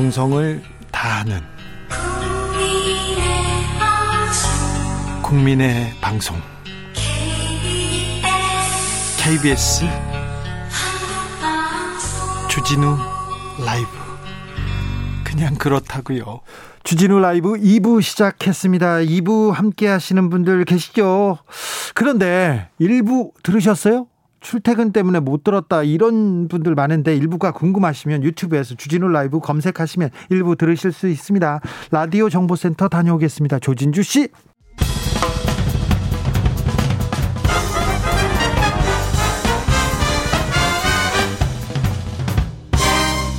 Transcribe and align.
정성을 0.00 0.62
다하는 0.90 1.40
국민의 5.22 5.92
방송 6.00 6.40
KBS 9.18 9.84
주진우 12.48 12.96
라이브 13.62 13.88
그냥 15.22 15.54
그렇다고요. 15.56 16.40
주진우 16.82 17.18
라이브 17.18 17.52
2부 17.56 18.00
시작했습니다. 18.00 19.00
2부 19.00 19.52
함께 19.52 19.86
하시는 19.86 20.30
분들 20.30 20.64
계시죠? 20.64 21.40
그런데 21.94 22.70
1부 22.80 23.32
들으셨어요? 23.42 24.06
출퇴근 24.40 24.92
때문에 24.92 25.20
못 25.20 25.44
들었다 25.44 25.82
이런 25.82 26.48
분들 26.48 26.74
많은데 26.74 27.14
일부가 27.14 27.52
궁금하시면 27.52 28.22
유튜브에서 28.24 28.74
주진우 28.74 29.08
라이브 29.08 29.38
검색하시면 29.40 30.10
일부 30.30 30.56
들으실 30.56 30.92
수 30.92 31.08
있습니다. 31.08 31.60
라디오 31.90 32.28
정보센터 32.28 32.88
다녀오겠습니다. 32.88 33.58
조진주 33.58 34.02
씨. 34.02 34.28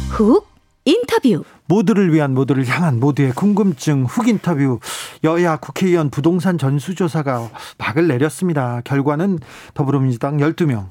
훅 0.10 0.48
인터뷰 0.86 1.44
모두를 1.72 2.14
위한 2.14 2.34
모두를 2.34 2.68
향한 2.68 3.00
모두의 3.00 3.32
궁금증 3.32 4.04
훅 4.04 4.28
인터뷰 4.28 4.80
여야 5.24 5.56
국회의원 5.56 6.10
부동산 6.10 6.58
전수조사가 6.58 7.50
박을 7.78 8.10
내렸습니다. 8.10 8.82
결과는 8.84 9.40
더불어민주당 9.74 10.36
12명 10.36 10.90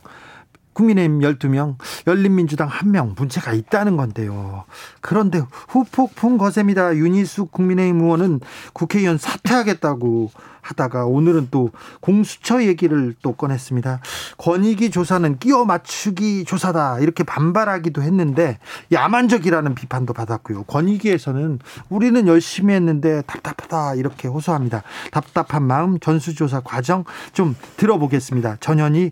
국민의힘 0.80 1.20
12명, 1.20 1.76
열린민주당 2.06 2.68
1명 2.68 3.14
문제가 3.16 3.52
있다는 3.52 3.98
건데요. 3.98 4.64
그런데 5.02 5.42
후폭풍 5.68 6.38
거셉니다. 6.38 6.96
윤희숙 6.96 7.52
국민의힘 7.52 8.00
의원은 8.00 8.40
국회의원 8.72 9.18
사퇴하겠다고 9.18 10.30
하다가 10.62 11.06
오늘은 11.06 11.48
또 11.50 11.70
공수처 12.00 12.62
얘기를 12.64 13.14
또 13.22 13.32
꺼냈습니다. 13.32 14.00
권익위 14.38 14.90
조사는 14.90 15.38
끼워 15.38 15.64
맞추기 15.64 16.44
조사다 16.44 17.00
이렇게 17.00 17.24
반발하기도 17.24 18.02
했는데 18.02 18.58
야만적이라는 18.92 19.74
비판도 19.74 20.12
받았고요. 20.12 20.64
권익위에서는 20.64 21.58
우리는 21.88 22.26
열심히 22.26 22.74
했는데 22.74 23.22
답답하다 23.26 23.94
이렇게 23.94 24.28
호소합니다. 24.28 24.82
답답한 25.10 25.62
마음 25.62 25.98
전수조사 25.98 26.60
과정 26.60 27.04
좀 27.32 27.56
들어보겠습니다. 27.76 28.58
전현희 28.60 29.10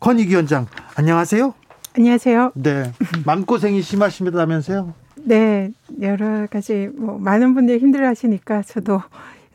권익위 0.00 0.34
원장 0.34 0.66
안녕하세요. 0.96 1.54
안녕하세요. 1.96 2.52
네, 2.54 2.90
마음고생이 3.26 3.82
심하십니다면서요? 3.82 4.94
네, 5.24 5.70
여러 6.00 6.46
가지 6.46 6.88
뭐 6.96 7.18
많은 7.18 7.54
분들이 7.54 7.78
힘들어 7.78 8.06
하시니까 8.08 8.62
저도 8.62 9.02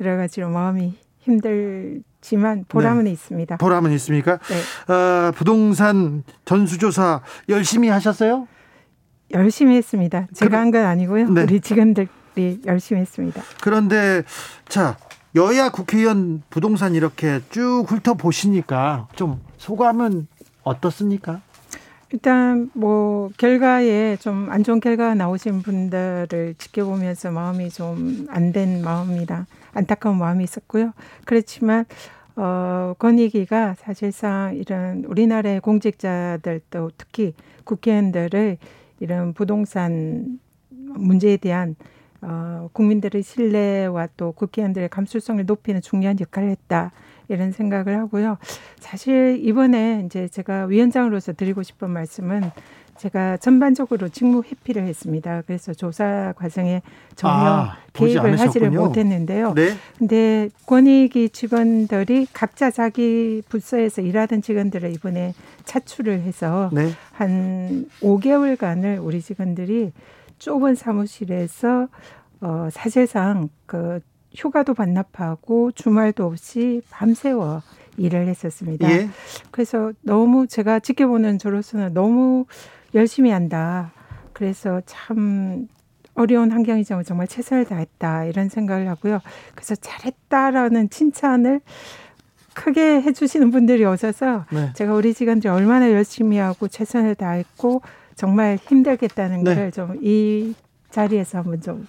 여러 0.02 0.18
가지로 0.18 0.50
마음이 0.50 0.94
힘들지만 1.22 2.66
보람은 2.68 3.06
네. 3.06 3.12
있습니다. 3.12 3.58
보람은 3.58 3.92
있습니까? 3.94 4.38
네. 4.38 4.94
어, 4.94 5.32
부동산 5.32 6.24
전수조사 6.46 7.22
열심히 7.50 7.88
하셨어요? 7.90 8.48
열심히 9.32 9.76
했습니다. 9.78 10.28
제가 10.36 10.60
한건 10.60 10.86
아니고요. 10.86 11.30
네. 11.30 11.42
우리 11.44 11.60
직원들이 11.60 12.62
열심히 12.68 13.02
했습니다. 13.02 13.42
그런데 13.62 14.22
자 14.68 14.98
여야 15.36 15.70
국회의원 15.70 16.44
부동산 16.50 16.94
이렇게 16.94 17.42
쭉 17.50 17.86
훑어 17.88 18.14
보시니까 18.14 19.08
좀 19.16 19.42
소감은 19.58 20.28
어떻습니까? 20.66 21.42
일단 22.12 22.70
뭐 22.74 23.30
결과에 23.38 24.16
좀 24.18 24.48
안 24.52 24.64
좋은 24.64 24.80
결과가 24.80 25.16
나오신 25.16 25.62
분들을 25.64 26.56
지켜보면서 26.58 27.32
마음이 27.32 27.70
좀 27.70 28.28
안 28.30 28.52
된 28.54 28.84
마음이라 28.84 29.48
안타까운 29.74 30.18
마음이 30.18 30.44
있었고요. 30.44 30.94
그렇지만 31.26 31.86
어 32.36 32.94
권익위가 33.00 33.76
사실상 33.76 34.56
이런 34.56 35.04
우리나라의 35.06 35.62
공직자들도 35.62 36.92
특히 36.98 37.34
국회의원들을 37.64 38.58
이런 39.00 39.34
부동산 39.34 40.40
문제에 40.70 41.38
대한 41.38 41.76
어 42.22 42.70
국민들의 42.74 43.24
신뢰와 43.24 44.10
또 44.18 44.32
국회의원들의 44.34 44.90
감수성을 44.90 45.46
높이는 45.46 45.82
중요한 45.82 46.20
역할을 46.20 46.50
했다. 46.50 46.92
이런 47.28 47.52
생각을 47.52 47.98
하고요. 48.00 48.38
사실 48.80 49.40
이번에 49.42 50.04
이제 50.06 50.28
제가 50.28 50.66
위원장으로서 50.66 51.34
드리고 51.34 51.64
싶은 51.64 51.90
말씀은 51.90 52.52
제가 52.98 53.38
전반적으로 53.38 54.08
직무 54.10 54.42
회피를 54.44 54.84
했습니다. 54.88 55.42
그래서 55.46 55.74
조사 55.74 56.34
과정에 56.38 56.82
전혀 57.16 57.34
아, 57.34 57.78
개입을 57.94 58.40
하지를 58.40 58.72
못했는데요. 58.72 59.54
네. 59.54 59.76
근데 59.98 60.50
권익위 60.66 61.30
직원들이 61.30 62.28
각자 62.32 62.72
자기 62.72 63.42
부서에서 63.50 64.02
일하던 64.02 64.42
직원들을 64.42 64.92
이번에 64.94 65.34
차출을 65.66 66.22
해서 66.22 66.70
네. 66.72 66.90
한 67.12 67.86
5개월간을 68.02 69.04
우리 69.04 69.22
직원들이 69.22 69.92
좁은 70.40 70.76
사무실에서 70.76 71.88
어 72.42 72.68
사실상 72.72 73.50
그 73.66 74.00
휴가도 74.36 74.74
반납하고 74.74 75.72
주말도 75.72 76.26
없이 76.26 76.82
밤새워 76.90 77.62
일을 77.98 78.28
했었습니다. 78.28 78.92
예. 78.92 79.10
그래서 79.52 79.94
너무 80.02 80.48
제가 80.48 80.80
지켜보는 80.80 81.40
저로서는 81.40 81.94
너무 81.94 82.46
열심히 82.94 83.32
한다. 83.32 83.92
그래서 84.34 84.82
참 84.86 85.68
어려운 86.14 86.52
환경이지만 86.52 87.04
정말 87.04 87.28
최선을 87.28 87.66
다했다 87.66 88.26
이런 88.26 88.50
생각을 88.50 88.88
하고요. 88.90 89.22
그래서 89.54 89.76
잘했다라는 89.76 90.90
칭찬을 90.90 91.62
크게 92.54 93.02
해주시는 93.02 93.52
분들이 93.52 93.86
오셔서 93.86 94.46
네. 94.52 94.72
제가 94.74 94.94
우리 94.94 95.14
직원들이 95.14 95.52
얼마나 95.52 95.92
열심히 95.92 96.38
하고 96.38 96.68
최선을 96.68 97.16
다했고 97.16 97.82
정말 98.16 98.58
힘들겠다는 98.62 99.44
네. 99.44 99.56
거를 99.56 99.72
좀이 99.72 100.56
자리에서 100.90 101.40
한번 101.40 101.62
좀 101.62 101.86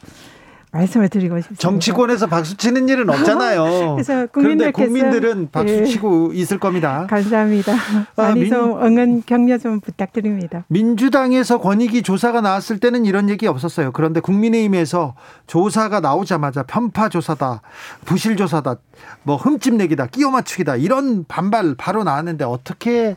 말씀을 0.77 1.09
드리고 1.09 1.37
싶습니다. 1.39 1.61
정치권에서 1.61 2.27
박수 2.27 2.57
치는 2.57 2.89
일은 2.89 3.09
없잖아요. 3.09 3.95
그래서 3.97 4.27
그런데 4.31 4.71
국민들은 4.71 5.49
박수 5.51 5.75
예. 5.75 5.85
치고 5.85 6.33
예. 6.35 6.39
있을 6.39 6.59
겁니다. 6.59 7.07
감사합니다. 7.09 7.73
아, 7.73 8.07
많이 8.17 8.31
아, 8.31 8.35
민, 8.35 8.51
좀 8.51 8.83
응원 8.83 9.23
격려 9.25 9.59
좀 9.59 9.81
부탁드립니다. 9.81 10.65
민주당에서 10.69 11.59
권익위 11.59 12.03
조사가 12.03 12.41
나왔을 12.41 12.79
때는 12.79 13.05
이런 13.05 13.31
얘기 13.31 13.47
없었어요. 13.47 13.93
그런데 13.93 14.21
국민의힘에서 14.21 15.15
조사가 15.47 16.01
나오자마자 16.01 16.63
편파 16.63 17.09
조사다, 17.09 17.63
부실 18.05 18.37
조사다, 18.37 18.77
뭐 19.23 19.37
흠집 19.37 19.75
내기다, 19.75 20.07
끼워 20.07 20.31
맞추기다 20.31 20.77
이런 20.77 21.25
반발 21.27 21.75
바로 21.77 22.05
나왔는데 22.05 22.45
어떻게 22.45 23.17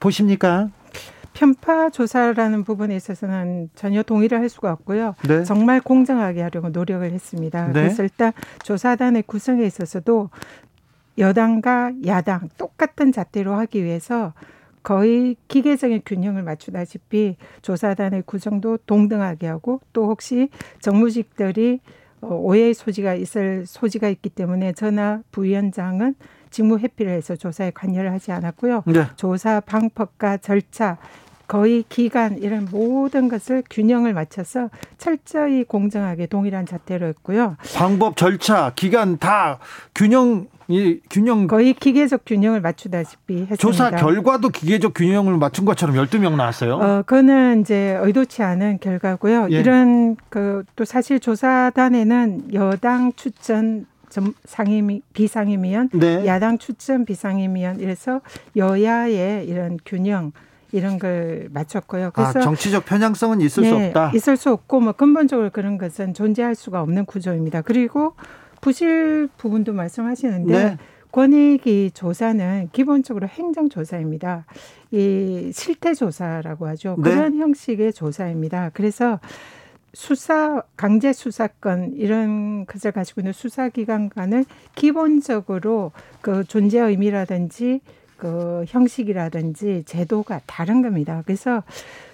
보십니까? 0.00 0.68
편파 1.34 1.90
조사라는 1.90 2.64
부분에 2.64 2.94
있어서는 2.96 3.70
전혀 3.74 4.02
동의를 4.02 4.38
할 4.40 4.48
수가 4.48 4.72
없고요. 4.72 5.14
네. 5.26 5.44
정말 5.44 5.80
공정하게 5.80 6.42
하려고 6.42 6.68
노력을 6.68 7.10
했습니다. 7.10 7.66
네. 7.68 7.72
그래서 7.72 8.02
일단 8.02 8.32
조사단의 8.64 9.24
구성에 9.24 9.64
있어서도 9.64 10.30
여당과 11.18 11.92
야당 12.06 12.48
똑같은 12.56 13.12
잣대로 13.12 13.54
하기 13.54 13.84
위해서 13.84 14.32
거의 14.82 15.36
기계적인 15.48 16.02
균형을 16.04 16.42
맞추다시피 16.42 17.36
조사단의 17.62 18.22
구성도 18.26 18.78
동등하게 18.78 19.46
하고 19.46 19.80
또 19.92 20.08
혹시 20.08 20.48
정무직들이 20.80 21.80
어, 22.22 22.34
오해의 22.34 22.74
소지가 22.74 23.14
있을 23.14 23.66
소지가 23.66 24.08
있기 24.08 24.30
때문에 24.30 24.72
전화 24.72 25.20
부위원장은 25.32 26.14
직무 26.50 26.78
회피를 26.78 27.12
해서 27.12 27.34
조사에 27.34 27.70
관여를 27.70 28.12
하지 28.12 28.30
않았고요. 28.30 28.84
네. 28.86 29.06
조사 29.16 29.60
방법과 29.60 30.36
절차 30.36 30.98
거의 31.46 31.84
기간 31.88 32.38
이런 32.38 32.66
모든 32.70 33.28
것을 33.28 33.62
균형을 33.70 34.14
맞춰서 34.14 34.70
철저히 34.98 35.64
공정하게 35.64 36.26
동일한 36.26 36.66
자태로 36.66 37.06
했고요. 37.08 37.56
방법, 37.74 38.16
절차, 38.16 38.72
기간 38.74 39.18
다 39.18 39.58
균형 39.94 40.46
이 40.68 41.00
균형 41.10 41.48
거의 41.48 41.74
기계적 41.74 42.22
균형을 42.24 42.60
맞추다시피 42.60 43.34
했습니다. 43.34 43.56
조사 43.56 43.90
결과도 43.90 44.48
기계적 44.48 44.94
균형을 44.94 45.36
맞춘 45.36 45.64
것처럼 45.64 45.96
12명 45.96 46.36
나왔어요. 46.36 46.74
어, 46.76 47.02
그거는 47.02 47.60
이제 47.62 47.98
의도치 48.00 48.42
않은 48.42 48.78
결과고요. 48.80 49.48
예. 49.50 49.56
이런 49.56 50.16
그 50.30 50.62
또 50.76 50.84
사실 50.84 51.20
조사단에는 51.20 52.54
여당 52.54 53.12
추천 53.14 53.86
상임 54.44 55.00
비상임위원, 55.14 55.88
네. 55.94 56.26
야당 56.26 56.58
추천 56.58 57.04
비상임위원 57.04 57.80
이래서 57.80 58.20
여야의 58.56 59.46
이런 59.46 59.78
균형 59.86 60.32
이런 60.72 60.98
걸 60.98 61.48
맞췄고요. 61.52 62.06
아, 62.06 62.10
그래서 62.10 62.38
아, 62.38 62.42
정치적 62.42 62.86
편향성은 62.86 63.40
있을 63.42 63.62
네, 63.62 63.68
수 63.68 63.76
없다. 63.76 64.12
있을 64.14 64.36
수 64.36 64.50
없고 64.50 64.80
뭐 64.80 64.92
근본적으로 64.92 65.50
그런 65.50 65.78
것은 65.78 66.14
존재할 66.14 66.54
수가 66.54 66.80
없는 66.80 67.04
구조입니다. 67.04 67.60
그리고 67.62 68.14
부실 68.60 69.28
부분도 69.36 69.72
말씀하시는데 69.74 70.52
네. 70.52 70.78
권익위 71.12 71.90
조사는 71.92 72.70
기본적으로 72.72 73.28
행정 73.28 73.68
조사입니다. 73.68 74.46
이 74.90 75.50
실태 75.54 75.92
조사라고 75.92 76.66
하죠. 76.68 76.96
네. 76.98 77.10
그런 77.10 77.36
형식의 77.36 77.92
조사입니다. 77.92 78.70
그래서 78.72 79.20
수사 79.94 80.62
강제 80.76 81.12
수사권 81.12 81.92
이런 81.96 82.64
것을 82.64 82.92
가지고 82.92 83.20
있는 83.20 83.34
수사기관 83.34 84.08
간은 84.08 84.46
기본적으로 84.74 85.92
그 86.22 86.44
존재 86.44 86.80
의미라든지 86.80 87.82
그 88.22 88.64
형식이라든지 88.68 89.82
제도가 89.84 90.42
다른 90.46 90.80
겁니다. 90.80 91.24
그래서 91.26 91.64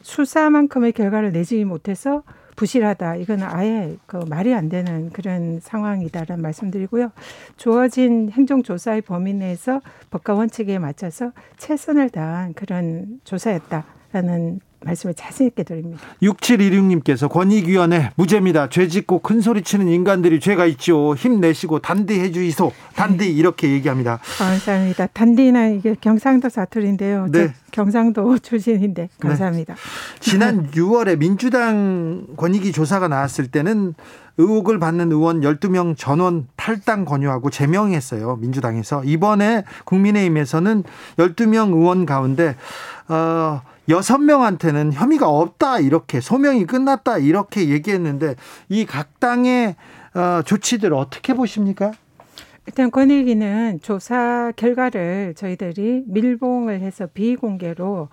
수사만큼의 0.00 0.92
결과를 0.92 1.32
내지 1.32 1.62
못해서 1.66 2.22
부실하다. 2.56 3.16
이건 3.16 3.42
아예 3.42 3.94
그 4.06 4.16
말이 4.26 4.54
안 4.54 4.70
되는 4.70 5.10
그런 5.10 5.60
상황이다라는 5.60 6.40
말씀드리고요. 6.40 7.12
주어진 7.58 8.30
행정조사의 8.30 9.02
범위 9.02 9.34
내에서 9.34 9.82
법과 10.08 10.32
원칙에 10.32 10.78
맞춰서 10.78 11.32
최선을 11.58 12.08
다한 12.08 12.54
그런 12.54 13.20
조사였다라는 13.24 14.60
말씀을 14.80 15.14
자신 15.14 15.46
있게 15.46 15.62
드립니다. 15.64 16.00
6716님께서 16.22 17.28
권익위원회 17.28 18.10
무죄입니다. 18.16 18.68
죄 18.68 18.88
짓고 18.88 19.20
큰 19.20 19.40
소리 19.40 19.62
치는 19.62 19.88
인간들이 19.88 20.40
죄가 20.40 20.66
있죠. 20.66 21.14
힘내시고 21.14 21.80
단디해 21.80 22.32
주이소. 22.32 22.72
단디 22.94 23.24
네. 23.24 23.30
이렇게 23.30 23.70
얘기합니다. 23.70 24.18
감사합니다. 24.38 25.08
단디는 25.08 25.76
이게 25.76 25.96
경상도 26.00 26.48
사투리인데요. 26.48 27.26
네. 27.30 27.52
경상도 27.70 28.38
출신인데 28.40 29.08
감사합니다. 29.20 29.74
네. 29.74 29.80
지난 30.20 30.70
6월에 30.72 31.18
민주당 31.18 32.26
권익위 32.36 32.72
조사가 32.72 33.08
나왔을 33.08 33.48
때는 33.48 33.94
의혹을 34.38 34.78
받는 34.78 35.10
의원 35.10 35.40
12명 35.40 35.96
전원 35.96 36.46
탈당 36.54 37.04
권유하고 37.04 37.50
제명했어요. 37.50 38.36
민주당에서. 38.36 39.02
이번에 39.04 39.64
국민의힘에서는 39.84 40.84
12명 41.16 41.74
의원 41.74 42.06
가운데 42.06 42.54
어 43.08 43.62
여섯 43.88 44.18
명한테는 44.18 44.92
혐의가 44.92 45.28
없다 45.28 45.78
이렇게 45.80 46.20
소명이 46.20 46.66
끝났다 46.66 47.18
이렇게 47.18 47.68
얘기했는데 47.70 48.34
이 48.68 48.84
각 48.84 49.18
당의 49.20 49.76
어, 50.14 50.42
조치들 50.42 50.92
어떻게 50.94 51.34
보십니까? 51.34 51.92
일단 52.66 52.90
권익위는 52.90 53.80
조사 53.82 54.52
결과를 54.56 55.34
저희들이 55.36 56.04
밀봉을 56.06 56.80
해서 56.80 57.06
비공개로 57.12 58.08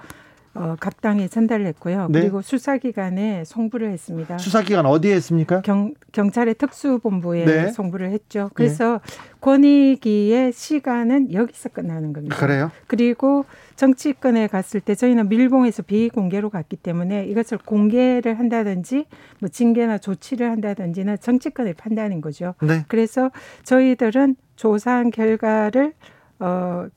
어, 0.55 0.75
각 0.79 1.01
당에 1.01 1.27
전달을 1.27 1.65
했고요. 1.67 2.07
네. 2.09 2.21
그리고 2.21 2.41
수사기관에 2.41 3.43
송부를 3.45 3.91
했습니다. 3.91 4.37
수사기관 4.37 4.85
어디에 4.85 5.13
했습니까? 5.15 5.61
경, 5.61 5.93
경찰의 6.13 6.55
특수본부에 6.55 7.45
네. 7.45 7.71
송부를 7.71 8.09
했죠. 8.11 8.49
그래서 8.53 9.01
네. 9.05 9.29
권익위의 9.41 10.53
시간은 10.53 11.33
여기서 11.33 11.69
끝나는 11.69 12.13
겁니다. 12.13 12.37
그래요? 12.37 12.71
그리고 12.87 13.45
정치권에 13.75 14.47
갔을 14.47 14.79
때 14.79 14.95
저희는 14.95 15.27
밀봉해서 15.27 15.83
비공개로 15.83 16.49
갔기 16.49 16.77
때문에 16.77 17.25
이것을 17.25 17.57
공개를 17.57 18.39
한다든지 18.39 19.05
뭐 19.39 19.49
징계나 19.49 19.97
조치를 19.97 20.49
한다든지는 20.49 21.17
정치권의 21.19 21.73
판단인 21.73 22.21
거죠. 22.21 22.55
네. 22.61 22.85
그래서 22.87 23.29
저희들은 23.63 24.37
조사한 24.55 25.11
결과를 25.11 25.93
어, 26.39 26.87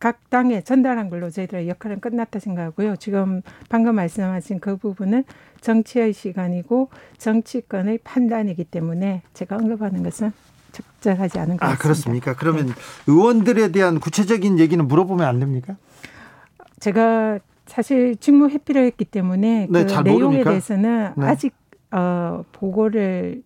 각 0.00 0.30
당에 0.30 0.62
전달한 0.62 1.10
걸로 1.10 1.28
저희들의 1.30 1.68
역할은 1.68 2.00
끝났다 2.00 2.38
생각하고요. 2.38 2.96
지금 2.96 3.42
방금 3.68 3.94
말씀하신 3.96 4.58
그 4.58 4.78
부분은 4.78 5.24
정치의 5.60 6.14
시간이고 6.14 6.88
정치권의 7.18 7.98
판단이기 8.02 8.64
때문에 8.64 9.20
제가 9.34 9.56
언급하는 9.56 10.02
것은 10.02 10.32
적절하지 10.72 11.38
않은 11.40 11.58
것 11.58 11.66
아, 11.66 11.68
같습니다. 11.68 11.72
아 11.72 11.76
그렇습니까? 11.76 12.34
그러면 12.34 12.66
네. 12.68 12.72
의원들에 13.08 13.72
대한 13.72 14.00
구체적인 14.00 14.58
얘기는 14.58 14.82
물어보면 14.88 15.26
안 15.26 15.38
됩니까? 15.38 15.76
제가 16.80 17.38
사실 17.66 18.16
직무 18.16 18.48
회피를 18.48 18.86
했기 18.86 19.04
때문에 19.04 19.68
네, 19.70 19.84
그 19.84 19.92
내용에 19.92 20.24
모르니까. 20.24 20.50
대해서는 20.50 21.12
네. 21.16 21.26
아직 21.26 21.54
어, 21.90 22.42
보고를 22.52 23.42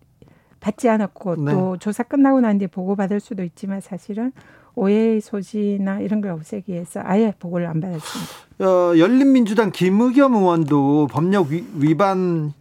받지 0.61 0.87
않았고 0.87 1.35
네. 1.43 1.51
또 1.51 1.77
조사 1.77 2.03
끝나고 2.03 2.39
난 2.39 2.57
뒤에 2.57 2.67
보고 2.67 2.95
받을 2.95 3.19
수도 3.19 3.43
있지만 3.43 3.81
사실은 3.81 4.31
오해의 4.75 5.21
소지나 5.21 5.99
이런 5.99 6.21
걸 6.21 6.31
없애기 6.31 6.71
위해서 6.71 7.01
아예 7.03 7.33
보고를 7.39 7.67
안 7.67 7.81
받았습니다. 7.81 8.31
어, 8.59 8.97
열린민주당 8.97 9.71
김의겸 9.71 10.35
의원도 10.35 11.07
법력 11.11 11.47
위, 11.49 11.95
반 11.95 12.53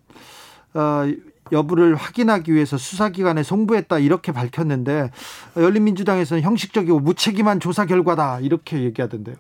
어, 0.75 1.03
여부를 1.53 1.95
확인하기 1.95 2.53
위해서 2.53 2.77
수사기관에 2.79 3.43
송부했다 3.43 3.99
이렇게 3.99 4.33
밝혔는데 4.33 5.11
열린민주당에서는 5.57 6.43
형식적이고 6.43 7.01
무책임한 7.01 7.61
조사 7.61 7.85
결과다 7.85 8.41
이렇게 8.41 8.83
얘기하던데요. 8.83 9.37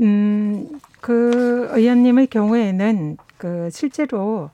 음, 0.00 0.68
그 1.00 1.68
의원님의 1.72 2.28
경우에는 2.28 3.16
그 3.36 3.68
실제로 3.70 4.50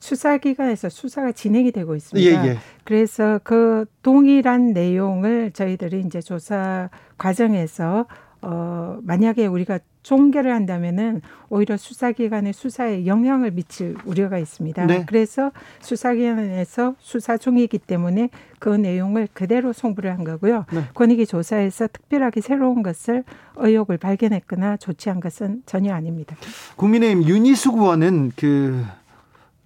수사기관에서 0.00 0.88
수사가 0.88 1.32
진행이 1.32 1.72
되고 1.72 1.94
있습니다. 1.96 2.44
예, 2.44 2.50
예. 2.50 2.58
그래서 2.84 3.40
그 3.42 3.86
동일한 4.02 4.72
내용을 4.72 5.52
저희들이 5.52 6.00
이제 6.06 6.20
조사 6.20 6.88
과정에서 7.18 8.06
어 8.42 8.98
만약에 9.02 9.46
우리가 9.46 9.78
종결을 10.06 10.54
한다면은 10.54 11.20
오히려 11.48 11.76
수사기관의 11.76 12.52
수사에 12.52 13.06
영향을 13.06 13.50
미칠 13.50 13.96
우려가 14.04 14.38
있습니다. 14.38 14.86
네. 14.86 15.04
그래서 15.04 15.50
수사기관에서 15.80 16.94
수사 17.00 17.36
중이기 17.36 17.78
때문에 17.78 18.30
그 18.60 18.68
내용을 18.68 19.26
그대로 19.32 19.72
송부를 19.72 20.12
한 20.12 20.22
거고요. 20.22 20.64
네. 20.72 20.84
권익위 20.94 21.26
조사에서 21.26 21.88
특별하게 21.88 22.40
새로운 22.40 22.84
것을 22.84 23.24
의혹을 23.56 23.98
발견했거나 23.98 24.76
조치한 24.76 25.18
것은 25.18 25.64
전혀 25.66 25.92
아닙니다. 25.92 26.36
국민의힘 26.76 27.24
윤희숙 27.24 27.78
의원은 27.78 28.30
그 28.36 28.84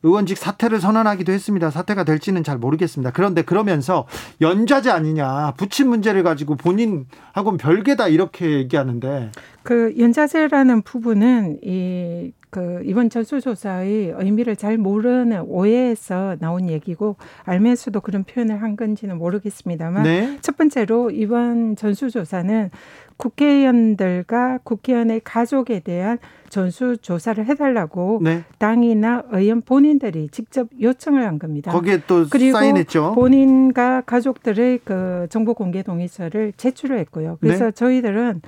의원직 0.02 0.38
사퇴를 0.38 0.81
선언하기도 0.81 1.32
했습니다. 1.32 1.70
사퇴가 1.70 2.05
될지는 2.05 2.43
잘 2.43 2.58
모르겠습니다. 2.58 3.11
그런데 3.12 3.43
그러면서 3.43 4.06
연좌제 4.41 4.91
아니냐, 4.91 5.55
부친 5.56 5.88
문제를 5.88 6.23
가지고 6.23 6.56
본인하고는 6.56 7.58
별개다 7.58 8.08
이렇게 8.08 8.50
얘기하는데 8.50 9.31
그 9.62 9.94
연좌제라는 9.99 10.82
부분은 10.82 11.58
이 11.62 12.32
그 12.50 12.82
이번 12.85 13.11
전수조사의 13.11 14.14
의미를 14.19 14.56
잘 14.56 14.76
모르는 14.76 15.43
오해에서 15.43 16.37
나온 16.41 16.69
얘기고 16.69 17.17
알면서도 17.44 18.00
그런 18.00 18.25
표현을 18.25 18.61
한 18.61 18.76
건지는 18.76 19.19
모르겠습니다만 19.19 20.02
네. 20.02 20.38
첫 20.43 20.56
번째로 20.56 21.11
이번 21.12 21.76
전수조사는 21.76 22.70
국회의원들과 23.21 24.61
국회의원의 24.65 25.21
가족에 25.25 25.81
대한 25.81 26.19
전수 26.49 26.97
조사를 26.97 27.45
해달라고 27.47 28.21
네. 28.23 28.45
당이나 28.59 29.25
의원 29.31 29.61
본인들이 29.61 30.29
직접 30.31 30.69
요청을 30.81 31.25
한 31.25 31.39
겁니다. 31.39 31.71
거기에 31.71 32.03
또 32.07 32.27
그리고 32.29 32.59
사인했죠. 32.59 33.12
본인과 33.15 34.03
가족들의 34.03 34.81
그 34.85 35.27
정보 35.31 35.55
공개 35.55 35.83
동의서를 35.83 36.53
제출을 36.57 36.99
했고요. 36.99 37.39
그래서 37.41 37.67
네. 37.67 37.71
저희들은 37.71 38.43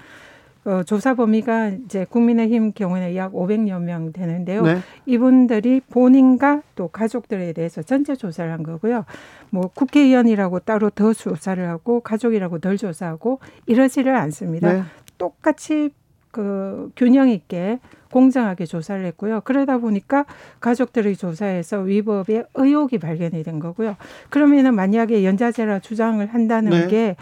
어, 0.65 0.83
조사 0.85 1.15
범위가 1.15 1.71
이제 1.85 2.05
국민의힘 2.09 2.73
경우에는 2.73 3.17
약 3.17 3.33
500여 3.33 3.81
명 3.81 4.13
되는데요. 4.13 4.63
네. 4.63 4.79
이분들이 5.07 5.81
본인과 5.91 6.63
또 6.77 6.89
가족들에 6.89 7.53
대해서 7.53 7.83
전체 7.83 8.15
조사를 8.15 8.51
한 8.51 8.63
거고요. 8.63 9.05
뭐 9.51 9.69
국회의원이라고 9.75 10.61
따로 10.61 10.91
더 10.91 11.13
조사를 11.13 11.69
하고 11.69 12.01
가족이라고 12.01 12.61
덜 12.61 12.77
조사하고 12.77 13.41
이러지를 13.67 14.15
않습니다. 14.15 14.73
네. 14.73 14.83
똑같이 15.19 15.91
그 16.31 16.91
균형 16.97 17.29
있게 17.29 17.79
공정하게 18.13 18.67
조사를 18.67 19.05
했고요. 19.07 19.41
그러다 19.45 19.79
보니까 19.79 20.27
가족들의 20.61 21.17
조사에서 21.17 21.81
위법의 21.81 22.45
의혹이 22.55 22.99
발견이 22.99 23.43
된 23.43 23.59
거고요. 23.59 23.97
그러면은 24.31 24.75
만약에 24.75 25.25
연자제라 25.25 25.81
주장을 25.81 26.25
한다는 26.27 26.71
네. 26.71 26.89
게 26.89 27.17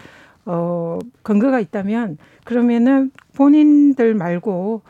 어, 0.45 0.99
근거가 1.23 1.59
있다면 1.59 2.17
그러면은 2.43 3.11
본인들 3.35 4.15
말고 4.15 4.81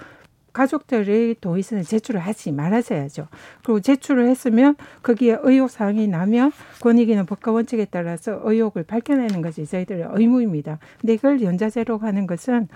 가족들의 0.53 1.35
동의서는 1.39 1.83
제출을 1.83 2.19
하지 2.19 2.51
말아야죠. 2.51 3.27
그리고 3.63 3.79
제출을 3.79 4.27
했으면 4.27 4.75
거기에 5.01 5.37
의혹 5.43 5.69
사항이 5.69 6.07
나면 6.07 6.51
권익위는 6.81 7.25
법과 7.25 7.51
원칙에 7.51 7.85
따라서 7.89 8.41
의혹을 8.43 8.83
밝혀내는 8.83 9.41
것이 9.41 9.65
저희들의 9.65 10.09
의무입니다. 10.11 10.79
근데 10.99 11.13
이걸 11.13 11.41
연자제로 11.41 11.97
하는 11.99 12.27
것은 12.27 12.67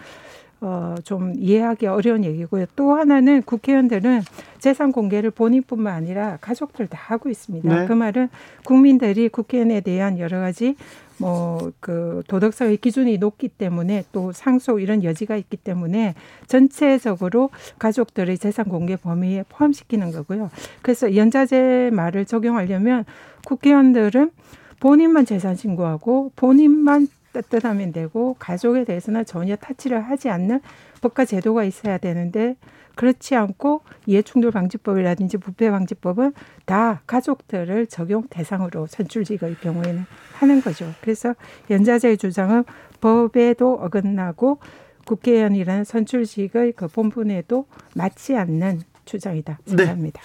어, 0.61 0.95
좀 1.03 1.33
이해하기 1.35 1.85
어려운 1.85 2.23
얘기고요. 2.23 2.65
또 2.77 2.93
하나는 2.93 3.41
국회의원들은 3.43 4.21
재산 4.57 4.91
공개를 4.93 5.29
본인뿐만 5.31 5.93
아니라 5.93 6.37
가족들 6.39 6.87
다 6.87 6.97
하고 6.99 7.29
있습니다. 7.29 7.81
네. 7.81 7.87
그 7.87 7.93
말은 7.93 8.29
국민들이 8.63 9.27
국회의원에 9.27 9.81
대한 9.81 10.17
여러 10.17 10.39
가지 10.39 10.75
뭐 11.19 11.71
그 11.79 12.23
도덕성의 12.27 12.77
기준이 12.77 13.17
높기 13.17 13.47
때문에 13.47 14.03
또 14.11 14.31
상속 14.31 14.81
이런 14.81 15.03
여지가 15.03 15.35
있기 15.35 15.57
때문에 15.57 16.15
전체적으로 16.47 17.49
가족들의 17.79 18.37
재산 18.37 18.65
공개 18.65 18.95
범위에 18.95 19.43
포함시키는 19.49 20.11
거고요. 20.11 20.49
그래서 20.81 21.15
연자제 21.15 21.91
말을 21.93 22.25
적용하려면 22.25 23.05
국회의원들은 23.45 24.31
본인만 24.79 25.25
재산 25.25 25.55
신고하고 25.55 26.31
본인만 26.35 27.07
떳떳하면 27.33 27.91
되고 27.91 28.35
가족에 28.39 28.85
대해서는 28.85 29.25
전혀 29.25 29.55
타치를 29.55 30.01
하지 30.01 30.29
않는 30.29 30.61
법과 31.01 31.25
제도가 31.25 31.65
있어야 31.65 31.97
되는데 31.97 32.55
그렇지 32.95 33.35
않고 33.35 33.81
이해충돌 34.05 34.51
방지법이라든지 34.51 35.37
부패 35.37 35.69
방지법은 35.69 36.33
다 36.65 37.01
가족들을 37.07 37.87
적용 37.87 38.27
대상으로 38.29 38.87
선출직의 38.87 39.57
경우에는 39.61 40.05
하는 40.33 40.61
거죠. 40.61 40.91
그래서 41.01 41.35
연자자의 41.69 42.17
주장은 42.17 42.63
법에도 43.01 43.73
어긋나고 43.73 44.59
국회의원이라는 45.05 45.83
선출직의 45.83 46.73
그 46.73 46.87
본분에도 46.87 47.67
맞지 47.95 48.35
않는 48.35 48.81
주장이다 49.05 49.59
생각합니다. 49.65 50.21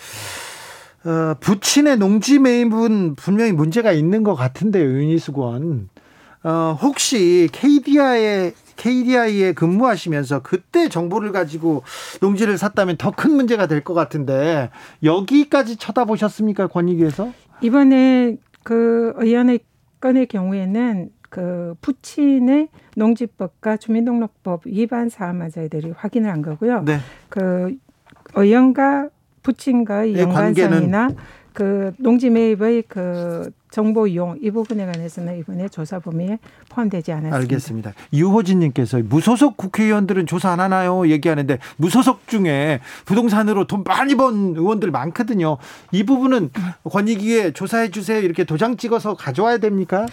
네. 1.05 1.11
어, 1.11 1.35
부친의 1.41 1.97
농지 1.99 2.39
매입은 2.39 3.15
분명히 3.15 3.53
문제가 3.53 3.93
있는 3.93 4.23
것 4.23 4.35
같은데요, 4.35 4.85
윤희수건. 4.85 5.89
어, 6.43 6.79
혹시 6.81 7.49
KDI에 7.53 8.53
KDI에 8.85 9.53
근무하시면서 9.53 10.41
그때 10.43 10.89
정보를 10.89 11.33
가지고 11.33 11.83
농지를 12.23 12.57
샀다면 12.57 12.97
더 12.97 13.11
큰 13.11 13.33
문제가 13.33 13.67
될 13.67 13.85
것 13.85 13.93
같은데 13.93 14.71
여기까지 15.03 15.77
쳐다보셨습니까 15.77 16.69
권익위에서? 16.69 17.31
이번에 17.61 18.37
그 18.63 19.13
의원의 19.17 19.61
건의 20.01 20.27
경우에는 20.27 21.11
그 21.29 21.75
부친의 21.83 22.69
농지법과 22.97 23.77
주민등록법 23.77 24.63
위반 24.65 25.09
사항만 25.11 25.51
저희들이 25.51 25.93
확인을 25.97 26.31
한 26.31 26.41
거고요. 26.41 26.83
네. 26.85 26.99
그 27.29 27.77
의원과 28.35 29.11
부친과의 29.43 30.13
네, 30.15 30.21
연관성이나 30.23 31.09
그 31.53 31.93
농지 31.99 32.31
매입의 32.31 32.85
그 32.89 33.51
정보 33.71 34.07
이용 34.07 34.37
이 34.41 34.51
부분에 34.51 34.85
관해서는 34.85 35.39
이번에 35.39 35.69
조사 35.69 35.99
범위에 35.99 36.39
포함되지 36.69 37.13
않았습니다. 37.13 37.37
알겠습니다. 37.37 37.93
유호진님께서 38.13 38.99
무소속 38.99 39.57
국회의원들은 39.57 40.27
조사 40.27 40.51
안 40.51 40.61
하나요? 40.61 41.09
얘기하는데 41.09 41.59
무소속 41.77 42.27
중에 42.27 42.81
부동산으로 43.05 43.67
돈 43.67 43.85
많이 43.85 44.17
번 44.17 44.55
의원들 44.57 44.91
많거든요. 44.91 45.59
이 45.93 46.05
부분은 46.05 46.51
권익위에 46.85 47.53
조사해 47.53 47.91
주세요. 47.91 48.19
이렇게 48.21 48.45
도장 48.45 48.77
찍어서 48.77 49.15
가져와야 49.15 49.59
됩니까? 49.59 50.07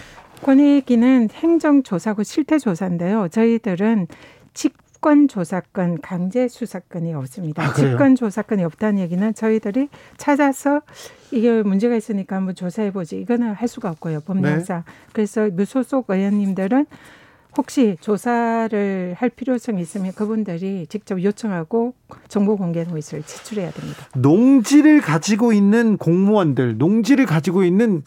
권익위는 0.44 1.30
행정조사고 1.34 2.22
실태조사인데요. 2.24 3.28
저희들은 3.30 4.08
직 4.98 5.08
직권 5.08 5.28
조사권, 5.28 6.02
강제 6.02 6.48
수사권이 6.48 7.14
없습니다. 7.14 7.64
아, 7.64 7.74
직권 7.74 8.16
조사권이 8.16 8.64
없다는 8.64 9.00
얘기는 9.00 9.34
저희들이 9.34 9.90
찾아서 10.18 10.82
이게 11.32 11.62
문제가 11.62 11.96
있으니까 11.96 12.36
한번 12.36 12.56
조사해 12.56 12.92
보지 12.92 13.20
이거는 13.22 13.54
할 13.54 13.68
수가 13.68 13.90
없고요 13.92 14.22
법령상. 14.22 14.84
네. 14.86 14.92
그래서 15.14 15.50
무소속 15.50 16.10
의원님들은 16.10 16.88
혹시 17.58 17.96
조사를 18.02 19.16
할 19.18 19.30
필요성이 19.30 19.82
있으면 19.82 20.14
그분들이 20.14 20.88
직접 20.88 21.24
요청하고 21.24 21.94
정보 22.28 22.58
공개 22.58 22.84
노이스를 22.84 23.24
제출해야 23.24 23.72
됩니다. 23.72 24.04
농지를 24.16 25.02
가지고 25.02 25.54
있는 25.54 25.98
공무원들, 25.98 26.78
농지를 26.78 27.26
가지고 27.26 27.64
있는 27.64 28.04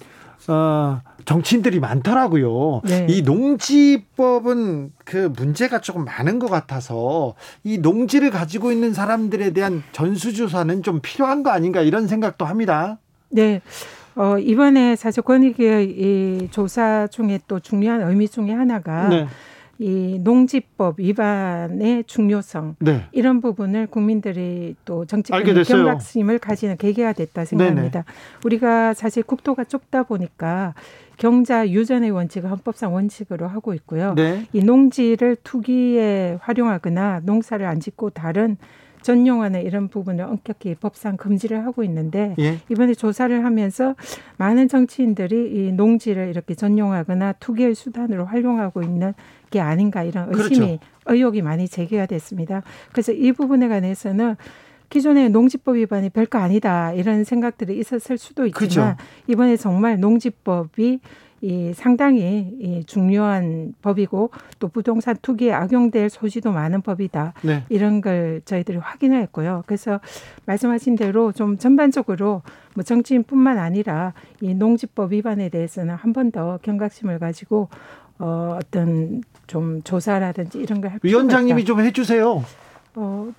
어, 0.48 1.00
정치인들이 1.30 1.78
많더라고요. 1.78 2.80
네. 2.84 3.06
이 3.08 3.22
농지법은 3.22 4.90
그 5.04 5.32
문제가 5.36 5.80
조금 5.80 6.04
많은 6.04 6.40
것 6.40 6.50
같아서 6.50 7.34
이 7.62 7.78
농지를 7.78 8.30
가지고 8.30 8.72
있는 8.72 8.92
사람들에 8.92 9.50
대한 9.50 9.84
전수조사는 9.92 10.82
좀 10.82 10.98
필요한 11.00 11.44
거 11.44 11.50
아닌가 11.50 11.82
이런 11.82 12.08
생각도 12.08 12.46
합니다. 12.46 12.98
네. 13.28 13.60
어, 14.16 14.38
이번에 14.38 14.96
사실 14.96 15.22
권익위의 15.22 15.90
이 15.90 16.48
조사 16.50 17.06
중에 17.06 17.38
또 17.46 17.60
중요한 17.60 18.02
의미 18.02 18.28
중에 18.28 18.50
하나가 18.50 19.08
네. 19.08 19.28
이 19.78 20.18
농지법 20.22 20.98
위반의 20.98 22.04
중요성 22.08 22.74
네. 22.80 23.06
이런 23.12 23.40
부분을 23.40 23.86
국민들이 23.86 24.74
또 24.84 25.06
정치권의 25.06 25.64
경각심을 25.64 26.40
가지는 26.40 26.76
계기가 26.76 27.12
됐다 27.12 27.44
생각합니다. 27.44 28.02
네네. 28.02 28.04
우리가 28.44 28.94
사실 28.94 29.22
국토가 29.22 29.62
좁다 29.62 30.02
보니까 30.02 30.74
경자 31.20 31.68
유전의 31.68 32.10
원칙을 32.12 32.50
헌법상 32.50 32.94
원칙으로 32.94 33.46
하고 33.46 33.74
있고요. 33.74 34.14
네. 34.14 34.46
이 34.54 34.62
농지를 34.62 35.36
투기에 35.44 36.38
활용하거나 36.40 37.20
농사를 37.24 37.64
안 37.66 37.78
짓고 37.78 38.08
다른 38.10 38.56
전용하는 39.02 39.62
이런 39.62 39.88
부분을 39.88 40.24
엄격히 40.24 40.74
법상 40.74 41.18
금지를 41.18 41.66
하고 41.66 41.84
있는데 41.84 42.34
예. 42.38 42.58
이번에 42.70 42.94
조사를 42.94 43.44
하면서 43.44 43.94
많은 44.38 44.68
정치인들이 44.68 45.50
이 45.52 45.72
농지를 45.72 46.28
이렇게 46.28 46.54
전용하거나 46.54 47.34
투기의 47.34 47.74
수단으로 47.74 48.24
활용하고 48.24 48.82
있는 48.82 49.12
게 49.50 49.60
아닌가 49.60 50.02
이런 50.02 50.28
의심이 50.34 50.78
그렇죠. 50.78 50.78
의혹이 51.06 51.42
많이 51.42 51.68
제기가 51.68 52.06
됐습니다. 52.06 52.62
그래서 52.92 53.12
이 53.12 53.32
부분에 53.32 53.68
관해서는 53.68 54.36
기존의 54.90 55.30
농지법 55.30 55.76
위반이 55.76 56.10
별거 56.10 56.38
아니다 56.38 56.92
이런 56.92 57.24
생각들이 57.24 57.78
있었을 57.78 58.18
수도 58.18 58.44
있지만 58.46 58.96
그렇죠. 58.96 58.96
이번에 59.28 59.56
정말 59.56 59.98
농지법이 60.00 61.00
이 61.42 61.72
상당히 61.74 62.54
이 62.60 62.84
중요한 62.84 63.72
법이고 63.80 64.30
또 64.58 64.68
부동산 64.68 65.16
투기에 65.22 65.54
악용될 65.54 66.10
소지도 66.10 66.52
많은 66.52 66.82
법이다. 66.82 67.32
네. 67.42 67.64
이런 67.70 68.02
걸 68.02 68.42
저희들이 68.44 68.76
확인을 68.76 69.22
했고요. 69.22 69.62
그래서 69.64 70.00
말씀하신 70.44 70.96
대로 70.96 71.32
좀 71.32 71.56
전반적으로 71.56 72.42
뭐 72.74 72.84
정치인뿐만 72.84 73.56
아니라 73.58 74.12
이 74.42 74.52
농지법 74.54 75.12
위반에 75.12 75.48
대해서는 75.48 75.94
한 75.94 76.12
번 76.12 76.30
더 76.30 76.58
경각심을 76.62 77.18
가지고 77.18 77.70
어 78.18 78.58
어떤 78.60 79.22
좀 79.46 79.80
조사라든지 79.82 80.58
이런 80.58 80.82
걸할 80.82 80.98
필요가 80.98 81.08
위원장님이 81.22 81.64
좀 81.64 81.80
해주세요. 81.80 82.44
어 82.96 83.32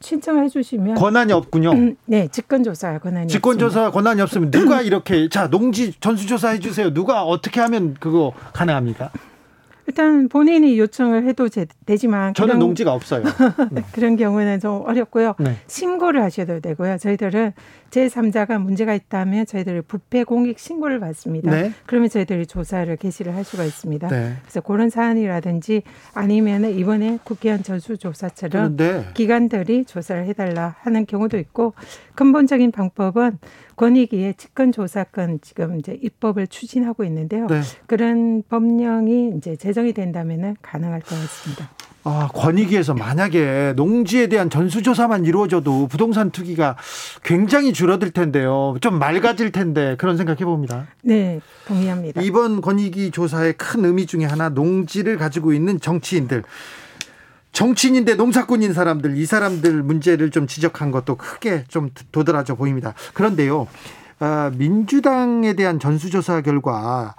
신청해 0.00 0.48
주시면 0.48 0.96
권한이 0.96 1.32
없군요. 1.32 1.72
음, 1.72 1.96
네, 2.04 2.28
직권조사 2.28 2.98
권한이 2.98 3.28
직권조사 3.28 3.90
권한이 3.90 4.20
없으면 4.20 4.50
누가 4.50 4.82
이렇게 4.82 5.28
자 5.28 5.48
농지 5.48 5.92
전수조사 5.98 6.50
해주세요. 6.50 6.92
누가 6.92 7.22
어떻게 7.22 7.60
하면 7.60 7.94
그거 7.98 8.32
가능합니까? 8.52 9.10
일단 9.86 10.28
본인이 10.28 10.78
요청을 10.78 11.26
해도 11.26 11.48
되지만 11.86 12.34
저는 12.34 12.54
그런, 12.54 12.58
농지가 12.58 12.92
없어요. 12.92 13.24
네. 13.70 13.82
그런 13.92 14.16
경우는 14.16 14.60
좀 14.60 14.82
어렵고요. 14.86 15.34
네. 15.38 15.56
신고를 15.66 16.22
하셔도 16.22 16.60
되고요. 16.60 16.98
저희들은 16.98 17.52
제3자가 17.90 18.60
문제가 18.60 18.94
있다면 18.94 19.46
저희들이 19.46 19.82
부패 19.82 20.24
공익 20.24 20.58
신고를 20.58 21.00
받습니다. 21.00 21.50
네. 21.50 21.72
그러면 21.86 22.08
저희들이 22.08 22.46
조사를 22.46 22.96
개시를 22.96 23.34
할 23.34 23.44
수가 23.44 23.64
있습니다. 23.64 24.08
네. 24.08 24.34
그래서 24.42 24.60
그런 24.60 24.90
사안이라든지 24.90 25.82
아니면 26.14 26.64
이번에 26.64 27.18
국회의원 27.22 27.62
전수조사처럼 27.62 28.76
네. 28.76 29.04
기관들이 29.14 29.84
조사를 29.84 30.26
해달라 30.26 30.74
하는 30.80 31.06
경우도 31.06 31.38
있고 31.38 31.74
근본적인 32.14 32.72
방법은 32.72 33.38
권익위의 33.76 34.34
직권조사권 34.34 35.40
지금 35.42 35.78
이제 35.78 35.98
입법을 36.00 36.46
추진하고 36.46 37.04
있는데요. 37.04 37.46
네. 37.46 37.60
그런 37.86 38.42
법령이 38.48 39.34
이제 39.36 39.56
제정이 39.56 39.92
된다면은 39.92 40.56
가능할 40.62 41.00
것 41.00 41.10
같습니다. 41.10 41.70
아, 42.06 42.28
권익위에서 42.34 42.92
만약에 42.92 43.72
농지에 43.76 44.26
대한 44.26 44.50
전수조사만 44.50 45.24
이루어져도 45.24 45.86
부동산 45.86 46.30
투기가 46.30 46.76
굉장히 47.22 47.72
줄어들 47.72 48.10
텐데요. 48.10 48.76
좀 48.82 48.98
맑아질 48.98 49.52
텐데 49.52 49.96
그런 49.98 50.18
생각해 50.18 50.44
봅니다. 50.44 50.86
네, 51.02 51.40
동의합니다. 51.66 52.20
이번 52.20 52.60
권익위 52.60 53.10
조사의 53.10 53.54
큰 53.54 53.86
의미 53.86 54.04
중에 54.04 54.26
하나 54.26 54.50
농지를 54.50 55.16
가지고 55.16 55.54
있는 55.54 55.80
정치인들. 55.80 56.42
정치인인데 57.54 58.16
농사꾼인 58.16 58.74
사람들, 58.74 59.16
이 59.16 59.24
사람들 59.24 59.82
문제를 59.82 60.30
좀 60.30 60.46
지적한 60.46 60.90
것도 60.90 61.16
크게 61.16 61.64
좀 61.68 61.88
도드라져 62.12 62.56
보입니다. 62.56 62.94
그런데요, 63.14 63.68
아, 64.18 64.50
민주당에 64.54 65.54
대한 65.54 65.78
전수조사 65.78 66.42
결과 66.42 67.14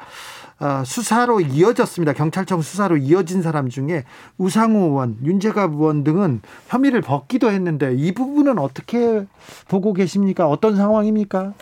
어, 0.59 0.83
수사로 0.85 1.41
이어졌습니다. 1.41 2.13
경찰청 2.13 2.61
수사로 2.61 2.97
이어진 2.97 3.41
사람 3.41 3.69
중에 3.69 4.03
우상호 4.37 4.87
의원, 4.87 5.17
윤재갑 5.23 5.71
의원 5.71 6.03
등은 6.03 6.41
혐의를 6.67 7.01
벗기도 7.01 7.49
했는데 7.49 7.93
이 7.93 8.13
부분은 8.13 8.59
어떻게 8.59 9.25
보고 9.67 9.93
계십니까? 9.93 10.47
어떤 10.47 10.75
상황입니까? 10.75 11.53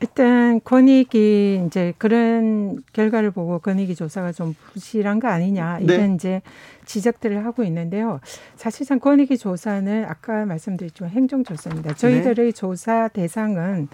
일단 0.00 0.60
권익이 0.64 1.64
이제 1.66 1.92
그런 1.98 2.82
결과를 2.92 3.30
보고 3.30 3.58
권익위 3.58 3.94
조사가 3.94 4.32
좀 4.32 4.54
부실한 4.72 5.20
거 5.20 5.28
아니냐 5.28 5.80
이런 5.80 6.08
네. 6.08 6.14
이제 6.14 6.42
지적들을 6.86 7.44
하고 7.44 7.64
있는데요. 7.64 8.20
사실상 8.56 8.98
권익위 8.98 9.36
조사는 9.36 10.06
아까 10.08 10.46
말씀드렸지만 10.46 11.10
행정조사입니다. 11.10 11.94
저희들의 11.94 12.34
네. 12.46 12.52
조사 12.52 13.08
대상은 13.08 13.88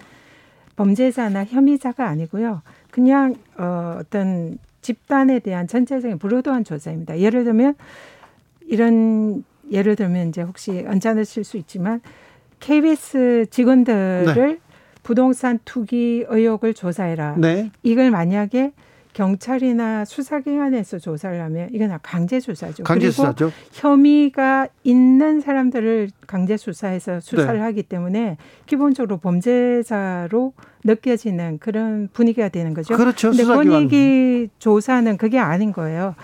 범죄자나 0.77 1.43
혐의자가 1.43 2.07
아니고요. 2.07 2.61
그냥 2.89 3.35
어, 3.57 3.97
어떤 3.99 4.57
집단에 4.81 5.39
대한 5.39 5.67
전체적인 5.67 6.19
불로도한 6.19 6.63
조사입니다. 6.63 7.19
예를 7.19 7.43
들면 7.43 7.75
이런 8.67 9.43
예를 9.69 9.97
들면 9.97 10.29
이제 10.29 10.41
혹시 10.41 10.85
언짢으실 10.87 11.43
수 11.43 11.57
있지만 11.57 11.99
KBS 12.59 13.47
직원들을 13.49 14.33
네. 14.33 14.57
부동산 15.07 15.57
투기 15.63 16.25
의혹을 16.27 16.73
조사해라. 16.73 17.35
네. 17.37 17.71
이걸 17.81 18.11
만약에 18.11 18.73
경찰이나 19.13 20.03
수사기관에서 20.03 20.99
조사를 20.99 21.41
하면 21.43 21.69
이건 21.71 21.97
강제 22.03 22.41
수사죠. 22.41 22.83
강제 22.83 23.09
수사죠. 23.09 23.53
혐의가 23.71 24.67
있는 24.83 25.39
사람들을 25.39 26.09
강제 26.27 26.57
수사해서 26.57 27.21
수사를 27.21 27.57
네. 27.57 27.63
하기 27.63 27.83
때문에 27.83 28.35
기본적으로 28.65 29.15
범죄자로 29.19 30.51
느껴지는 30.83 31.59
그런 31.59 32.09
분위기가 32.11 32.49
되는 32.49 32.73
거죠. 32.73 32.97
그렇죠. 32.97 33.29
근데 33.29 33.45
권익위 33.45 34.49
조사는 34.59 35.15
그게 35.15 35.39
아닌 35.39 35.71
거예요. 35.71 36.15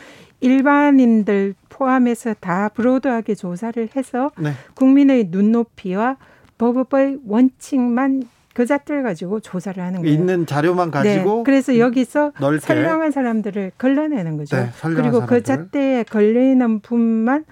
일반인들 0.42 1.56
포함해서 1.70 2.34
다 2.34 2.68
브로드하게 2.68 3.36
조사를 3.36 3.88
해서 3.96 4.32
네. 4.38 4.52
국민의 4.74 5.30
눈높이와 5.32 6.18
법의 6.58 7.20
원칙만 7.26 8.24
그 8.54 8.66
잣들 8.66 9.04
가지고 9.04 9.40
조사를 9.40 9.84
하는 9.84 10.02
거예요. 10.02 10.14
있는 10.14 10.46
자료만 10.46 10.92
가지고. 10.92 11.38
네. 11.38 11.44
그래서 11.44 11.78
여기서 11.78 12.34
넓게. 12.40 12.60
선량한 12.60 13.12
사람들을 13.12 13.72
걸러내는 13.78 14.38
거죠. 14.38 14.56
네, 14.58 14.70
그리고 14.82 15.02
그 15.02 15.10
사람들. 15.12 15.28
그 15.28 15.44
잣대에 15.44 16.04
걸리는 16.04 16.80
분만 16.82 17.46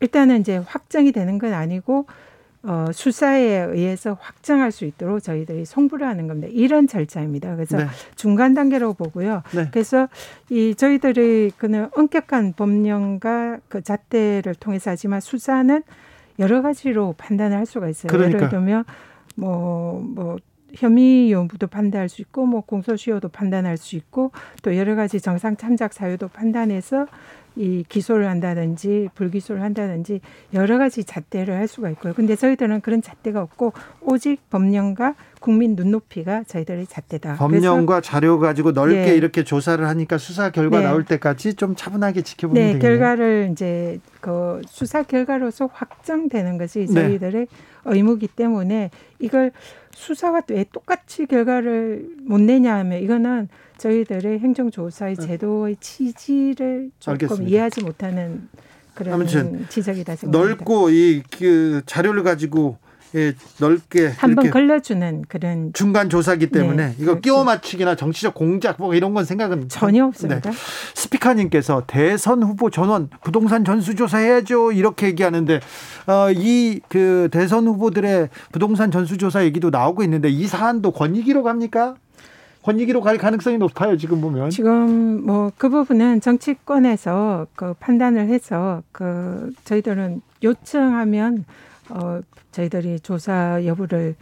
일단은 0.00 0.40
이제 0.40 0.56
확정이 0.58 1.12
되는 1.12 1.38
건 1.38 1.52
아니고 1.54 2.06
어, 2.64 2.86
수사에 2.92 3.66
의해서 3.70 4.16
확정할 4.20 4.72
수 4.72 4.84
있도록 4.84 5.22
저희들이 5.22 5.64
송부를 5.64 6.06
하는 6.06 6.26
겁니다. 6.26 6.48
이런 6.50 6.88
절차입니다. 6.88 7.54
그래서 7.54 7.76
네. 7.78 7.86
중간 8.16 8.54
단계라고 8.54 8.94
보고요. 8.94 9.42
네. 9.54 9.68
그래서 9.70 10.08
이 10.50 10.74
저희들이 10.74 11.52
그는 11.56 11.88
엄격한 11.94 12.54
법령과 12.54 13.58
그 13.68 13.82
잣대를 13.82 14.56
통해서 14.56 14.90
하지만 14.90 15.20
수사는 15.20 15.82
여러 16.40 16.60
가지로 16.62 17.14
판단을 17.16 17.56
할 17.56 17.64
수가 17.64 17.88
있어요. 17.88 18.08
그러니까. 18.08 18.38
예를 18.38 18.48
들면 18.50 18.84
뭐, 19.38 20.02
뭐, 20.14 20.36
혐의 20.74 21.32
여부도 21.32 21.68
판단할 21.68 22.08
수 22.08 22.20
있고, 22.22 22.44
뭐, 22.44 22.60
공소시효도 22.62 23.28
판단할 23.28 23.76
수 23.76 23.94
있고, 23.96 24.32
또 24.62 24.76
여러 24.76 24.96
가지 24.96 25.20
정상 25.20 25.56
참작 25.56 25.92
사유도 25.92 26.28
판단해서 26.28 27.06
이 27.58 27.84
기소를 27.88 28.28
한다든지 28.28 29.08
불기소를 29.16 29.62
한다든지 29.62 30.20
여러 30.54 30.78
가지 30.78 31.02
잣대를 31.02 31.54
할 31.54 31.66
수가 31.66 31.90
있고요. 31.90 32.14
근데 32.14 32.36
저희들은 32.36 32.82
그런 32.82 33.02
잣대가 33.02 33.42
없고 33.42 33.72
오직 34.00 34.48
법령과 34.48 35.16
국민 35.40 35.74
눈높이가 35.74 36.44
저희들의 36.44 36.86
잣대다. 36.86 37.34
법령과 37.34 38.00
자료 38.00 38.38
가지고 38.38 38.70
넓게 38.70 39.06
네. 39.06 39.16
이렇게 39.16 39.42
조사를 39.42 39.84
하니까 39.84 40.18
수사 40.18 40.50
결과 40.50 40.78
네. 40.78 40.84
나올 40.84 41.04
때까지 41.04 41.54
좀 41.54 41.74
차분하게 41.74 42.22
지켜보면 42.22 42.62
네, 42.62 42.72
되겠네요. 42.74 42.98
결과를 42.98 43.48
이제 43.50 43.98
그 44.20 44.60
수사 44.68 45.02
결과로서 45.02 45.68
확정되는 45.72 46.58
것이 46.58 46.86
네. 46.86 46.94
저희들의 46.94 47.48
의무기 47.94 48.28
때문에 48.28 48.90
이걸 49.18 49.52
수사와 49.92 50.42
왜 50.48 50.64
똑같이 50.72 51.26
결과를 51.26 52.08
못 52.22 52.40
내냐 52.40 52.74
하면 52.76 53.02
이거는 53.02 53.48
저희들의 53.78 54.38
행정조사의 54.40 55.16
네. 55.16 55.26
제도의 55.26 55.76
취지를 55.80 56.90
조금 56.98 57.12
알겠습니다. 57.14 57.48
이해하지 57.50 57.84
못하는 57.84 58.48
그런 58.94 59.26
지적이다 59.68 60.16
생각합니다. 60.16 60.38
넓고 60.64 60.90
이 60.90 61.22
그 61.30 61.82
자료를 61.86 62.22
가지고 62.22 62.78
예, 62.82 62.87
넓게 63.58 64.08
한번 64.16 64.50
걸러주는 64.50 65.24
그런 65.28 65.72
중간 65.72 66.10
조사기 66.10 66.50
때문에 66.50 66.88
네, 66.88 66.94
이거 66.96 67.12
그렇죠. 67.12 67.20
끼워 67.20 67.44
맞추기나 67.44 67.96
정치적 67.96 68.34
공작 68.34 68.76
뭐 68.78 68.94
이런 68.94 69.14
건 69.14 69.24
생각은 69.24 69.68
전혀 69.68 70.04
없습니다. 70.04 70.50
네. 70.50 70.56
스피커님께서 70.94 71.84
대선 71.86 72.42
후보 72.42 72.70
전원 72.70 73.08
부동산 73.22 73.64
전수조사 73.64 74.18
해야죠 74.18 74.72
이렇게 74.72 75.06
얘기하는데 75.06 75.60
어, 76.06 76.30
이그 76.30 77.28
대선 77.32 77.66
후보들의 77.66 78.28
부동산 78.52 78.90
전수조사 78.90 79.44
얘기도 79.44 79.70
나오고 79.70 80.02
있는데 80.04 80.28
이 80.28 80.46
사안도 80.46 80.92
권익위로 80.92 81.42
갑니까? 81.42 81.94
권익위로 82.62 83.00
갈 83.00 83.16
가능성이 83.16 83.56
높아요 83.56 83.96
지금 83.96 84.20
보면. 84.20 84.50
지금 84.50 85.24
뭐 85.24 85.50
그 85.56 85.68
부분은 85.70 86.20
정치권에서 86.20 87.46
그 87.54 87.74
판단을 87.80 88.28
해서 88.28 88.82
그 88.92 89.50
저희들은 89.64 90.20
요청하면 90.42 91.44
어 91.90 92.20
저희들이 92.52 93.00
조사 93.00 93.64
여부를 93.64 94.14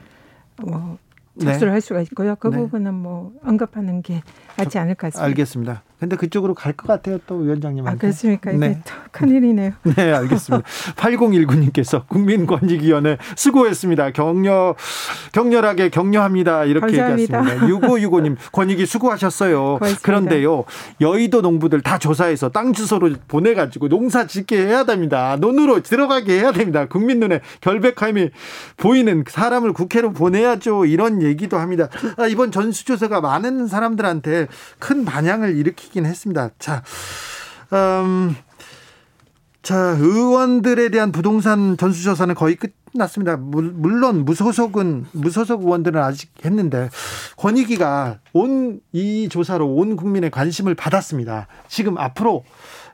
뭐 0.63 0.99
접수를 1.41 1.69
네. 1.69 1.73
할 1.73 1.81
수가 1.81 2.01
있고요. 2.03 2.37
그 2.37 2.49
네. 2.49 2.59
부분은 2.59 2.95
뭐 2.95 3.33
언급하는 3.45 4.03
게 4.03 4.23
맞지 4.57 4.79
않을 4.79 4.95
것 4.95 5.13
같습니다. 5.13 5.25
알겠습니다. 5.25 5.83
근데 5.99 6.17
그쪽으로 6.17 6.53
갈 6.55 6.75
것 6.77 6.87
같아요, 6.89 7.19
또 7.27 7.37
위원장님한테. 7.37 7.97
아, 7.97 7.99
그렇습니까? 7.99 8.51
이게 8.51 8.59
네. 8.59 8.83
큰일이네요. 9.13 9.73
네, 9.97 10.13
알겠습니다. 10.13 10.67
8019님께서 10.97 12.07
국민권익위원회 12.09 13.17
수고했습니다. 13.35 14.11
격려, 14.11 14.75
격렬하게 15.33 15.89
격려합니다. 15.89 16.65
이렇게 16.65 16.99
감사합니다. 16.99 17.39
얘기했습니다. 17.39 17.67
6565님, 17.89 18.37
권익위 18.53 18.85
수고하셨어요. 18.85 19.63
고맙습니다. 19.79 20.01
그런데요, 20.03 20.65
여의도 21.01 21.41
농부들 21.41 21.81
다 21.81 21.99
조사해서 21.99 22.51
땅 22.51 22.73
주소로 22.73 23.15
보내가지고 23.29 23.89
농사 23.89 24.27
짓게 24.27 24.67
해야 24.67 24.85
됩니다. 24.85 25.37
논으로 25.41 25.83
들어가게 25.83 26.41
해야 26.41 26.53
됩니다. 26.53 26.87
국민 26.87 27.21
눈에 27.21 27.41
결백함이 27.63 28.31
보이는 28.77 29.25
사람을 29.27 29.73
국회로 29.73 30.13
보내야죠. 30.13 30.85
이런 30.85 31.23
얘기도 31.23 31.57
합니다. 31.59 31.89
아, 32.19 32.27
이번 32.27 32.53
전수조사가 32.53 33.21
많은 33.23 33.67
사람들한테 33.67 34.47
큰 34.79 35.05
반향을 35.05 35.57
일으키 35.57 35.86
밝히긴 35.87 36.07
했습니다. 36.07 36.51
자, 36.59 36.83
음, 37.73 38.37
자, 39.63 39.77
의원들에 39.99 40.91
대한 40.91 41.13
부동산 41.13 41.77
전수조사는 41.77 42.35
거의 42.35 42.57
끝났습니다. 42.57 43.37
물론 43.37 44.25
무소속은 44.25 45.07
무소속 45.13 45.63
의원들은 45.63 46.01
아직 46.01 46.31
했는데 46.45 46.89
권익위가 47.37 48.21
온 48.33 48.81
이 48.93 49.29
조사로 49.29 49.67
온 49.75 49.97
국민의 49.97 50.31
관심을 50.31 50.75
받았습니다. 50.75 51.49
지금 51.69 51.99
앞으로 51.99 52.45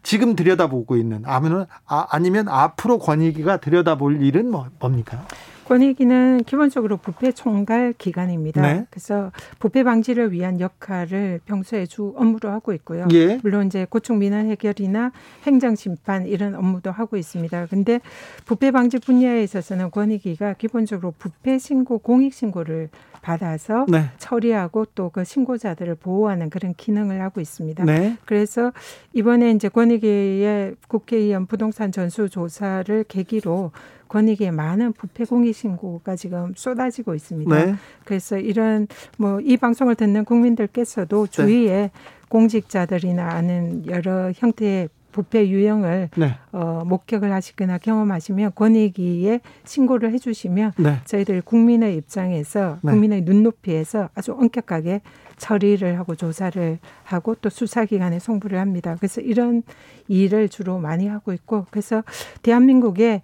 지금 0.02 0.34
들여다보고 0.34 0.96
있는 0.96 1.22
아니면 1.24 1.66
아니면 1.86 2.48
앞으로 2.48 2.98
권익위가 2.98 3.58
들여다볼 3.58 4.20
일은 4.22 4.50
뭐 4.50 4.66
뭡니까? 4.80 5.24
권익위는 5.72 6.44
기본적으로 6.44 6.96
부패 6.98 7.32
총괄 7.32 7.94
기관입니다. 7.96 8.60
네. 8.60 8.86
그래서 8.90 9.32
부패 9.58 9.82
방지를 9.84 10.32
위한 10.32 10.60
역할을 10.60 11.40
평소에 11.46 11.86
주 11.86 12.12
업무로 12.16 12.50
하고 12.50 12.72
있고요. 12.74 13.06
예. 13.12 13.38
물론 13.42 13.68
이제 13.68 13.86
고충 13.88 14.18
민원 14.18 14.46
해결이나 14.50 15.12
행정 15.44 15.74
심판 15.74 16.26
이런 16.26 16.54
업무도 16.54 16.90
하고 16.90 17.16
있습니다. 17.16 17.66
근데 17.66 18.00
부패 18.44 18.70
방지 18.70 18.98
분야에 18.98 19.42
있어서는 19.42 19.90
권익위가 19.90 20.54
기본적으로 20.54 21.14
부패 21.18 21.58
신고 21.58 21.98
공익 21.98 22.34
신고를 22.34 22.90
받아서 23.22 23.86
네. 23.88 24.10
처리하고 24.18 24.84
또 24.96 25.12
그 25.12 25.24
신고자들을 25.24 25.94
보호하는 25.96 26.48
그런 26.48 26.74
기능을 26.74 27.20
하고 27.20 27.40
있습니다. 27.40 27.84
네. 27.84 28.16
그래서 28.24 28.72
이번에 29.12 29.50
이제 29.50 29.68
권익위의 29.68 30.76
국회의원 30.88 31.46
부동산 31.46 31.92
전수 31.92 32.28
조사를 32.30 33.04
계기로 33.04 33.72
권익위에 34.12 34.50
많은 34.50 34.92
부패 34.92 35.24
공익 35.24 35.54
신고가 35.54 36.16
지금 36.16 36.52
쏟아지고 36.54 37.14
있습니다. 37.14 37.64
네. 37.64 37.74
그래서 38.04 38.36
이런 38.38 38.86
뭐 39.18 39.40
이 39.42 39.56
방송을 39.56 39.94
듣는 39.94 40.24
국민들께서도 40.24 41.26
네. 41.26 41.30
주위에 41.32 41.90
공직자들이나 42.28 43.28
아는 43.30 43.86
여러 43.86 44.30
형태의 44.34 44.88
부패 45.10 45.48
유형을 45.48 46.08
네. 46.16 46.36
어, 46.52 46.82
목격을 46.86 47.30
하시거나 47.32 47.78
경험하시면 47.78 48.52
권익위에 48.54 49.40
신고를 49.64 50.12
해주시면 50.12 50.72
네. 50.78 51.00
저희들 51.04 51.42
국민의 51.42 51.96
입장에서 51.96 52.78
네. 52.82 52.92
국민의 52.92 53.22
눈높이에서 53.22 54.08
아주 54.14 54.32
엄격하게 54.32 55.02
처리를 55.36 55.98
하고 55.98 56.14
조사를 56.14 56.78
하고 57.04 57.34
또 57.34 57.50
수사기관에 57.50 58.20
송부를 58.20 58.58
합니다. 58.58 58.96
그래서 58.98 59.20
이런 59.20 59.62
일을 60.08 60.48
주로 60.48 60.78
많이 60.78 61.08
하고 61.08 61.32
있고 61.32 61.66
그래서 61.70 62.02
대한민국에 62.42 63.20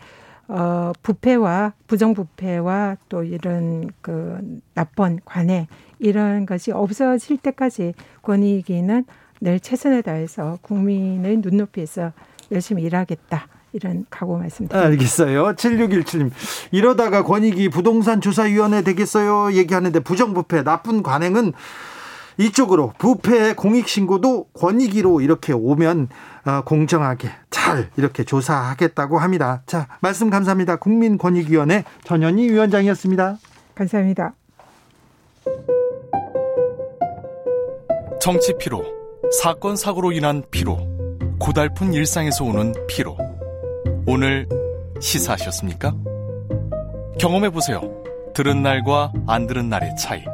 어, 0.49 0.93
부패와 1.03 1.75
부정부패와 1.87 2.97
또 3.09 3.23
이런 3.23 3.91
그 4.01 4.61
나쁜 4.75 5.21
관해 5.25 5.69
이런 5.99 6.47
것이 6.47 6.73
없어질 6.73 7.39
때까지 7.39 7.95
권익위는 8.23 9.05
늘 9.41 9.61
최선을 9.61 10.03
다해서 10.03 10.59
국민의 10.63 11.39
눈높이에서 11.39 12.13
열심히 12.51 12.83
일하겠다. 12.83 13.47
이런 13.75 14.07
각오 14.09 14.39
말씀드립니다. 14.39 14.81
알겠어요. 14.81 15.55
7617님. 15.55 16.31
이러다가 16.71 17.23
권익위 17.23 17.69
부동산 17.69 18.21
조사위원회 18.21 18.83
되겠어요. 18.83 19.53
얘기하는데 19.53 20.01
부정부패, 20.01 20.65
나쁜 20.65 21.03
관행은 21.03 21.53
이쪽으로 22.39 22.95
부패 22.99 23.53
공익신고도 23.55 24.45
권익위로 24.55 25.21
이렇게 25.21 25.53
오면 25.53 26.09
어, 26.38 26.38
공정하게 26.65 27.31
잘 27.51 27.91
이렇게 27.97 28.25
조사하겠다고 28.25 29.19
합니다. 29.19 29.63
자, 29.67 29.87
말씀 30.01 30.31
감사합니다. 30.31 30.77
국민권익위원회 30.77 31.85
전현희 32.05 32.51
위원장이었습니다. 32.51 33.37
감사합니다. 33.75 34.33
정치 38.21 38.57
피로, 38.59 38.85
사건 39.43 39.77
사고로 39.77 40.13
인한 40.13 40.43
피로, 40.51 40.79
고달픈 41.39 41.93
일상에서 41.93 42.45
오는 42.45 42.75
피로. 42.89 43.17
오늘 44.07 44.49
시사하셨습니까? 45.01 45.95
경험해 47.21 47.51
보세요. 47.51 47.81
들은 48.35 48.63
날과 48.63 49.13
안 49.27 49.47
들은 49.47 49.69
날의 49.69 49.97
차이. 49.97 50.25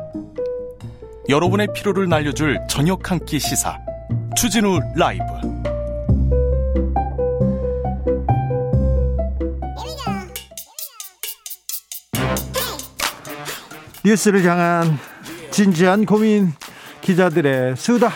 여러분의 1.29 1.69
피로를 1.75 2.09
날려줄 2.09 2.59
저녁 2.69 3.11
한 3.11 3.19
끼 3.25 3.39
시사 3.39 3.79
추진우 4.37 4.79
라이브 4.95 5.25
뉴스를 14.05 14.45
향한 14.45 14.99
진지한 15.51 16.05
고민 16.05 16.53
기자들의 17.01 17.75
수다. 17.77 18.11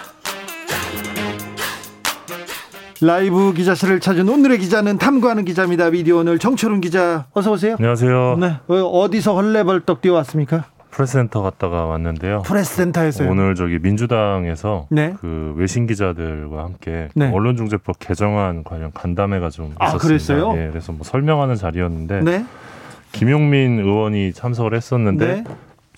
라이브 3.01 3.55
기자실을 3.55 4.01
찾은 4.01 4.29
오늘의 4.29 4.59
기자는 4.59 4.99
탐구하는 4.99 5.47
기자입니다. 5.47 5.89
미디어 5.91 6.17
오늘 6.17 6.39
정철훈 6.39 6.83
기자 6.83 7.27
어서 7.33 7.53
오세요. 7.53 7.77
안녕하세요. 7.79 8.37
네. 8.39 8.57
어, 8.67 8.75
어디서 8.75 9.35
헐레벌떡 9.35 10.03
뛰어왔습니까? 10.03 10.65
프레스센터 10.91 11.41
갔다가 11.43 11.87
왔는데요. 11.87 12.43
프레스센터에서요. 12.43 13.31
오늘 13.31 13.55
저기 13.55 13.79
민주당에서 13.79 14.89
네. 14.91 15.15
그 15.21 15.55
외신 15.57 15.87
기자들과 15.87 16.65
함께 16.65 17.09
네. 17.15 17.31
언론중재법 17.33 17.99
개정안 18.01 18.63
관련 18.65 18.91
간담회가 18.93 19.49
좀 19.49 19.75
아, 19.79 19.87
있었습니다. 19.87 20.07
그랬어요? 20.07 20.55
예, 20.61 20.69
그래서 20.69 20.93
뭐 20.93 21.03
설명하는 21.05 21.55
자리였는데 21.55 22.21
네. 22.23 22.45
김용민 23.13 23.79
의원이 23.79 24.33
참석을 24.35 24.75
했었는데 24.75 25.27
네. 25.27 25.45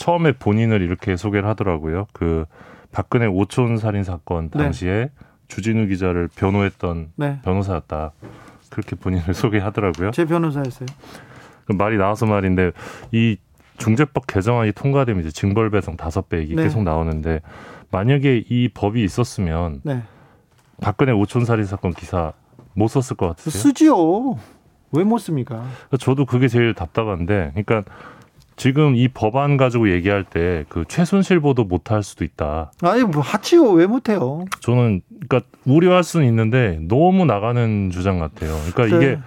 처음에 0.01 0.33
본인을 0.33 0.81
이렇게 0.81 1.15
소개를 1.17 1.47
하더라고요. 1.51 2.07
그 2.15 2.47
박근혜 2.91 3.27
오촌 3.27 3.77
살인 3.77 4.03
사건 4.03 4.49
네. 4.51 4.59
당시에 4.59 5.11
주진우 5.49 5.87
기자를 5.89 6.29
변호했던 6.35 7.13
네. 7.17 7.39
변호사였다. 7.45 8.13
그렇게 8.71 8.97
본인을 8.97 9.35
소개하더라고요. 9.35 10.11
제 10.13 10.25
변호사였어요. 10.25 10.87
그 11.67 11.73
말이 11.75 11.99
나와서 11.99 12.25
말인데 12.25 12.73
이 13.13 13.37
중재법 13.77 14.27
개정안이 14.27 14.73
통과되면 14.73 15.21
이제 15.23 15.31
징벌 15.31 15.71
배상 15.71 15.97
다섯 15.99 16.29
배 16.31 16.39
얘기 16.39 16.55
네. 16.55 16.63
계속 16.65 16.83
나오는데 16.83 17.41
만약에 17.91 18.45
이 18.49 18.69
법이 18.73 19.05
있었으면 19.05 19.81
네. 19.85 20.03
박근혜 20.81 21.13
오촌 21.13 21.45
살인 21.45 21.67
사건 21.67 21.93
기사 21.93 22.33
못 22.73 22.89
썼을 22.89 23.17
것 23.19 23.29
같으세요? 23.29 23.63
쓰지요. 23.63 24.39
왜 24.93 25.05
못 25.05 25.19
씁니까? 25.19 25.63
저도 26.01 26.25
그게 26.25 26.49
제일 26.49 26.75
답답한데, 26.75 27.53
그러니까 27.55 27.85
지금 28.61 28.95
이 28.95 29.09
법안 29.09 29.57
가지고 29.57 29.91
얘기할 29.91 30.23
때 30.23 30.65
그 30.69 30.85
최순실 30.87 31.41
보도 31.41 31.65
못할 31.65 32.03
수도 32.03 32.25
있다. 32.25 32.73
아니 32.83 33.03
뭐 33.03 33.23
하지요. 33.23 33.71
왜 33.71 33.87
못해요? 33.87 34.45
저는 34.61 35.01
그러니까 35.27 35.41
우려할 35.65 36.05
수는 36.05 36.27
있는데 36.27 36.79
너무 36.83 37.25
나가는 37.25 37.89
주장 37.91 38.19
같아요. 38.19 38.55
그러니까 38.73 38.99
네. 38.99 39.05
이게 39.13 39.19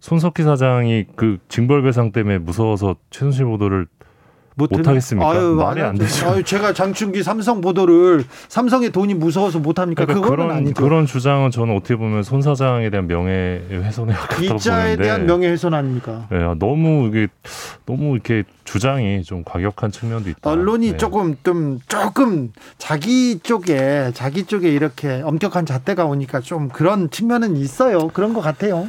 손석희 0.00 0.42
사장이 0.42 1.04
그 1.14 1.38
징벌 1.48 1.82
배상 1.82 2.10
때문에 2.10 2.38
무서워서 2.38 2.96
최순실 3.10 3.44
보도를 3.44 3.86
못하면- 4.54 4.80
못하겠습니까? 4.80 5.30
아유, 5.30 5.54
말이 5.54 5.80
안. 5.82 5.96
되죠. 5.96 6.28
아유, 6.28 6.42
제가 6.42 6.72
장충기 6.72 7.22
삼성 7.22 7.60
보도를 7.60 8.24
삼성의 8.48 8.90
돈이 8.90 9.14
무서워서 9.14 9.58
못 9.58 9.78
합니까? 9.78 10.04
그러니까 10.04 10.24
그거는 10.28 10.44
그런 10.46 10.56
아니죠. 10.58 10.74
그런 10.82 11.06
주장은 11.06 11.50
저는 11.50 11.74
어떻게 11.76 11.96
보면 11.96 12.22
손 12.22 12.42
사장에 12.42 12.90
대한 12.90 13.06
명예 13.06 13.62
훼손에 13.70 14.12
가깝다고 14.12 14.58
보는데 14.58 14.96
대한 14.96 15.26
명예훼손 15.26 15.74
아닙니까? 15.74 16.28
예, 16.32 16.36
너무 16.58 17.08
이게 17.08 17.28
너무 17.86 18.12
이렇게 18.14 18.44
주장이 18.64 19.22
좀 19.22 19.42
과격한 19.44 19.90
측면도 19.90 20.30
있다. 20.30 20.50
언론이 20.50 20.92
네. 20.92 20.96
조금 20.96 21.36
좀 21.42 21.78
조금 21.88 22.52
자기 22.78 23.38
쪽에 23.38 24.10
자기 24.14 24.44
쪽에 24.44 24.70
이렇게 24.70 25.22
엄격한 25.24 25.66
잣대가 25.66 26.04
오니까 26.04 26.40
좀 26.40 26.68
그런 26.68 27.10
측면은 27.10 27.56
있어요. 27.56 28.08
그런 28.08 28.32
것 28.34 28.40
같아요. 28.40 28.88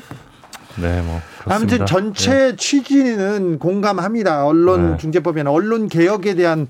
네, 0.78 1.02
뭐 1.02 1.22
아무튼 1.46 1.80
그렇습니다. 1.80 1.86
전체 1.86 2.56
취지는 2.56 3.60
공감합니다. 3.60 4.46
언론 4.46 4.92
네. 4.92 4.98
중재법이나 4.98 5.52
언론 5.52 5.88
개혁에 5.88 6.36
대한 6.36 6.68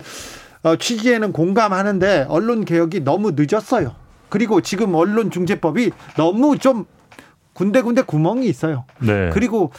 어, 0.63 0.75
취지에는 0.75 1.31
공감하는데 1.33 2.25
언론 2.29 2.65
개혁이 2.65 3.01
너무 3.01 3.33
늦었어요. 3.35 3.95
그리고 4.29 4.61
지금 4.61 4.95
언론 4.95 5.29
중재법이 5.29 5.91
너무 6.17 6.57
좀 6.57 6.85
군데군데 7.53 8.03
구멍이 8.03 8.47
있어요. 8.47 8.85
네. 8.99 9.29
그리고 9.31 9.71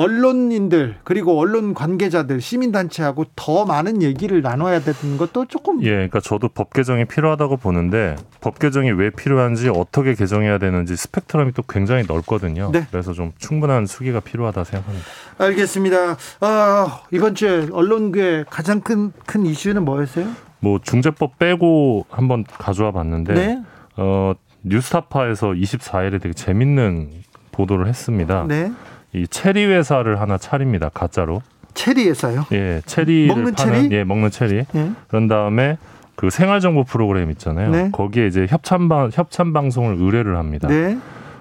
언론인들 0.00 0.96
그리고 1.04 1.38
언론 1.38 1.74
관계자들 1.74 2.40
시민단체하고 2.40 3.26
더 3.36 3.66
많은 3.66 4.02
얘기를 4.02 4.40
나눠야 4.40 4.80
되는 4.80 5.18
것도 5.18 5.44
조금 5.44 5.82
예, 5.82 5.90
그러니까 5.90 6.20
저도 6.20 6.48
법 6.48 6.72
개정이 6.72 7.04
필요하다고 7.04 7.58
보는데 7.58 8.16
법 8.40 8.58
개정이 8.58 8.92
왜 8.92 9.10
필요한지 9.10 9.68
어떻게 9.68 10.14
개정해야 10.14 10.56
되는지 10.56 10.96
스펙트럼이 10.96 11.52
또 11.52 11.62
굉장히 11.68 12.04
넓거든요. 12.08 12.70
네. 12.72 12.86
그래서 12.90 13.12
좀 13.12 13.32
충분한 13.36 13.84
수기가 13.84 14.20
필요하다 14.20 14.64
생각합니다. 14.64 15.06
알겠습니다. 15.36 16.16
아, 16.40 17.02
이번 17.10 17.34
주에 17.34 17.68
언론계 17.70 18.46
가장 18.48 18.80
큰, 18.80 19.12
큰 19.26 19.44
이슈는 19.44 19.84
뭐였어요? 19.84 20.26
뭐 20.60 20.78
중재법 20.82 21.38
빼고 21.38 22.06
한번 22.08 22.44
가져와 22.44 22.92
봤는데 22.92 23.34
네. 23.34 23.62
어, 23.96 24.32
뉴스타파에서 24.62 25.48
24일에 25.48 26.22
되게 26.22 26.32
재밌는 26.32 27.10
보도를 27.52 27.86
했습니다. 27.86 28.46
네. 28.48 28.72
이 29.12 29.26
체리 29.26 29.64
회사를 29.64 30.20
하나 30.20 30.38
차립니다. 30.38 30.88
가짜로. 30.92 31.42
체리에서요. 31.74 32.46
예, 32.52 32.82
체리를 32.84 33.28
먹는 33.28 33.54
파는 33.54 33.82
체리? 33.82 33.96
예, 33.96 34.04
먹는 34.04 34.30
체리. 34.30 34.64
예. 34.74 34.90
그런 35.08 35.28
다음에 35.28 35.78
그 36.14 36.30
생활 36.30 36.60
정보 36.60 36.84
프로그램 36.84 37.30
있잖아요. 37.30 37.70
네. 37.70 37.90
거기에 37.92 38.26
이제 38.26 38.46
협찬 38.48 38.88
방 38.88 39.10
협찬 39.12 39.52
방송을 39.52 39.96
의뢰를 39.98 40.36
합니다. 40.36 40.68
네. 40.68 40.98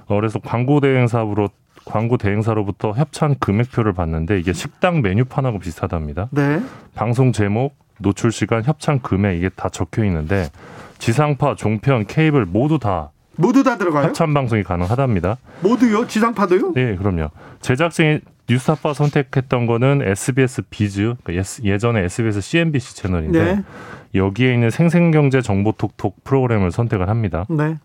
어, 0.08 0.16
그래서 0.16 0.40
광고 0.40 0.80
대행사로 0.80 1.50
광고 1.86 2.18
대행사로부터 2.18 2.92
협찬 2.94 3.36
금액표를 3.40 3.94
받는데 3.94 4.40
이게 4.40 4.54
식당 4.54 5.02
메뉴판하고 5.02 5.60
비슷하답니다. 5.60 6.30
네. 6.32 6.62
방송 6.96 7.32
제목, 7.32 7.76
노출 8.00 8.32
시간, 8.32 8.64
협찬 8.64 9.02
금액 9.02 9.38
이게 9.38 9.50
다 9.50 9.70
적혀 9.70 10.06
있는데 10.06 10.50
지상파, 11.00 11.56
종편, 11.56 12.06
케이블 12.06 12.46
모두 12.46 12.80
다 12.80 13.12
모두 13.40 13.64
다 13.64 13.78
들어가요? 13.78 14.08
협찬 14.08 14.34
방송이 14.34 14.64
가능하답니다. 14.64 15.38
모두요? 15.62 16.06
지상파도요? 16.08 16.74
네, 16.74 16.96
그럼요. 16.98 17.30
제작진이 17.62 18.20
뉴스타파 18.50 18.94
선택했던 18.94 19.66
거는 19.66 20.02
SBS 20.04 20.64
비즈, 20.70 21.14
그러니까 21.24 21.46
예전에 21.64 22.02
SBS 22.04 22.42
CNBC 22.42 22.96
채널인데 22.98 23.44
네. 23.56 23.64
여기에 24.16 24.54
있는 24.54 24.70
생생경제 24.70 25.42
정보톡톡 25.42 26.24
프로그램을 26.24 26.72
선택을 26.72 27.08
합니다. 27.08 27.46
네. 27.50 27.78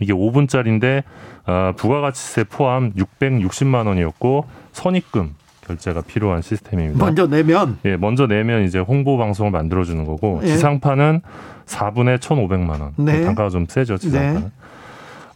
이게 0.00 0.12
5분짜리인데 0.12 1.04
아, 1.46 1.72
부가가치세 1.76 2.44
포함 2.44 2.92
660만 2.92 3.86
원이었고 3.86 4.44
선입금 4.72 5.34
결제가 5.66 6.02
필요한 6.02 6.42
시스템입니다. 6.42 7.02
먼저 7.02 7.26
내면 7.26 7.78
예, 7.86 7.96
먼저 7.96 8.26
내면 8.26 8.64
이제 8.64 8.78
홍보 8.80 9.16
방송을 9.16 9.50
만들어 9.50 9.84
주는 9.84 10.04
거고 10.04 10.40
예. 10.42 10.48
지상파는 10.48 11.22
4분에 11.66 12.18
1,500만 12.18 12.80
원. 12.80 12.92
네. 12.96 13.22
단가가 13.22 13.48
좀 13.48 13.66
세죠, 13.66 13.96
지상파는. 13.96 14.40
네. 14.42 14.50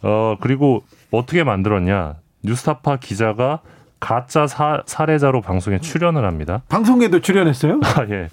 어, 0.01 0.35
그리고 0.39 0.83
어떻게 1.11 1.43
만들었냐? 1.43 2.15
뉴스타파 2.43 2.97
기자가 2.97 3.61
가짜 3.99 4.47
사, 4.47 4.81
사례자로 4.85 5.41
방송에 5.41 5.79
출연을 5.79 6.25
합니다. 6.25 6.61
방송에도 6.69 7.19
출연했어요? 7.19 7.81
아, 7.83 8.05
예. 8.09 8.29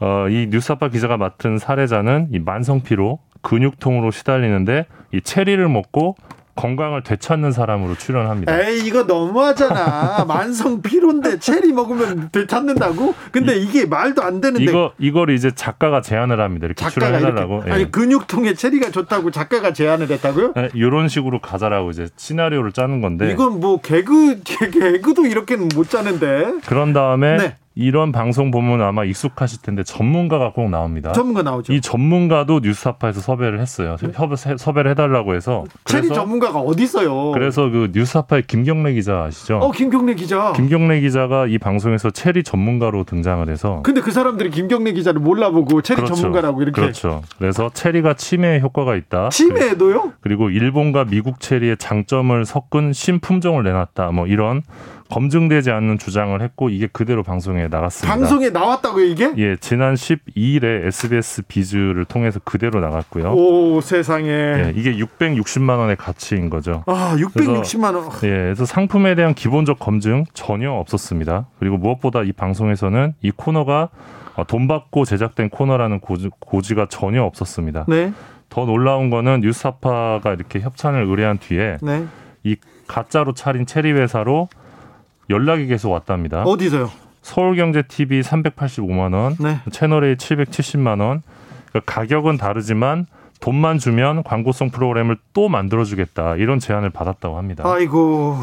어, 0.00 0.28
이 0.28 0.48
뉴스타파 0.50 0.88
기자가 0.88 1.16
맡은 1.16 1.58
사례자는 1.58 2.28
이 2.32 2.38
만성 2.40 2.82
피로, 2.82 3.20
근육통으로 3.42 4.10
시달리는데 4.10 4.86
이 5.12 5.20
체리를 5.20 5.68
먹고 5.68 6.16
건강을 6.56 7.02
되찾는 7.02 7.52
사람으로 7.52 7.96
출연합니다. 7.96 8.60
에이 8.60 8.86
이거 8.86 9.02
너무하잖아. 9.02 10.24
만성 10.28 10.80
피로인데 10.82 11.38
체리 11.38 11.72
먹으면 11.72 12.28
되찾는다고? 12.32 13.14
근데 13.32 13.56
이 13.56 13.74
게 13.74 13.86
말도 13.86 14.22
안 14.22 14.40
되는데 14.40 14.62
이거 14.64 14.92
이걸 14.98 15.30
이제 15.30 15.50
작가가 15.50 16.00
제안을 16.00 16.40
합니다. 16.40 16.66
이렇게 16.66 16.88
출연해달라고. 16.88 17.54
이렇게 17.56 17.70
예. 17.70 17.74
아니 17.74 17.90
근육통에 17.90 18.54
체리가 18.54 18.90
좋다고 18.92 19.32
작가가 19.32 19.72
제안을 19.72 20.08
했다고요? 20.10 20.54
이런 20.74 21.08
식으로 21.08 21.40
가자라고 21.40 21.90
이제 21.90 22.08
시나리오를 22.16 22.70
짜는 22.72 23.00
건데 23.00 23.32
이건 23.32 23.58
뭐 23.58 23.80
개그 23.80 24.42
개- 24.44 24.70
개그도 24.70 25.26
이렇게는 25.26 25.68
못 25.74 25.90
짜는데 25.90 26.60
그런 26.66 26.92
다음에 26.92 27.36
네. 27.36 27.56
이런 27.76 28.12
방송 28.12 28.52
보면 28.52 28.80
아마 28.82 29.04
익숙하실 29.04 29.62
텐데 29.62 29.82
전문가가 29.82 30.52
꼭 30.52 30.70
나옵니다. 30.70 31.12
전문가 31.12 31.42
나오죠. 31.42 31.72
이 31.72 31.80
전문가도 31.80 32.60
뉴스타파에서 32.60 33.20
섭외를 33.20 33.60
했어요. 33.60 33.96
협, 34.12 34.30
섭외를 34.36 34.92
해달라고 34.92 35.34
해서 35.34 35.64
체리 35.84 36.08
전문가가 36.08 36.60
어디 36.60 36.84
있어요? 36.84 37.32
그래서 37.32 37.68
그 37.70 37.90
뉴스타파의 37.92 38.44
김경래 38.46 38.92
기자 38.92 39.24
아시죠? 39.24 39.56
어 39.56 39.72
김경래 39.72 40.14
기자. 40.14 40.52
김경래 40.52 41.00
기자가 41.00 41.46
이 41.48 41.58
방송에서 41.58 42.10
체리 42.10 42.44
전문가로 42.44 43.04
등장을 43.04 43.48
해서 43.48 43.80
근데 43.82 44.00
그 44.00 44.12
사람들이 44.12 44.50
김경래 44.50 44.92
기자를 44.92 45.20
몰라보고 45.20 45.82
체리 45.82 45.96
그렇죠. 45.96 46.14
전문가라고 46.14 46.62
이렇게 46.62 46.80
그렇죠. 46.80 47.22
그래서 47.38 47.70
체리가 47.74 48.14
치매에 48.14 48.60
효과가 48.60 48.94
있다. 48.94 49.30
치매에도요? 49.30 50.12
그리고 50.20 50.48
일본과 50.48 51.06
미국 51.06 51.40
체리의 51.40 51.78
장점을 51.78 52.44
섞은 52.44 52.92
신품종을 52.92 53.64
내놨다. 53.64 54.12
뭐 54.12 54.28
이런 54.28 54.62
검증되지 55.10 55.70
않는 55.70 55.98
주장을 55.98 56.40
했고 56.40 56.70
이게 56.70 56.86
그대로 56.86 57.22
방송에 57.22 57.68
나갔습니다. 57.68 58.16
방송에 58.16 58.50
나왔다고요, 58.50 59.04
이게? 59.04 59.32
예, 59.36 59.56
지난 59.56 59.94
12일에 59.94 60.86
SBS 60.86 61.42
비즈를 61.48 62.04
통해서 62.04 62.40
그대로 62.42 62.80
나갔고요. 62.80 63.32
오, 63.32 63.80
세상에. 63.80 64.28
예, 64.28 64.72
이게 64.74 64.96
660만 64.96 65.78
원의 65.78 65.96
가치인 65.96 66.50
거죠. 66.50 66.82
아, 66.86 67.16
660만 67.18 67.94
원. 67.94 68.06
예, 68.24 68.28
그래서 68.28 68.64
상품에 68.64 69.14
대한 69.14 69.34
기본적 69.34 69.78
검증 69.78 70.24
전혀 70.32 70.70
없었습니다. 70.72 71.46
그리고 71.58 71.76
무엇보다 71.76 72.22
이 72.22 72.32
방송에서는 72.32 73.14
이 73.22 73.30
코너가 73.30 73.90
어, 74.36 74.44
돈 74.44 74.66
받고 74.66 75.04
제작된 75.04 75.50
코너라는 75.50 76.00
고지, 76.00 76.30
고지가 76.40 76.86
전혀 76.90 77.22
없었습니다. 77.22 77.84
네. 77.88 78.12
더 78.48 78.64
놀라운 78.64 79.10
거는 79.10 79.40
뉴스타파가 79.40 80.32
이렇게 80.32 80.60
협찬을 80.60 81.04
의뢰한 81.04 81.38
뒤에 81.38 81.78
네. 81.82 82.04
이 82.42 82.56
가짜로 82.86 83.32
차린 83.32 83.66
체리 83.66 83.92
회사로 83.92 84.48
연락이 85.30 85.66
계속 85.66 85.90
왔답니다. 85.90 86.42
어디서요? 86.42 86.90
서울경제TV 87.22 88.20
385만 88.20 89.14
원, 89.14 89.36
네. 89.40 89.58
채널A 89.72 90.16
770만 90.16 91.00
원. 91.00 91.22
그러니까 91.70 91.92
가격은 91.92 92.36
다르지만 92.36 93.06
돈만 93.40 93.78
주면 93.78 94.22
광고성 94.22 94.70
프로그램을 94.70 95.16
또 95.32 95.48
만들어주겠다 95.48 96.36
이런 96.36 96.58
제안을 96.58 96.90
받았다고 96.90 97.36
합니다. 97.36 97.64
아이고. 97.66 98.38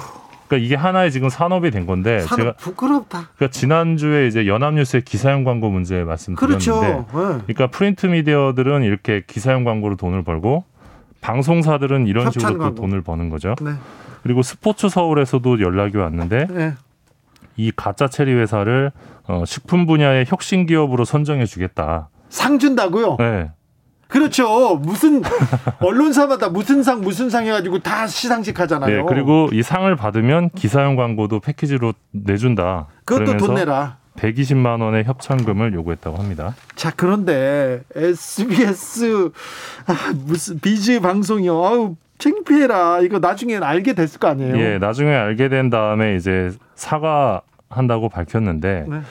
그러니까 0.48 0.66
이게 0.66 0.76
하나의 0.76 1.12
지금 1.12 1.30
산업이 1.30 1.72
된 1.72 1.86
건데 1.86 2.20
산 2.22 2.38
제가 2.38 2.54
부끄럽다. 2.54 3.30
그러니까 3.36 3.48
지난주에 3.52 4.28
이제 4.28 4.48
연합뉴스의 4.48 5.04
기사형 5.04 5.46
광고 5.46 5.70
문제 5.70 6.04
말씀드렸는데 6.04 6.66
그렇죠. 6.66 6.82
네. 6.82 7.06
그러니까 7.46 7.68
프린트 7.68 8.08
미디어들은 8.08 8.84
이렇게 8.84 9.24
기사형 9.26 9.64
광고로 9.64 9.96
돈을 9.96 10.24
벌고 10.24 10.66
방송사들은 11.22 12.08
이런 12.08 12.32
식으로 12.32 12.54
또 12.54 12.58
광고. 12.60 12.76
돈을 12.82 13.02
버는 13.02 13.30
거죠. 13.30 13.56
네. 13.62 13.72
그리고 14.24 14.42
스포츠 14.42 14.90
서울에서도 14.90 15.62
연락이 15.62 15.98
왔는데 15.98 16.48
네. 16.48 16.74
이 17.58 17.72
가짜 17.76 18.08
체리 18.08 18.34
회사를 18.34 18.92
어, 19.28 19.44
식품 19.46 19.86
분야의 19.86 20.26
혁신 20.28 20.66
기업으로 20.66 21.06
선정해 21.06 21.46
주겠다. 21.46 22.10
상 22.30 22.60
준다고요? 22.60 23.18
네. 23.20 23.52
그렇죠. 24.08 24.76
무슨 24.76 25.22
언론사마다 25.80 26.50
무슨 26.50 26.84
상 26.84 27.02
무슨 27.02 27.30
상 27.30 27.46
해가지고 27.46 27.80
다 27.80 28.08
시상식 28.08 28.60
하잖아요. 28.60 28.98
네. 28.98 29.04
그리고 29.08 29.50
이 29.54 29.64
상을 29.64 29.94
받으면 29.96 30.50
기사형 30.50 30.98
광고도 30.98 31.40
패키지로 31.40 31.94
내준다. 32.12 32.88
그것도 33.06 33.38
돈 33.38 33.56
내라. 33.56 33.98
120만 34.18 34.82
원의 34.82 35.06
협찬금을 35.06 35.74
요구했다고 35.74 36.18
합니다. 36.18 36.56
자 36.76 36.92
그런데 36.94 37.82
SBS 37.96 39.32
아, 39.88 40.14
무슨 40.26 40.60
비즈 40.60 41.00
방송이요. 41.00 41.66
아우 41.66 41.96
창피해라. 42.22 43.00
이거 43.02 43.20
나중에 43.20 43.58
알게 43.58 43.94
됐을 43.94 44.20
거 44.20 44.28
아니에요. 44.28 44.58
예, 44.58 44.78
나중에 44.78 45.14
알게 45.14 45.50
된 45.50 45.70
다음에 45.70 46.16
이제 46.16 46.52
사과 46.76 47.42
한다고 47.70 48.10
밝혔는데 48.10 48.86
네. 48.88 49.02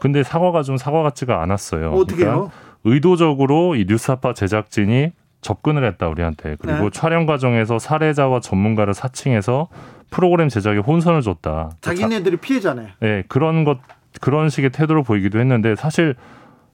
근데 0.00 0.22
사과가 0.22 0.62
좀 0.62 0.76
사과 0.76 1.02
같지가 1.02 1.42
않았어요. 1.42 1.92
어떻게 1.92 2.24
해요? 2.24 2.50
그러니까 2.50 2.54
의도적으로 2.84 3.74
이 3.74 3.86
뉴스아파 3.88 4.34
제작진이 4.34 5.12
접근을 5.40 5.84
했다 5.84 6.08
우리한테 6.08 6.56
그리고 6.60 6.84
네. 6.84 6.90
촬영 6.90 7.26
과정에서 7.26 7.78
사례자와 7.78 8.40
전문가를 8.40 8.92
사칭해서 8.92 9.68
프로그램 10.10 10.48
제작에 10.48 10.78
혼선을 10.78 11.22
줬다. 11.22 11.70
자기네들이 11.80 12.38
피해자네. 12.38 12.88
예, 13.02 13.24
그런 13.28 13.64
것 13.64 13.78
그런 14.20 14.48
식의 14.50 14.70
태도를 14.70 15.04
보이기도 15.04 15.38
했는데 15.38 15.76
사실 15.76 16.16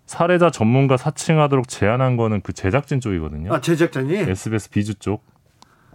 사례자 0.06 0.50
전문가 0.50 0.96
사칭하도록 0.96 1.68
제안한 1.68 2.16
거는 2.16 2.40
그 2.40 2.52
제작진 2.52 3.00
쪽이거든요. 3.00 3.52
아 3.52 3.60
제작자니. 3.60 4.14
SBS 4.16 4.70
비즈 4.70 4.98
쪽. 4.98 5.22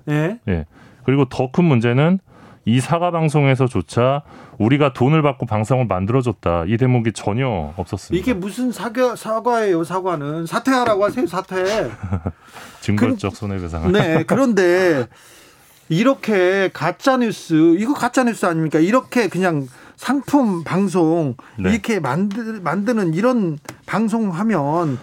예. 0.10 0.40
예. 0.48 0.66
그리고 1.06 1.26
더 1.26 1.52
큰 1.52 1.66
문제는 1.66 2.20
이 2.66 2.80
사과 2.82 3.10
방송에서조차 3.10 4.22
우리가 4.60 4.94
돈을 4.94 5.22
받고 5.22 5.46
방송을 5.48 5.86
만들어줬다 5.88 6.66
이 6.68 6.78
대목이 6.78 7.14
전혀 7.14 7.74
없었습니다. 7.78 8.22
이게 8.22 8.34
무슨 8.34 8.72
사과 8.72 9.16
사과예요? 9.16 9.84
사과는 9.84 10.46
사퇴하라고 10.46 11.06
하세요. 11.06 11.26
사퇴. 11.26 11.90
증거적 12.82 13.36
손해배상. 13.36 13.92
네. 13.92 14.24
그런데 14.28 15.08
이렇게 15.88 16.70
가짜 16.74 17.18
뉴스 17.18 17.76
이거 17.80 17.94
가짜 17.94 18.24
뉴스 18.24 18.46
아닙니까? 18.46 18.80
이렇게 18.80 19.28
그냥 19.30 19.68
상품 20.00 20.64
방송 20.64 21.36
네. 21.58 21.72
이렇게 21.72 22.00
만드, 22.00 22.40
만드는 22.64 23.14
이런 23.16 23.60
방송하면 23.86 24.98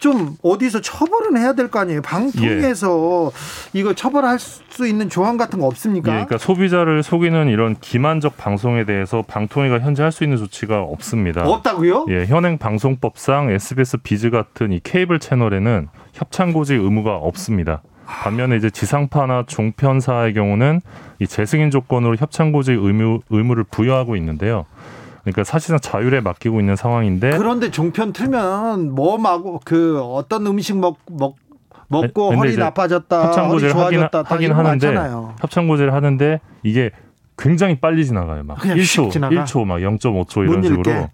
좀 0.00 0.36
어디서 0.42 0.80
처벌은 0.80 1.36
해야 1.36 1.52
될 1.52 1.68
거 1.70 1.78
아니에요. 1.78 2.02
방통에서 2.02 3.30
이거 3.74 3.94
처벌할 3.94 4.40
수 4.40 4.88
있는 4.88 5.08
조항 5.08 5.36
같은 5.36 5.60
거 5.60 5.66
예, 5.66 5.68
없습니까? 5.68 6.10
그러니까 6.10 6.36
소비자를 6.38 7.04
속이는 7.04 7.46
이런 7.48 7.76
기만적 7.80 8.36
방송에 8.36 8.84
대해서 8.84 9.22
방통위가 9.22 9.78
현재 9.78 10.02
할 10.02 10.10
수 10.10 10.24
있는 10.24 10.36
조치가 10.36 10.80
없습니다. 10.82 11.48
없다고요? 11.48 12.06
예, 12.08 12.26
현행 12.26 12.58
방송법상 12.58 13.50
SBS 13.52 13.98
비즈 13.98 14.30
같은 14.30 14.72
이 14.72 14.80
케이블 14.82 15.20
채널에는 15.20 15.86
협찬 16.12 16.52
고지 16.52 16.74
의무가 16.74 17.14
없습니다. 17.14 17.82
반면에 18.10 18.56
이제 18.56 18.68
지상파나 18.70 19.44
종편사의 19.46 20.34
경우는 20.34 20.80
이 21.20 21.26
재승인 21.26 21.70
조건으로 21.70 22.16
협찬 22.16 22.52
고지 22.52 22.72
의무 22.72 23.20
의무를 23.30 23.64
부여하고 23.64 24.16
있는데요. 24.16 24.66
그러니까 25.22 25.44
사실상 25.44 25.78
자율에 25.80 26.20
맡기고 26.20 26.60
있는 26.60 26.76
상황인데 26.76 27.36
그런데 27.36 27.70
종편 27.70 28.12
틀면 28.12 28.94
뭐 28.94 29.16
마고 29.18 29.60
그 29.64 30.00
어떤 30.02 30.46
음식 30.46 30.76
먹, 30.78 30.98
먹 31.10 31.36
먹고 31.88 32.32
허리 32.34 32.56
나빠졌다, 32.56 33.26
협찬 33.26 33.44
허리 33.44 33.52
고지를 33.54 33.76
하긴, 33.76 33.98
좋아졌다, 34.00 34.22
다 34.22 34.34
하긴 34.34 34.48
거 34.50 34.54
하는데 34.58 34.86
많잖아요. 34.86 35.34
협찬 35.40 35.68
고지를 35.68 35.92
하는데 35.92 36.40
이게 36.62 36.90
굉장히 37.36 37.76
빨리 37.80 38.04
지나가요. 38.04 38.44
막 38.44 38.58
그냥 38.58 38.76
1초, 38.78 39.06
휙 39.06 39.10
지나가? 39.12 39.34
1초, 39.44 39.64
막 39.64 39.76
0.5초 39.78 40.42
이런 40.48 40.60
못 40.60 40.62
식으로. 40.62 41.08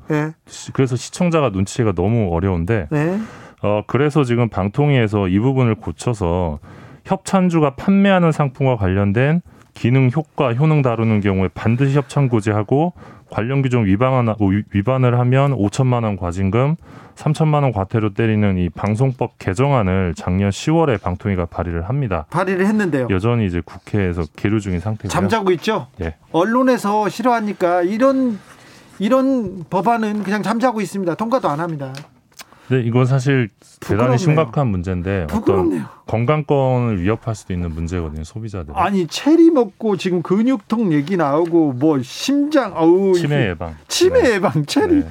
시- 0.47 0.73
그래서 0.73 0.97
시청자가 0.97 1.51
눈치가 1.51 1.93
너무 1.93 2.35
어려운데 2.35 2.89
네. 2.91 3.19
어 3.63 3.83
그래서 3.87 4.23
지금 4.23 4.49
방통위에서 4.49 5.29
이 5.29 5.39
부분을 5.39 5.77
고쳐서 5.77 6.59
협찬주가 7.07 7.71
판매하는 7.77 8.33
상품과 8.33 8.77
관련된 8.77 9.41
기능 9.75 10.11
효과 10.15 10.55
효능 10.55 10.83
다루는 10.83 11.21
경우에 11.21 11.49
반드시 11.55 11.97
협찬 11.97 12.29
고지하고 12.29 12.95
관련 13.31 13.61
규정 13.63 13.85
위반하나 13.85 14.35
위- 14.41 14.63
위반을 14.73 15.19
하면 15.19 15.53
5천만 15.55 16.05
원 16.05 16.17
과징금, 16.17 16.77
3천만 17.15 17.63
원 17.63 17.73
과태료 17.73 18.15
때리는 18.15 18.57
이 18.59 18.69
방송법 18.71 19.39
개정안을 19.39 20.15
작년 20.17 20.51
10월에 20.51 21.01
방통위가 21.03 21.47
발의를 21.47 21.89
합니다. 21.89 22.27
발의를 22.31 22.67
했는데요. 22.67 23.09
여전히 23.11 23.47
이제 23.47 23.61
국회에서 23.65 24.23
계류 24.37 24.61
중인 24.61 24.81
상태고요. 24.81 25.11
잠자고 25.11 25.51
있죠. 25.53 25.89
예. 26.01 26.15
언론에서 26.33 27.09
싫어하니까 27.09 27.83
이런 27.83 28.39
이런 28.99 29.65
법안은 29.69 30.23
그냥 30.23 30.43
잠자고 30.43 30.81
있습니다. 30.81 31.15
통과도 31.17 31.49
안 31.51 31.61
합니다. 31.61 31.93
근데 32.69 32.83
이건 32.87 33.05
사실 33.05 33.51
부끄럽네요. 33.81 34.07
대단히 34.07 34.19
심각한 34.19 34.69
문제인데 34.69 35.25
어떤 35.25 35.39
부끄럽네요. 35.41 35.85
건강권을 36.07 37.03
위협할 37.03 37.35
수도 37.35 37.53
있는 37.53 37.71
문제거든요, 37.71 38.25
소비자들. 38.25 38.73
아니 38.77 39.07
체리 39.07 39.51
먹고 39.51 39.97
지금 39.97 40.23
근육통 40.23 40.93
얘기 40.93 41.17
나오고 41.17 41.73
뭐 41.73 42.01
심장 42.03 42.73
어우 42.77 43.15
치매 43.15 43.49
예방. 43.49 43.75
치매 43.89 44.23
네. 44.23 44.35
예방 44.35 44.65
체리 44.67 45.01
네. 45.01 45.09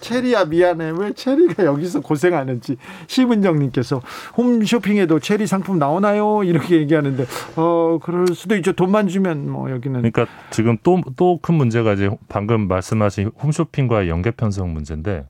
체리야 0.00 0.44
미안해 0.44 0.92
왜 0.98 1.12
체리가 1.14 1.64
여기서 1.64 2.00
고생하는지 2.00 2.76
심은정님께서 3.06 4.02
홈쇼핑에도 4.36 5.18
체리 5.18 5.46
상품 5.46 5.78
나오나요 5.78 6.42
이렇게 6.44 6.76
얘기하는데 6.76 7.24
어 7.56 7.98
그럴 8.02 8.26
수도 8.34 8.54
있죠 8.56 8.72
돈만 8.74 9.08
주면 9.08 9.48
뭐 9.48 9.70
여기는 9.70 10.02
그러니까 10.02 10.26
지금 10.50 10.76
또 10.82 11.00
또 11.16 11.38
큰 11.40 11.54
문제가 11.54 11.94
이제 11.94 12.10
방금 12.28 12.68
말씀하신 12.68 13.30
홈쇼핑과의 13.42 14.10
연계 14.10 14.30
편성 14.30 14.74
문제인데 14.74 15.24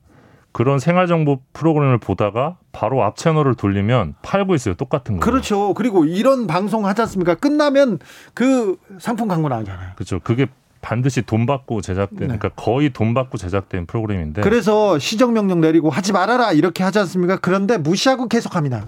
그런 0.55 0.79
생활 0.79 1.05
정보 1.07 1.41
프로그램을 1.51 1.97
보다가 1.97 2.55
바로 2.71 3.03
앞 3.03 3.17
채널을 3.17 3.55
돌리면 3.55 4.15
팔고 4.21 4.55
있어요. 4.55 4.73
똑같은 4.75 5.19
거. 5.19 5.19
그렇죠 5.19 5.73
그리고 5.73 6.05
이런 6.05 6.47
방송 6.47 6.85
하지 6.85 7.01
않습니까 7.01 7.35
끝나면 7.35 7.99
그 8.33 8.77
상품 8.97 9.27
광고 9.27 9.49
나오잖아요 9.49 9.89
그렇죠. 9.95 10.21
그게 10.23 10.47
반드시 10.81 11.23
돈 11.23 11.45
받고 11.45 11.81
제작된 11.81 12.19
네. 12.19 12.25
그러니까 12.27 12.49
거의 12.55 12.93
돈 12.93 13.13
받고 13.13 13.37
제작된 13.37 13.85
프로그램인데 13.85 14.43
그래서 14.43 14.97
시정 14.97 15.33
명령 15.33 15.59
내리고 15.59 15.89
하지 15.89 16.13
말아라 16.13 16.53
이렇게 16.53 16.85
하지 16.85 16.99
않습니까 16.99 17.35
그런데 17.35 17.77
무시하고 17.77 18.29
계속합니다 18.29 18.87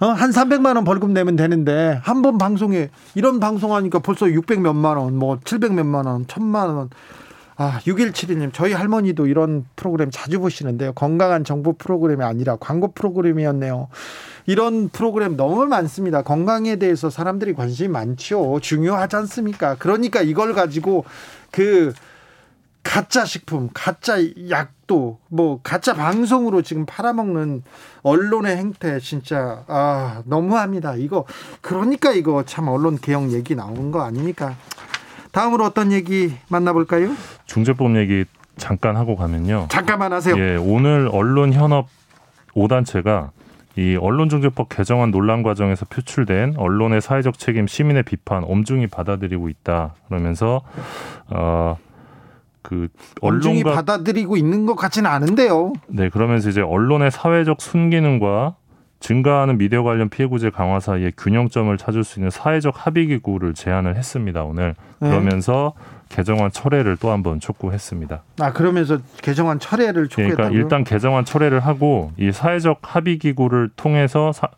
어, 0.00 0.06
한 0.06 0.30
300만 0.30 0.76
원 0.76 0.84
벌금 0.84 1.12
내면 1.12 1.36
되는데 1.36 2.00
한 2.02 2.22
번 2.22 2.38
방송에 2.38 2.88
이런 3.14 3.40
방송하니까 3.40 3.98
벌써 3.98 4.30
600 4.30 4.62
몇만 4.62 4.96
원, 4.96 5.16
뭐 5.18 5.38
700 5.44 5.74
몇만 5.74 6.06
원, 6.06 6.24
1000만 6.24 6.74
원. 6.76 6.88
아, 7.56 7.78
6172님, 7.86 8.52
저희 8.52 8.72
할머니도 8.72 9.26
이런 9.26 9.64
프로그램 9.76 10.10
자주 10.10 10.40
보시는데요. 10.40 10.92
건강한 10.92 11.44
정보 11.44 11.74
프로그램이 11.74 12.24
아니라 12.24 12.56
광고 12.56 12.92
프로그램이었네요. 12.92 13.88
이런 14.46 14.88
프로그램 14.88 15.36
너무 15.36 15.64
많습니다. 15.66 16.22
건강에 16.22 16.76
대해서 16.76 17.10
사람들이 17.10 17.54
관심이 17.54 17.88
많죠. 17.88 18.58
중요하지 18.60 19.16
않습니까? 19.16 19.76
그러니까 19.78 20.22
이걸 20.22 20.52
가지고 20.52 21.04
그 21.50 21.92
가짜 22.82 23.24
식품, 23.24 23.70
가짜 23.72 24.16
약도, 24.50 25.18
뭐 25.28 25.60
가짜 25.62 25.94
방송으로 25.94 26.62
지금 26.62 26.84
팔아먹는 26.84 27.62
언론의 28.02 28.56
행태 28.56 29.00
진짜 29.00 29.64
아 29.68 30.22
너무합니다. 30.26 30.94
이거 30.96 31.24
그러니까 31.62 32.12
이거 32.12 32.44
참 32.44 32.68
언론 32.68 32.98
개혁 33.00 33.32
얘기 33.32 33.54
나오는 33.54 33.90
거 33.90 34.02
아닙니까? 34.02 34.56
다음으로 35.32 35.64
어떤 35.64 35.90
얘기 35.90 36.32
만나볼까요? 36.48 37.10
중재법 37.54 37.96
얘기 37.96 38.24
잠깐 38.56 38.96
하고 38.96 39.16
가면요. 39.16 39.66
잠깐만 39.70 40.12
하세요. 40.12 40.36
예, 40.36 40.56
오늘 40.56 41.08
언론 41.10 41.52
현업 41.52 41.88
5단체가 42.54 43.30
이 43.76 43.96
언론중재법 43.96 44.68
개정안 44.68 45.10
논란 45.10 45.42
과정에서 45.42 45.86
표출된 45.86 46.54
언론의 46.56 47.00
사회적 47.00 47.38
책임, 47.38 47.66
시민의 47.66 48.02
비판 48.04 48.44
엄중히 48.44 48.86
받아들이고 48.86 49.48
있다. 49.48 49.94
그러면서 50.08 50.62
어 51.30 51.76
그 52.64 52.88
언중히 53.20 53.60
언론과 53.60 53.74
받아들이고 53.74 54.38
있는 54.38 54.64
것 54.64 54.74
같지는 54.74 55.08
않은데요. 55.08 55.74
네 55.86 56.08
그러면서 56.08 56.48
이제 56.48 56.62
언론의 56.62 57.10
사회적 57.10 57.60
순기능과 57.60 58.56
증가하는 59.00 59.58
미디어 59.58 59.82
관련 59.82 60.08
피해 60.08 60.26
구제 60.26 60.48
강화 60.48 60.80
사이에 60.80 61.12
균형점을 61.14 61.76
찾을 61.76 62.04
수 62.04 62.18
있는 62.18 62.30
사회적 62.30 62.86
합의 62.86 63.06
기구를 63.06 63.52
제안을 63.52 63.96
했습니다 63.96 64.44
오늘 64.44 64.74
네. 64.98 65.10
그러면서 65.10 65.74
개정안 66.14 66.52
철회를 66.52 66.96
또 66.96 67.10
한번 67.10 67.40
촉구했습니다. 67.40 68.22
아 68.40 68.52
그러면서 68.52 68.98
개정안 69.20 69.58
철회를 69.58 70.06
촉구했다고요? 70.06 70.36
그러니까 70.36 70.56
일단 70.62 70.84
개정안 70.84 71.24
철회를 71.24 71.58
하고 71.58 72.12
이 72.16 72.30
사회적 72.30 72.78
합의 72.82 73.18
기구를 73.18 73.70
통해서 73.74 74.30
사- 74.30 74.48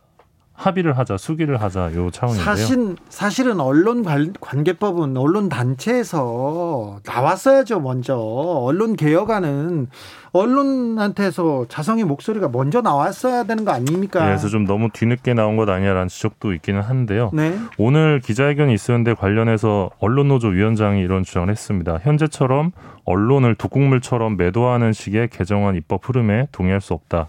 합의를 0.56 0.96
하자, 0.98 1.16
수기를 1.18 1.60
하자 1.60 1.92
요 1.94 2.10
차원인데요. 2.10 2.44
사실 2.44 2.96
사실은 3.08 3.60
언론 3.60 4.02
관- 4.02 4.32
관계법은 4.40 5.16
언론 5.16 5.48
단체에서 5.48 7.00
나왔어야죠 7.06 7.80
먼저 7.80 8.16
언론 8.16 8.96
개혁안은 8.96 9.88
언론한테서 10.32 11.66
자성의 11.68 12.04
목소리가 12.04 12.48
먼저 12.48 12.80
나왔어야 12.80 13.44
되는 13.44 13.64
거 13.64 13.72
아닙니까? 13.72 14.20
네, 14.20 14.26
그래서 14.26 14.48
좀 14.48 14.66
너무 14.66 14.88
뒤늦게 14.92 15.34
나온 15.34 15.56
것 15.56 15.68
아니냐라는 15.68 16.08
지적도 16.08 16.52
있기는 16.54 16.80
한데요. 16.82 17.30
네. 17.32 17.56
오늘 17.78 18.20
기자회견이 18.20 18.72
있었는데 18.74 19.14
관련해서 19.14 19.90
언론노조 19.98 20.48
위원장이 20.48 21.00
이런 21.00 21.22
주장을 21.22 21.48
했습니다. 21.48 21.98
현재처럼 22.02 22.72
언론을 23.04 23.54
독국물처럼 23.54 24.36
매도하는 24.36 24.92
식의 24.92 25.28
개정안 25.28 25.74
입법 25.76 26.08
흐름에 26.08 26.48
동의할 26.52 26.80
수 26.80 26.92
없다. 26.94 27.28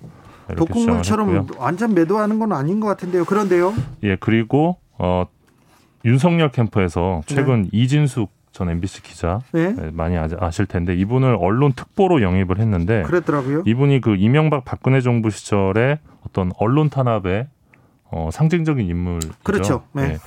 독국물처럼 0.55 1.36
했고요. 1.36 1.60
완전 1.60 1.93
매도하는 1.93 2.39
건 2.39 2.53
아닌 2.53 2.79
것 2.79 2.88
같은데요. 2.88 3.25
그런데요. 3.25 3.73
예, 4.03 4.15
그리고 4.15 4.77
어 4.97 5.25
윤석열 6.05 6.51
캠프에서 6.51 7.21
최근 7.25 7.69
이진숙 7.71 8.31
전 8.51 8.69
MBC 8.69 9.03
기자 9.03 9.39
네. 9.51 9.73
네, 9.73 9.91
많이 9.91 10.17
아- 10.17 10.27
아실 10.39 10.65
텐데 10.65 10.95
이분을 10.95 11.38
언론 11.39 11.73
특보로 11.73 12.21
영입을 12.23 12.57
했는데 12.60 13.03
그랬더라고요. 13.03 13.63
이분이 13.67 14.01
그 14.01 14.15
이명박 14.15 14.65
박근혜 14.65 14.99
정부 15.01 15.29
시절에 15.29 15.99
어떤 16.25 16.51
언론 16.57 16.89
탄압의 16.89 17.47
어, 18.10 18.29
상징적인 18.31 18.88
인물이죠. 18.88 19.33
그렇죠. 19.43 19.83
네. 19.93 20.17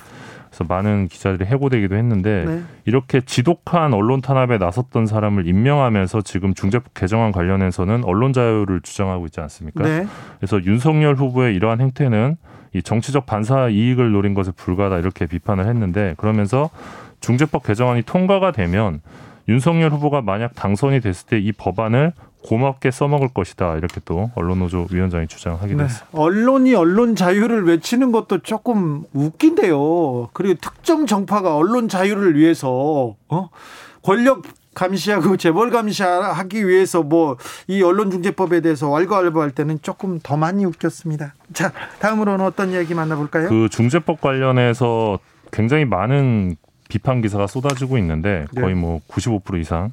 네. 0.60 0.64
그래서 0.64 0.64
많은 0.68 1.08
기자들이 1.08 1.48
해고되기도 1.48 1.96
했는데 1.96 2.44
네. 2.46 2.62
이렇게 2.84 3.20
지독한 3.20 3.94
언론 3.94 4.20
탄압에 4.20 4.58
나섰던 4.58 5.06
사람을 5.06 5.46
임명하면서 5.46 6.22
지금 6.22 6.54
중재법 6.54 6.94
개정안 6.94 7.32
관련해서는 7.32 8.04
언론 8.04 8.32
자유를 8.32 8.80
주장하고 8.82 9.26
있지 9.26 9.40
않습니까? 9.40 9.84
네. 9.84 10.06
그래서 10.38 10.62
윤석열 10.64 11.14
후보의 11.14 11.54
이러한 11.56 11.80
행태는 11.80 12.36
이 12.74 12.82
정치적 12.82 13.26
반사 13.26 13.68
이익을 13.68 14.12
노린 14.12 14.34
것에 14.34 14.52
불과하다 14.52 14.98
이렇게 14.98 15.26
비판을 15.26 15.66
했는데 15.66 16.14
그러면서 16.18 16.70
중재법 17.20 17.64
개정안이 17.64 18.02
통과가 18.02 18.52
되면 18.52 19.00
윤석열 19.48 19.90
후보가 19.90 20.22
만약 20.22 20.54
당선이 20.54 21.00
됐을 21.00 21.26
때 21.26 21.38
이 21.38 21.52
법안을 21.52 22.12
고맙게 22.42 22.90
써먹을 22.90 23.28
것이다 23.34 23.76
이렇게 23.76 24.00
또 24.04 24.30
언론노조 24.34 24.86
위원장이 24.90 25.26
주장하기도 25.26 25.76
네. 25.78 25.84
했습니다. 25.84 26.08
언론이 26.18 26.74
언론 26.74 27.14
자유를 27.14 27.66
외치는 27.66 28.12
것도 28.12 28.38
조금 28.38 29.04
웃긴데요. 29.12 30.30
그리고 30.32 30.58
특정 30.60 31.06
정파가 31.06 31.56
언론 31.56 31.88
자유를 31.88 32.36
위해서 32.36 33.14
어? 33.28 33.48
권력 34.02 34.42
감시하고 34.74 35.36
재벌 35.36 35.70
감시하기 35.70 36.66
위해서 36.66 37.02
뭐 37.02 37.36
이 37.66 37.82
언론중재법에 37.82 38.60
대해서 38.62 38.88
왈가왈부할 38.88 39.50
때는 39.50 39.80
조금 39.82 40.18
더 40.22 40.36
많이 40.36 40.64
웃겼습니다. 40.64 41.34
자, 41.52 41.72
다음으로는 41.98 42.44
어떤 42.44 42.70
이야기 42.70 42.94
만나볼까요? 42.94 43.48
그 43.48 43.68
중재법 43.70 44.20
관련해서 44.20 45.18
굉장히 45.52 45.84
많은 45.84 46.56
비판 46.88 47.20
기사가 47.20 47.46
쏟아지고 47.46 47.98
있는데 47.98 48.46
네. 48.52 48.60
거의 48.60 48.74
뭐95% 48.74 49.60
이상. 49.60 49.90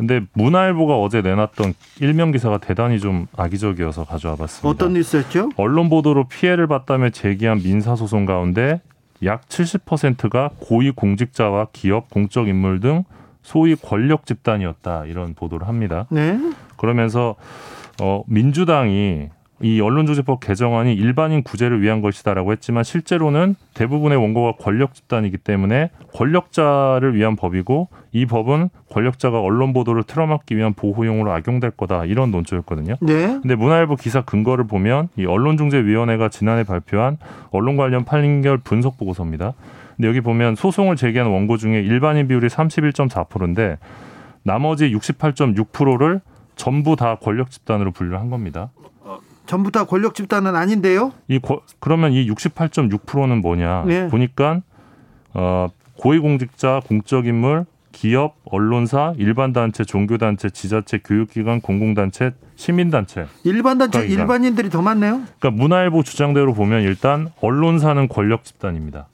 근데 0.00 0.22
문화일보가 0.32 0.96
어제 0.96 1.20
내놨던 1.20 1.74
일면 2.00 2.32
기사가 2.32 2.56
대단히 2.56 2.98
좀 3.00 3.26
악의적이어서 3.36 4.06
가져와 4.06 4.34
봤습니다. 4.34 4.66
어떤 4.66 4.94
뉴스였죠? 4.94 5.50
언론 5.58 5.90
보도로 5.90 6.26
피해를 6.26 6.66
봤다며 6.66 7.10
제기한 7.10 7.58
민사 7.62 7.94
소송 7.96 8.24
가운데 8.24 8.80
약 9.22 9.46
70%가 9.50 10.52
고위 10.58 10.90
공직자와 10.90 11.66
기업, 11.74 12.08
공적 12.08 12.48
인물 12.48 12.80
등 12.80 13.04
소위 13.42 13.76
권력 13.76 14.24
집단이었다 14.24 15.04
이런 15.04 15.34
보도를 15.34 15.68
합니다. 15.68 16.06
네. 16.08 16.38
그러면서 16.78 17.36
어 18.00 18.22
민주당이 18.26 19.28
이 19.62 19.80
언론조직법 19.80 20.40
개정안이 20.40 20.94
일반인 20.94 21.42
구제를 21.42 21.82
위한 21.82 22.00
것이다라고 22.00 22.52
했지만 22.52 22.82
실제로는 22.82 23.54
대부분의 23.74 24.16
원고가 24.18 24.52
권력 24.52 24.94
집단이기 24.94 25.36
때문에 25.38 25.90
권력자를 26.14 27.14
위한 27.14 27.36
법이고 27.36 27.88
이 28.12 28.26
법은 28.26 28.70
권력자가 28.90 29.40
언론 29.40 29.72
보도를 29.72 30.02
틀어막기 30.02 30.56
위한 30.56 30.72
보호용으로 30.72 31.30
악용될 31.32 31.72
거다 31.72 32.06
이런 32.06 32.30
논조였거든요. 32.30 32.94
네. 33.00 33.38
근데 33.42 33.54
문화일보 33.54 33.96
기사 33.96 34.22
근거를 34.22 34.66
보면 34.66 35.08
이 35.16 35.26
언론중재위원회가 35.26 36.30
지난해 36.30 36.64
발표한 36.64 37.18
언론 37.50 37.76
관련 37.76 38.04
판결 38.04 38.58
분석 38.58 38.96
보고서입니다. 38.96 39.52
근데 39.96 40.08
여기 40.08 40.22
보면 40.22 40.54
소송을 40.54 40.96
제기한 40.96 41.28
원고 41.28 41.58
중에 41.58 41.80
일반인 41.80 42.28
비율이 42.28 42.48
31.4%인데 42.48 43.76
나머지 44.42 44.90
68.6%를 44.90 46.22
전부 46.56 46.96
다 46.96 47.16
권력 47.16 47.50
집단으로 47.50 47.92
분류를 47.92 48.18
한 48.18 48.30
겁니다. 48.30 48.70
전부 49.50 49.72
다 49.72 49.82
권력 49.84 50.14
집단은 50.14 50.54
아닌데요. 50.54 51.12
이 51.26 51.40
고- 51.40 51.62
그러면 51.80 52.12
이 52.12 52.24
68.6%는 52.30 53.40
뭐냐 53.40 53.82
네. 53.84 54.06
보니까 54.06 54.60
어 55.34 55.66
고위공직자, 55.98 56.82
공적인물, 56.86 57.66
기업, 57.90 58.36
언론사, 58.44 59.12
일반단체, 59.18 59.82
종교단체, 59.84 60.50
지자체, 60.50 60.98
교육기관, 61.04 61.60
공공단체, 61.62 62.30
시민단체. 62.54 63.26
일반 63.42 63.76
단체 63.78 63.98
그러니까. 63.98 64.22
일반인들이 64.22 64.70
더 64.70 64.82
많네요. 64.82 65.22
그러니까 65.40 65.50
문화일보 65.50 66.04
주장대로 66.04 66.54
보면 66.54 66.82
일단 66.82 67.28
언론사는 67.40 68.06
권력 68.06 68.44
집단입니다. 68.44 69.08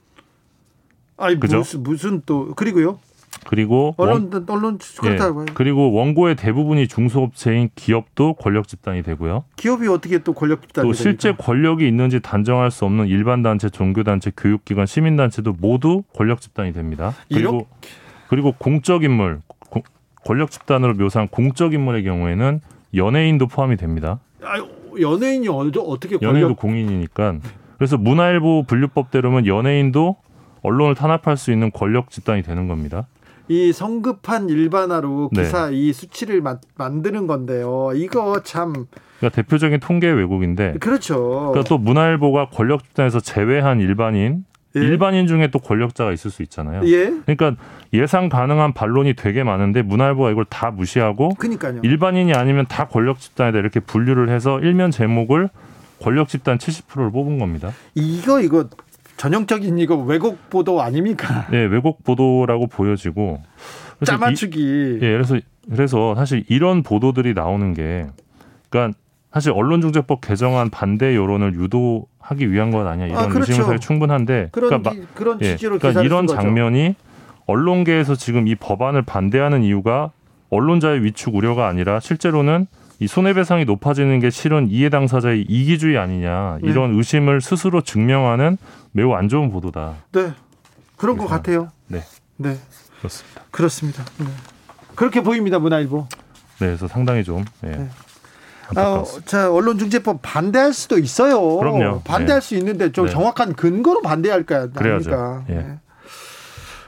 아니 1.16 1.40
그죠? 1.40 1.58
무슨 1.60 1.82
무슨 1.82 2.22
또 2.26 2.52
그리고요. 2.54 2.98
그리고 3.46 3.94
원- 3.96 4.08
언론 4.30 4.46
언론 4.48 4.78
예, 5.04 5.08
그렇다고 5.08 5.42
요 5.42 5.46
그리고 5.54 5.92
원고의 5.92 6.34
대부분이 6.34 6.88
중소업체인 6.88 7.70
기업도 7.76 8.34
권력 8.34 8.66
집단이 8.66 9.02
되고요. 9.02 9.44
기업이 9.56 9.86
어떻게 9.88 10.18
또 10.18 10.32
권력 10.32 10.62
집단이 10.62 10.88
또 10.88 10.92
실제 10.92 11.28
됩니까? 11.28 11.44
권력이 11.44 11.86
있는지 11.86 12.20
단정할 12.20 12.70
수 12.70 12.84
없는 12.84 13.06
일반 13.06 13.42
단체, 13.42 13.68
종교 13.70 14.02
단체, 14.02 14.32
교육기관, 14.36 14.86
시민 14.86 15.16
단체도 15.16 15.54
모두 15.60 16.02
권력 16.14 16.40
집단이 16.40 16.72
됩니다. 16.72 17.14
그리고 17.32 17.66
그리고 18.28 18.52
공적 18.58 19.04
인물 19.04 19.40
고- 19.70 19.82
권력 20.24 20.50
집단으로 20.50 20.94
묘사한 20.94 21.28
공적 21.28 21.72
인물의 21.72 22.02
경우에는 22.02 22.60
연예인도 22.94 23.46
포함이 23.46 23.76
됩니다. 23.76 24.18
아유, 24.42 24.66
연예인이 25.00 25.46
어느 25.48 25.70
어떻게 25.78 26.16
연예인도 26.20 26.54
권력 26.54 26.58
공인이니까 26.58 27.36
그래서 27.78 27.96
문화일보 27.96 28.64
분류법대로면 28.66 29.46
연예인도 29.46 30.16
언론을 30.62 30.94
탄압할 30.96 31.36
수 31.36 31.52
있는 31.52 31.70
권력 31.70 32.10
집단이 32.10 32.42
되는 32.42 32.66
겁니다. 32.66 33.06
이 33.48 33.72
성급한 33.72 34.48
일반화로 34.48 35.30
네. 35.32 35.42
기사 35.42 35.70
이 35.70 35.92
수치를 35.92 36.40
마- 36.40 36.58
만드는 36.76 37.26
건데요. 37.26 37.90
이거 37.94 38.40
참 38.42 38.72
그러니까 39.18 39.36
대표적인 39.42 39.80
통계 39.80 40.08
왜곡인데 40.10 40.74
그렇죠. 40.80 41.50
그러니까 41.52 41.62
또 41.68 41.78
문화일보가 41.78 42.50
권력 42.50 42.82
집단에서 42.84 43.20
제외한 43.20 43.80
일반인 43.80 44.44
예. 44.74 44.80
일반인 44.80 45.26
중에 45.26 45.48
또 45.50 45.58
권력자가 45.58 46.12
있을 46.12 46.30
수 46.30 46.42
있잖아요. 46.42 46.82
예. 46.86 47.06
그러니까 47.24 47.54
예상 47.94 48.28
가능한 48.28 48.74
반론이 48.74 49.14
되게 49.14 49.42
많은데 49.42 49.80
문화일보가 49.82 50.30
이걸 50.32 50.44
다 50.44 50.70
무시하고 50.70 51.30
그러니까요. 51.30 51.80
일반인이 51.82 52.32
아니면 52.34 52.66
다 52.68 52.86
권력 52.88 53.18
집단이다 53.18 53.58
이렇게 53.58 53.80
분류를 53.80 54.28
해서 54.28 54.60
일면 54.60 54.90
제목을 54.90 55.48
권력 56.02 56.28
집단 56.28 56.58
70%를 56.58 57.10
뽑은 57.10 57.38
겁니다. 57.38 57.72
이거 57.94 58.38
이거 58.42 58.68
전형적인 59.16 59.78
이거 59.78 59.96
왜곡 59.96 60.50
보도 60.50 60.82
아닙니까? 60.82 61.46
네, 61.50 61.64
왜곡 61.66 62.04
보도라고 62.04 62.66
보여지고 62.66 63.40
짜맞추기. 64.04 64.98
예, 65.02 65.12
그래서 65.12 65.38
그래서 65.70 66.14
사실 66.14 66.44
이런 66.48 66.82
보도들이 66.82 67.34
나오는 67.34 67.72
게 67.74 68.06
그러니까 68.68 68.98
사실 69.32 69.52
언론중재법 69.52 70.20
개정안 70.20 70.70
반대 70.70 71.14
여론을 71.16 71.54
유도하기 71.54 72.50
위한 72.52 72.70
것 72.70 72.86
아니야 72.86 73.06
이런 73.06 73.18
아, 73.18 73.28
그렇죠. 73.28 73.52
의심을 73.52 73.64
사실 73.64 73.78
충분한데 73.80 74.48
그런 74.52 74.68
그러니까, 74.82 74.90
기- 74.92 75.06
그런 75.14 75.38
예, 75.42 75.52
취지로 75.52 75.78
그러니까 75.78 76.02
이런. 76.02 76.26
장면이 76.26 76.94
언론계에서 77.46 78.16
지금 78.16 78.48
이 78.48 78.54
법안을 78.54 79.02
반대하는 79.02 79.62
이유가 79.62 80.10
언론자의 80.50 81.02
위축 81.04 81.34
우려가 81.34 81.68
아니라 81.68 82.00
실제로는 82.00 82.66
이 82.98 83.06
손해배상이 83.06 83.64
높아지는 83.64 84.20
게 84.20 84.30
실은 84.30 84.68
이해 84.70 84.88
당사자의 84.88 85.42
이기주의 85.42 85.98
아니냐 85.98 86.58
네. 86.62 86.70
이런 86.70 86.96
의심을 86.96 87.40
스스로 87.40 87.82
증명하는 87.82 88.56
매우 88.92 89.12
안 89.12 89.28
좋은 89.28 89.50
보도다. 89.50 89.94
네. 90.12 90.32
그런 90.96 91.18
것 91.18 91.26
같아요. 91.26 91.68
네. 91.88 92.02
네. 92.36 92.56
그렇습니다. 92.98 93.42
그렇습니다. 93.50 94.04
네. 94.18 94.26
그렇게 94.94 95.20
보입니다, 95.22 95.58
문화일보. 95.58 96.06
네, 96.58 96.66
그래서 96.66 96.88
상당히 96.88 97.22
좀 97.22 97.44
예. 97.64 97.68
네. 97.68 97.88
아. 98.74 99.04
자, 99.26 99.52
언론중재법 99.52 100.20
반대할 100.22 100.72
수도 100.72 100.98
있어요. 100.98 101.58
그럼요. 101.58 102.00
반대할 102.02 102.40
네. 102.40 102.46
수 102.46 102.56
있는데 102.56 102.90
좀 102.92 103.06
네. 103.06 103.12
정확한 103.12 103.54
근거로 103.54 104.00
반대할 104.00 104.44
거 104.44 104.56
아닙니까? 104.56 104.80
그래야죠. 104.80 105.44
예. 105.50 105.54
네. 105.54 105.78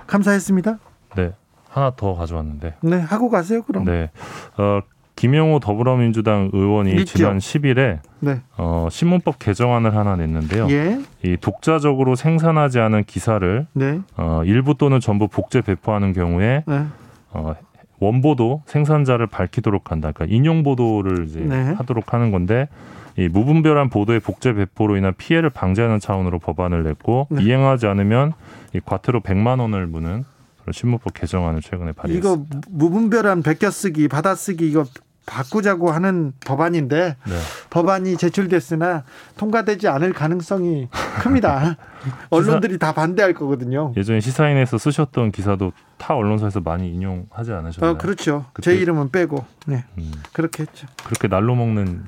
감사했습니다. 0.06 0.78
네, 1.16 1.32
하나 1.68 1.92
더 1.94 2.14
가져왔는데. 2.14 2.76
네, 2.80 2.98
하고 2.98 3.28
가세요, 3.28 3.62
그럼. 3.62 3.84
네, 3.84 4.10
어, 4.56 4.80
김영호 5.18 5.58
더불어민주당 5.58 6.48
의원이 6.52 6.92
있죠. 6.92 7.18
지난 7.18 7.38
10일에 7.38 7.98
네. 8.20 8.40
어, 8.56 8.86
신문법 8.88 9.40
개정안을 9.40 9.96
하나 9.96 10.14
냈는데요. 10.14 10.68
예. 10.70 11.00
이 11.24 11.36
독자적으로 11.36 12.14
생산하지 12.14 12.78
않은 12.78 13.02
기사를 13.02 13.66
네. 13.72 14.00
어, 14.16 14.42
일부 14.44 14.76
또는 14.76 15.00
전부 15.00 15.26
복제 15.26 15.62
배포하는 15.62 16.12
경우에 16.12 16.62
네. 16.68 16.84
어, 17.32 17.56
원보도 17.98 18.62
생산자를 18.66 19.26
밝히도록 19.26 19.90
한다. 19.90 20.12
그러니까 20.12 20.32
인용 20.32 20.62
보도를 20.62 21.26
이제 21.26 21.40
네. 21.40 21.72
하도록 21.72 22.14
하는 22.14 22.30
건데 22.30 22.68
이 23.16 23.26
무분별한 23.26 23.90
보도의 23.90 24.20
복제 24.20 24.52
배포로 24.52 24.96
인한 24.96 25.14
피해를 25.18 25.50
방지하는 25.50 25.98
차원으로 25.98 26.38
법안을 26.38 26.84
냈고 26.84 27.26
네. 27.30 27.42
이행하지 27.42 27.88
않으면 27.88 28.34
이 28.72 28.78
과태료 28.84 29.22
100만 29.22 29.58
원을 29.58 29.88
무는 29.88 30.22
신문법 30.70 31.14
개정안을 31.14 31.60
최근에 31.60 31.92
발의했습니다. 31.92 32.56
이거 32.56 32.62
무분별한 32.70 33.42
베껴쓰기, 33.42 34.06
받아쓰기 34.06 34.68
이거 34.68 34.84
바꾸자고 35.28 35.90
하는 35.90 36.32
법안인데 36.44 37.16
네. 37.26 37.34
법안이 37.70 38.16
제출됐으나 38.16 39.04
통과되지 39.36 39.86
않을 39.88 40.12
가능성이 40.12 40.88
큽니다. 41.20 41.76
언론들이 42.30 42.78
다 42.78 42.92
반대할 42.92 43.34
거거든요. 43.34 43.92
예전에 43.96 44.20
시사인에서 44.20 44.78
쓰셨던 44.78 45.30
기사도 45.32 45.72
타 45.98 46.14
언론사에서 46.14 46.60
많이 46.60 46.88
인용하지 46.92 47.52
않으셨나요? 47.52 47.92
어, 47.92 47.98
그렇죠. 47.98 48.46
그때- 48.52 48.72
제 48.72 48.76
이름은 48.80 49.10
빼고. 49.10 49.44
네. 49.66 49.84
음, 49.98 50.12
그렇게 50.32 50.62
했죠. 50.62 50.86
그렇게 51.04 51.28
날로 51.28 51.54
먹는 51.54 52.04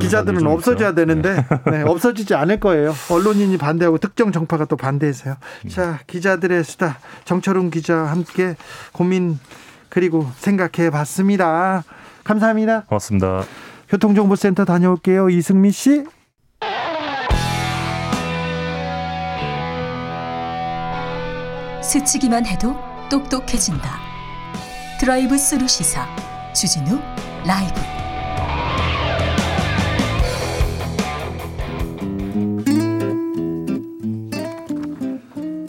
기자들은 0.00 0.40
좀 0.40 0.48
없어져야. 0.48 0.94
되는데 0.94 1.44
네, 1.70 1.82
없어지지 1.82 2.34
않을 2.34 2.58
거예요. 2.60 2.92
언론인이 3.10 3.56
반대하고 3.58 3.98
특정 3.98 4.32
정파가 4.32 4.64
또 4.64 4.76
반대해서요. 4.76 5.36
음. 5.64 5.68
자, 5.68 6.00
기자들의 6.06 6.64
수다 6.64 6.98
정철웅 7.24 7.70
기자와 7.70 8.10
함께 8.10 8.56
고민 8.92 9.38
그리고 9.88 10.26
생각해 10.38 10.90
봤습니다. 10.90 11.84
감사합니다. 12.26 12.84
고맙습니다. 12.86 13.44
교통정보센터 13.88 14.64
다녀올게요. 14.64 15.30
이승미 15.30 15.70
씨. 15.70 16.04
스치기만 21.82 22.44
해도 22.46 22.74
똑똑해진다. 23.08 23.88
드라이브 24.98 25.38
스루 25.38 25.68
시사 25.68 26.04
주진우 26.52 26.98
라이브. 27.46 27.95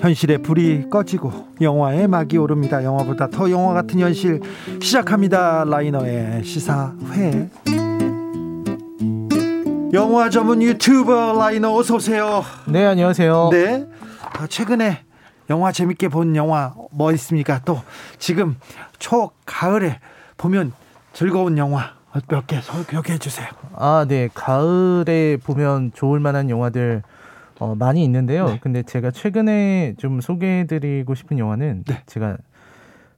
현실의 0.07 0.37
불이 0.39 0.89
꺼지고 0.89 1.47
영화의 1.59 2.07
막이 2.07 2.37
오릅니다. 2.37 2.81
영화보다 2.83 3.27
더 3.29 3.51
영화 3.51 3.73
같은 3.73 3.99
현실 3.99 4.39
시작합니다. 4.81 5.65
라이너의 5.65 6.45
시사회. 6.45 7.49
영화 9.93 10.29
전문 10.29 10.61
유튜버 10.61 11.33
라이너 11.37 11.73
어서 11.75 11.95
오세요. 11.95 12.41
네, 12.67 12.85
안녕하세요. 12.85 13.49
네. 13.51 13.85
아, 14.39 14.47
최근에 14.47 15.03
영화 15.49 15.71
재밌게 15.73 16.07
본 16.07 16.35
영화 16.37 16.73
뭐 16.91 17.11
있습니까? 17.13 17.59
또 17.65 17.81
지금 18.17 18.55
초 18.99 19.31
가을에 19.45 19.99
보면 20.37 20.71
즐거운 21.11 21.57
영화 21.57 21.91
몇 22.29 22.47
개 22.47 22.61
소개해 22.61 23.17
주세요. 23.19 23.47
아, 23.75 24.05
네. 24.07 24.29
가을에 24.33 25.35
보면 25.43 25.91
좋을 25.93 26.19
만한 26.21 26.49
영화들 26.49 27.03
어, 27.59 27.75
많이 27.75 28.03
있는데요. 28.03 28.45
네. 28.47 28.59
근데 28.61 28.83
제가 28.83 29.11
최근에 29.11 29.95
좀 29.97 30.21
소개해드리고 30.21 31.15
싶은 31.15 31.39
영화는 31.39 31.83
네. 31.85 32.03
제가 32.05 32.37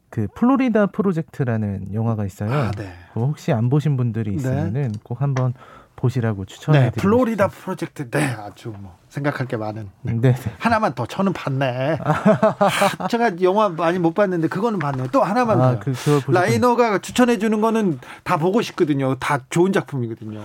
그 0.10 0.28
플로리다 0.34 0.88
프로젝트라는 0.88 1.94
영화가 1.94 2.26
있어요. 2.26 2.52
아, 2.52 2.72
네. 2.72 2.94
혹시 3.16 3.52
안 3.52 3.70
보신 3.70 3.98
분들이 3.98 4.34
있으면은 4.34 4.94
꼭 5.04 5.22
한번 5.22 5.54
보시라고 5.96 6.46
추천해드리고 6.46 6.96
네, 6.96 7.02
플로리다 7.02 7.50
프로젝트 7.50 8.10
네 8.10 8.24
아주 8.24 8.74
뭐 8.80 8.98
생각할 9.10 9.48
게 9.48 9.58
많은 9.58 9.90
네. 10.02 10.14
네, 10.14 10.34
네. 10.34 10.52
하나만 10.58 10.94
더 10.96 11.06
저는 11.06 11.34
봤네. 11.34 12.00
아, 12.02 13.08
제가 13.10 13.42
영화 13.42 13.68
많이 13.68 14.00
못 14.00 14.14
봤는데 14.14 14.48
그거는 14.48 14.80
봤네요. 14.80 15.08
또 15.12 15.22
하나만 15.24 15.62
아. 15.62 15.80
그, 15.80 15.94
라이너가 16.30 17.00
추천해 17.00 17.38
주는 17.38 17.60
거는 17.60 18.00
다 18.24 18.38
보고 18.38 18.62
싶거든요. 18.62 19.16
다 19.16 19.42
좋은 19.50 19.74
작품이거든요. 19.74 20.42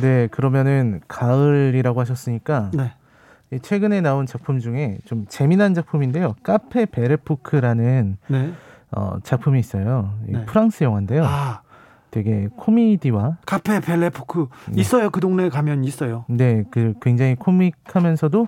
네, 0.00 0.28
그러면은 0.28 1.00
가을이라고 1.08 2.00
하셨으니까 2.00 2.70
네. 2.72 2.92
이 3.52 3.58
최근에 3.58 4.00
나온 4.00 4.26
작품 4.26 4.60
중에 4.60 4.98
좀 5.04 5.26
재미난 5.28 5.74
작품인데요. 5.74 6.34
카페 6.42 6.86
베레푸크라는 6.86 8.16
네. 8.28 8.52
어, 8.92 9.18
작품이 9.22 9.58
있어요. 9.58 10.14
이 10.28 10.32
네. 10.32 10.44
프랑스 10.46 10.84
영화인데요. 10.84 11.24
아, 11.24 11.62
되게 12.10 12.48
코미디와 12.56 13.38
카페 13.46 13.80
벨레포크 13.80 14.48
네. 14.70 14.80
있어요. 14.80 15.10
그 15.10 15.20
동네에 15.20 15.48
가면 15.48 15.84
있어요. 15.84 16.24
네, 16.28 16.64
그 16.70 16.94
굉장히 17.00 17.34
코믹하면서도 17.36 18.46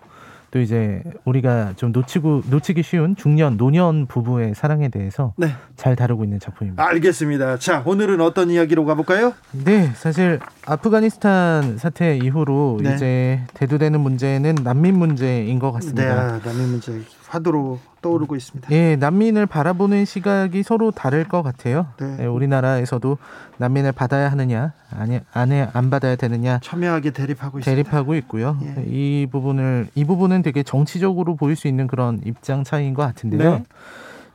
또 0.53 0.61
이제 0.61 1.03
우리가 1.25 1.73
좀 1.77 1.93
놓치고 1.93 2.43
놓치기 2.51 2.83
쉬운 2.83 3.17
중년 3.17 3.57
노년 3.57 4.07
부부의 4.07 4.55
사랑에 4.55 4.91
대해서 4.91 5.33
네. 5.39 5.49
잘 5.77 5.97
다루고 5.97 6.25
있는 6.25 6.39
작품입니다. 6.39 6.87
알겠습니다. 6.87 7.57
자, 7.57 7.83
오늘은 7.87 8.21
어떤 8.21 8.51
이야기로 8.51 8.85
가볼까요? 8.85 9.33
네, 9.53 9.91
사실 9.95 10.41
아프가니스탄 10.67 11.79
사태 11.79 12.19
이후로 12.19 12.81
네. 12.83 12.95
이제 12.95 13.41
대두되는 13.55 13.99
문제는 13.99 14.57
난민 14.63 14.99
문제인 14.99 15.59
것 15.59 15.69
네, 15.69 15.73
같습니다. 15.73 16.39
남의 16.45 16.67
문제 16.67 17.01
화두로 17.29 17.81
떠오르고 18.03 18.37
있습니다. 18.37 18.71
예, 18.73 18.97
난민을 18.97 19.47
바라보는 19.47 20.05
시각이 20.05 20.63
서로 20.63 20.91
다를 20.91 21.25
것 21.25 21.43
같아요. 21.43 21.87
네. 21.99 22.19
예, 22.21 22.27
우리나라에서도 22.27 23.17
난민을 23.57 23.93
받아야 23.93 24.31
하느냐, 24.31 24.73
아니, 24.91 25.21
안에 25.33 25.69
안 25.73 25.89
받아야 25.89 26.17
되느냐 26.17 26.59
첨예하게 26.63 27.13
대립하고 27.13 27.61
있습니다. 27.61 27.71
대립하고 27.71 28.15
있고요. 28.17 28.59
예. 28.63 28.85
이 28.87 29.27
부분을 29.31 29.89
이 29.95 30.05
부분은 30.05 30.43
되게 30.43 30.63
정치적으로 30.63 31.37
보일 31.37 31.57
수 31.57 31.69
있는 31.69 31.87
그런 31.87 32.21
입장 32.27 32.65
차이인 32.65 32.93
것 32.93 33.03
같은데요. 33.03 33.51
네. 33.51 33.65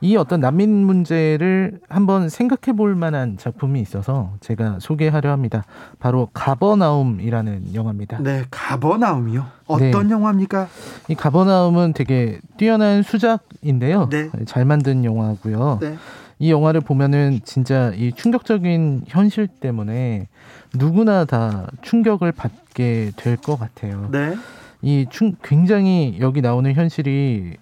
이 0.00 0.14
어떤 0.16 0.38
난민 0.40 0.70
문제를 0.86 1.80
한번 1.88 2.28
생각해 2.28 2.76
볼 2.76 2.94
만한 2.94 3.36
작품이 3.36 3.80
있어서 3.80 4.32
제가 4.40 4.78
소개하려 4.80 5.32
합니다. 5.32 5.64
바로 5.98 6.28
가버나움이라는 6.32 7.74
영화입니다. 7.74 8.18
네, 8.22 8.44
가버나움이요. 8.50 9.44
어떤 9.66 10.06
네. 10.06 10.14
영화입니까? 10.14 10.68
이 11.08 11.14
가버나움은 11.16 11.94
되게 11.94 12.38
뛰어난 12.56 13.02
수작인데요. 13.02 14.08
네. 14.08 14.30
잘 14.46 14.64
만든 14.64 15.04
영화고요. 15.04 15.78
네. 15.80 15.96
이 16.38 16.52
영화를 16.52 16.80
보면은 16.80 17.40
진짜 17.42 17.92
이 17.96 18.12
충격적인 18.12 19.02
현실 19.08 19.48
때문에 19.48 20.28
누구나 20.74 21.24
다 21.24 21.66
충격을 21.82 22.30
받게 22.30 23.10
될 23.16 23.36
것 23.36 23.58
같아요. 23.58 24.08
네. 24.12 24.36
이 24.80 25.06
충, 25.10 25.34
굉장히 25.42 26.18
여기 26.20 26.40
나오는 26.40 26.72
현실이 26.72 27.54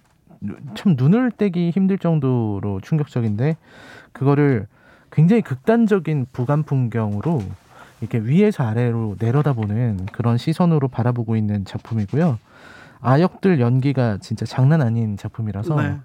참 0.75 0.95
눈을 0.97 1.31
떼기 1.31 1.71
힘들 1.71 1.97
정도로 1.97 2.81
충격적인데 2.81 3.57
그거를 4.11 4.67
굉장히 5.11 5.41
극단적인 5.41 6.27
부감 6.31 6.63
풍경으로 6.63 7.41
이렇게 8.01 8.19
위에서 8.19 8.63
아래로 8.63 9.15
내려다보는 9.19 10.07
그런 10.11 10.37
시선으로 10.37 10.87
바라보고 10.87 11.35
있는 11.35 11.65
작품이고요. 11.65 12.37
아역들 12.99 13.59
연기가 13.59 14.17
진짜 14.19 14.45
장난 14.45 14.81
아닌 14.81 15.17
작품이라서 15.17 15.81
네. 15.81 15.97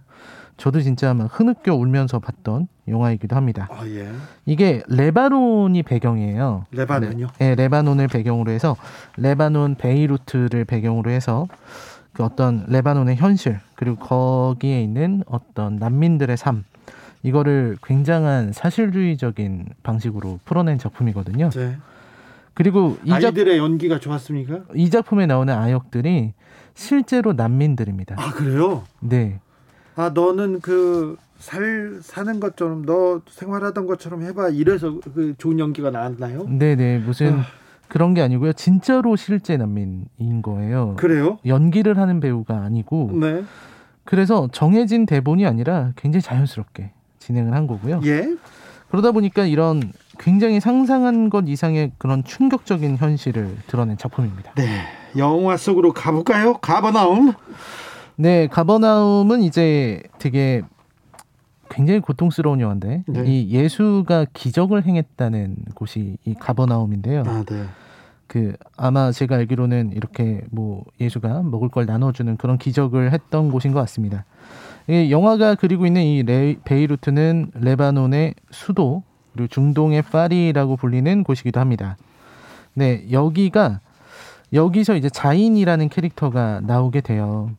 저도 0.57 0.81
진짜 0.81 1.13
막 1.15 1.29
흐느껴 1.33 1.75
울면서 1.75 2.19
봤던 2.19 2.69
영화이기도 2.87 3.35
합니다. 3.35 3.69
아, 3.71 3.87
예. 3.87 4.11
이게 4.45 4.83
레바논이 4.87 5.83
배경이에요. 5.83 6.67
레바논이요? 6.71 7.29
네, 7.39 7.55
레바논을 7.55 8.09
배경으로 8.09 8.53
해서 8.53 8.77
레바논 9.17 9.77
베이루트를 9.77 10.65
배경으로 10.65 11.11
해서 11.11 11.49
그 12.13 12.23
어떤 12.25 12.65
레바논의 12.69 13.17
현실 13.17 13.61
그리고 13.75 13.97
거기에 13.97 14.83
있는 14.83 15.23
어떤 15.27 15.77
난민들의 15.77 16.37
삶 16.37 16.65
이거를 17.23 17.79
굉장한 17.83 18.53
사실주의적인 18.53 19.67
방식으로 19.83 20.41
풀어낸 20.45 20.79
작품이거든요. 20.79 21.51
네. 21.51 21.77
그리고 22.55 22.99
이, 23.05 23.09
작, 23.11 23.17
아이들의 23.25 23.57
연기가 23.59 23.99
좋았습니까? 23.99 24.61
이 24.75 24.91
작품에 24.91 25.27
나오는 25.27 25.55
아역들이 25.55 26.33
실제로 26.75 27.33
난민들입니다. 27.33 28.17
아, 28.19 28.33
그래요? 28.33 28.83
네. 29.01 29.41
아, 29.95 30.11
너는 30.11 30.61
그 30.61 31.17
살 31.43 31.99
사는 32.03 32.39
것처럼 32.39 32.87
너 32.87 33.21
생활하던 33.29 33.87
것처럼 33.89 34.23
해봐. 34.23 34.51
이래서 34.51 35.01
그 35.13 35.35
좋은 35.39 35.59
연기가 35.59 35.91
나왔나요? 35.91 36.45
네네. 36.49 36.99
무슨 36.99 37.41
아. 37.41 37.47
그런 37.93 38.15
게 38.15 38.23
아니고요. 38.23 38.55
진짜로 38.55 39.17
실제 39.17 39.59
난민인 39.59 40.41
거예요. 40.41 40.95
그래요? 40.97 41.37
연기를 41.45 41.99
하는 41.99 42.21
배우가 42.21 42.57
아니고 42.63 43.11
네. 43.21 43.45
그래서 44.05 44.49
정해진 44.51 45.05
대본이 45.05 45.45
아니라 45.45 45.93
굉장히 45.97 46.23
자연스럽게 46.23 46.91
진행을 47.19 47.53
한 47.53 47.67
거고요. 47.67 48.01
예. 48.07 48.35
그러다 48.89 49.13
보니까 49.13 49.45
이런 49.45 49.93
굉장히 50.19 50.59
상상한 50.59 51.29
것 51.29 51.45
이상의 51.47 51.93
그런 51.99 52.25
충격적인 52.25 52.97
현실을 52.97 53.59
드러낸 53.67 53.99
작품입니다. 53.99 54.53
네. 54.55 54.85
영화 55.19 55.59
속으로 55.59 55.93
가볼까요? 55.93 56.55
가버나움. 56.55 57.35
네, 58.17 58.47
가버나움은 58.47 59.43
이제 59.43 60.03
되게 60.19 60.63
굉장히 61.69 62.01
고통스러운 62.01 62.61
영화인데 62.61 63.05
네. 63.07 63.25
이 63.27 63.51
예수가 63.51 64.29
기적을 64.33 64.87
행했다는 64.87 65.57
곳이 65.75 66.17
이 66.25 66.33
가버나움인데요. 66.33 67.25
아, 67.27 67.45
네. 67.45 67.67
그 68.33 68.55
아마 68.79 69.13
제가 69.13 69.37
알기로는 69.37 69.93
이렇게 69.95 70.41
뭐 70.51 70.85
예수가 70.99 71.43
먹을 71.43 71.69
걸 71.69 71.85
나눠주는 71.85 72.39
그런 72.39 72.57
기적을 72.57 73.13
했던 73.13 73.51
곳인 73.51 73.75
것 73.75 73.81
같습니다. 73.81 74.25
이 74.89 75.11
영화가 75.11 75.57
그리고 75.57 75.85
있는 75.85 76.03
이 76.03 76.23
레, 76.23 76.57
베이루트는 76.65 77.51
레바논의 77.53 78.35
수도 78.51 79.03
그리고 79.35 79.49
중동의 79.49 80.01
파리라고 80.01 80.79
불리는 80.79 81.25
곳이기도 81.25 81.61
합니다. 81.61 81.99
네, 82.73 83.05
여기가 83.13 83.81
여기서 84.55 84.97
이제 84.97 85.11
자인이라는 85.11 85.91
캐릭터가 85.91 86.63
나오게 86.65 87.03
돼요. 87.03 87.51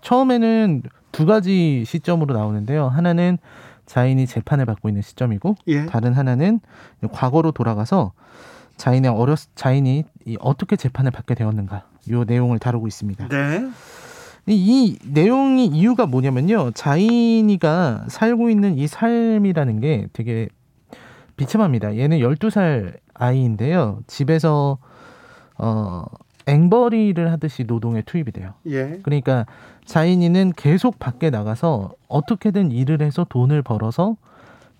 처음에는 0.00 0.82
두 1.12 1.24
가지 1.24 1.84
시점으로 1.86 2.34
나오는데요. 2.34 2.88
하나는 2.88 3.38
자인이 3.86 4.26
재판을 4.26 4.64
받고 4.64 4.88
있는 4.88 5.02
시점이고 5.02 5.54
예. 5.68 5.86
다른 5.86 6.14
하나는 6.14 6.58
과거로 7.12 7.52
돌아가서 7.52 8.10
자인의 8.76 9.10
어렸 9.10 9.38
자인이 9.54 10.04
이 10.26 10.36
어떻게 10.40 10.76
재판을 10.76 11.10
받게 11.10 11.34
되었는가 11.34 11.84
요 12.10 12.24
내용을 12.24 12.58
다루고 12.58 12.86
있습니다. 12.86 13.28
네. 13.28 13.68
이, 14.48 14.54
이 14.54 14.98
내용이 15.10 15.66
이유가 15.66 16.06
뭐냐면요. 16.06 16.70
자인이가 16.72 18.04
살고 18.08 18.50
있는 18.50 18.78
이 18.78 18.86
삶이라는 18.86 19.80
게 19.80 20.06
되게 20.12 20.48
비참합니다. 21.36 21.96
얘는 21.96 22.18
12살 22.18 22.98
아이인데요. 23.14 24.00
집에서 24.06 24.78
어 25.58 26.04
앵벌이를 26.46 27.32
하듯이 27.32 27.64
노동에 27.64 28.02
투입이 28.02 28.30
돼요. 28.32 28.54
예. 28.66 29.00
그러니까 29.02 29.46
자인이는 29.84 30.52
계속 30.56 30.98
밖에 30.98 31.30
나가서 31.30 31.92
어떻게든 32.08 32.70
일을 32.70 33.02
해서 33.02 33.26
돈을 33.28 33.62
벌어서 33.62 34.16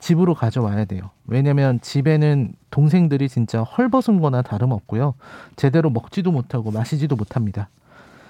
집으로 0.07 0.35
가져와야 0.35 0.85
돼요. 0.85 1.11
왜냐면 1.27 1.81
집에는 1.81 2.53
동생들이 2.71 3.29
진짜 3.29 3.65
헐벗은 3.65 4.21
거나 4.21 4.41
다름없고요. 4.41 5.15
제대로 5.57 5.91
먹지도 5.91 6.31
못하고 6.31 6.71
마시지도 6.71 7.17
못합니다. 7.17 7.69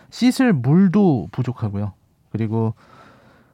씻을 0.09 0.55
물도 0.55 1.29
부족하고요. 1.33 1.93
그리고 2.31 2.73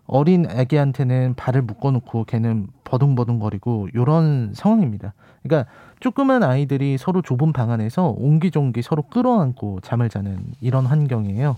어린 0.07 0.47
아기한테는 0.49 1.35
발을 1.35 1.63
묶어놓고 1.63 2.25
걔는 2.27 2.69
버둥버둥거리고 2.85 3.89
이런 3.93 4.53
상황입니다. 4.55 5.15
그러니까 5.43 5.69
조그만 5.99 6.45
아이들이 6.45 6.99
서로 6.99 7.23
좁은 7.23 7.53
방 7.53 7.73
안에서 7.73 8.15
옹기종기 8.17 8.83
서로 8.83 9.03
끌어안고 9.03 9.81
잠을 9.81 10.09
자는 10.09 10.39
이런 10.61 10.87
환경이에요. 10.87 11.57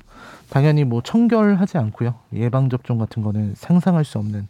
당연히 0.48 0.84
뭐 0.84 1.02
청결하지 1.02 1.76
않고요. 1.76 2.14
예방 2.32 2.70
접종 2.70 2.96
같은 2.96 3.22
거는 3.22 3.52
상상할 3.54 4.06
수 4.06 4.18
없는 4.18 4.48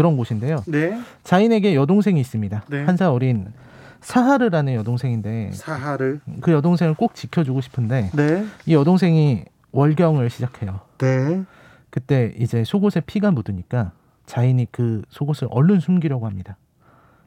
그런 0.00 0.16
곳인데요. 0.16 0.62
네. 0.66 0.98
자인에게 1.24 1.74
여동생이 1.74 2.18
있습니다. 2.18 2.64
네. 2.68 2.84
한 2.84 2.96
살 2.96 3.08
어린 3.08 3.52
사하르라는 4.00 4.72
여동생인데 4.74 5.50
사하를. 5.52 6.20
그 6.40 6.52
여동생을 6.52 6.94
꼭 6.94 7.14
지켜주고 7.14 7.60
싶은데 7.60 8.10
네. 8.14 8.46
이 8.64 8.72
여동생이 8.74 9.44
월경을 9.72 10.30
시작해요. 10.30 10.80
네. 10.96 11.42
그때 11.90 12.32
이제 12.38 12.64
속옷에 12.64 13.00
피가 13.00 13.30
묻으니까 13.30 13.92
자인이 14.24 14.68
그 14.70 15.02
속옷을 15.10 15.48
얼른 15.50 15.80
숨기려고 15.80 16.24
합니다. 16.26 16.56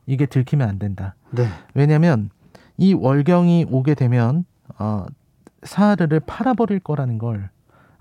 이게 0.08 0.26
들키면 0.26 0.68
안 0.68 0.80
된다. 0.80 1.14
네. 1.30 1.48
왜냐하면 1.76 2.32
이 2.78 2.94
월경이 2.96 3.68
오게 3.70 3.94
되면 3.94 4.44
어, 4.80 5.06
사하르를 5.62 6.22
팔아버릴 6.22 6.80
거라는 6.80 7.20
걸 7.20 7.50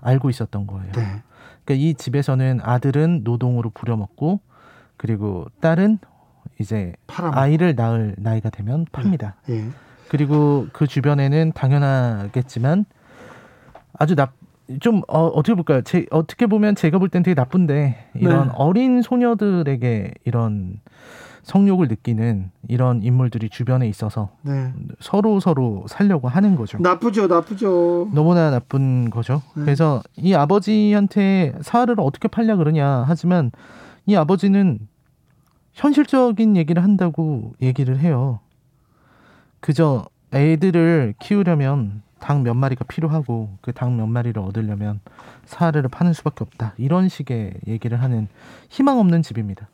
알고 0.01 0.31
있었던 0.31 0.65
거예요. 0.65 0.91
네. 0.93 1.21
그러니까 1.63 1.85
이 1.85 1.93
집에서는 1.93 2.59
아들은 2.63 3.21
노동으로 3.23 3.69
부려먹고 3.69 4.39
그리고 5.07 5.45
딸은 5.59 5.99
이제 6.61 6.93
파라. 7.07 7.31
아이를 7.37 7.75
낳을 7.75 8.15
나이가 8.17 8.49
되면 8.49 8.85
팝니다. 8.93 9.35
예. 9.49 9.65
그리고 10.07 10.67
그 10.71 10.87
주변에는 10.87 11.51
당연하겠지만 11.53 12.85
아주 13.99 14.15
나, 14.15 14.31
좀 14.79 15.01
어, 15.09 15.25
어떻게 15.27 15.55
볼까요? 15.55 15.81
제, 15.81 16.05
어떻게 16.09 16.45
보면 16.47 16.75
제가 16.75 16.99
볼 16.99 17.09
땐 17.09 17.21
되게 17.21 17.35
나쁜데 17.35 18.11
이런 18.15 18.47
네. 18.47 18.53
어린 18.55 19.01
소녀들에게 19.01 20.13
이런 20.23 20.79
성욕을 21.41 21.89
느끼는 21.89 22.51
이런 22.69 23.03
인물들이 23.03 23.49
주변에 23.49 23.89
있어서 23.89 24.29
네. 24.43 24.71
서로 25.01 25.41
서로 25.41 25.83
살려고 25.89 26.29
하는 26.29 26.55
거죠. 26.55 26.77
나쁘죠, 26.79 27.27
나쁘죠. 27.27 28.09
너무나 28.13 28.51
나쁜 28.51 29.09
거죠. 29.09 29.41
네. 29.57 29.65
그래서 29.65 30.01
이 30.15 30.33
아버지한테 30.33 31.55
사하를 31.59 31.95
어떻게 31.97 32.29
팔려 32.29 32.55
그러냐 32.55 33.03
하지만 33.05 33.51
이 34.05 34.15
아버지는 34.15 34.79
현실적인 35.73 36.55
얘기를 36.57 36.83
한다고 36.83 37.53
얘기를 37.61 37.99
해요. 37.99 38.39
그저 39.59 40.05
애들을 40.33 41.15
키우려면 41.19 42.01
닭 42.19 42.41
몇 42.41 42.53
마리가 42.53 42.85
필요하고 42.85 43.57
그 43.61 43.73
닭 43.73 43.91
몇 43.91 44.07
마리를 44.07 44.41
얻으려면 44.41 45.01
사하를 45.45 45.83
파는 45.89 46.13
수밖에 46.13 46.43
없다. 46.43 46.73
이런 46.77 47.09
식의 47.09 47.53
얘기를 47.67 48.01
하는 48.01 48.27
희망 48.69 48.99
없는 48.99 49.21
집입니다. 49.21 49.67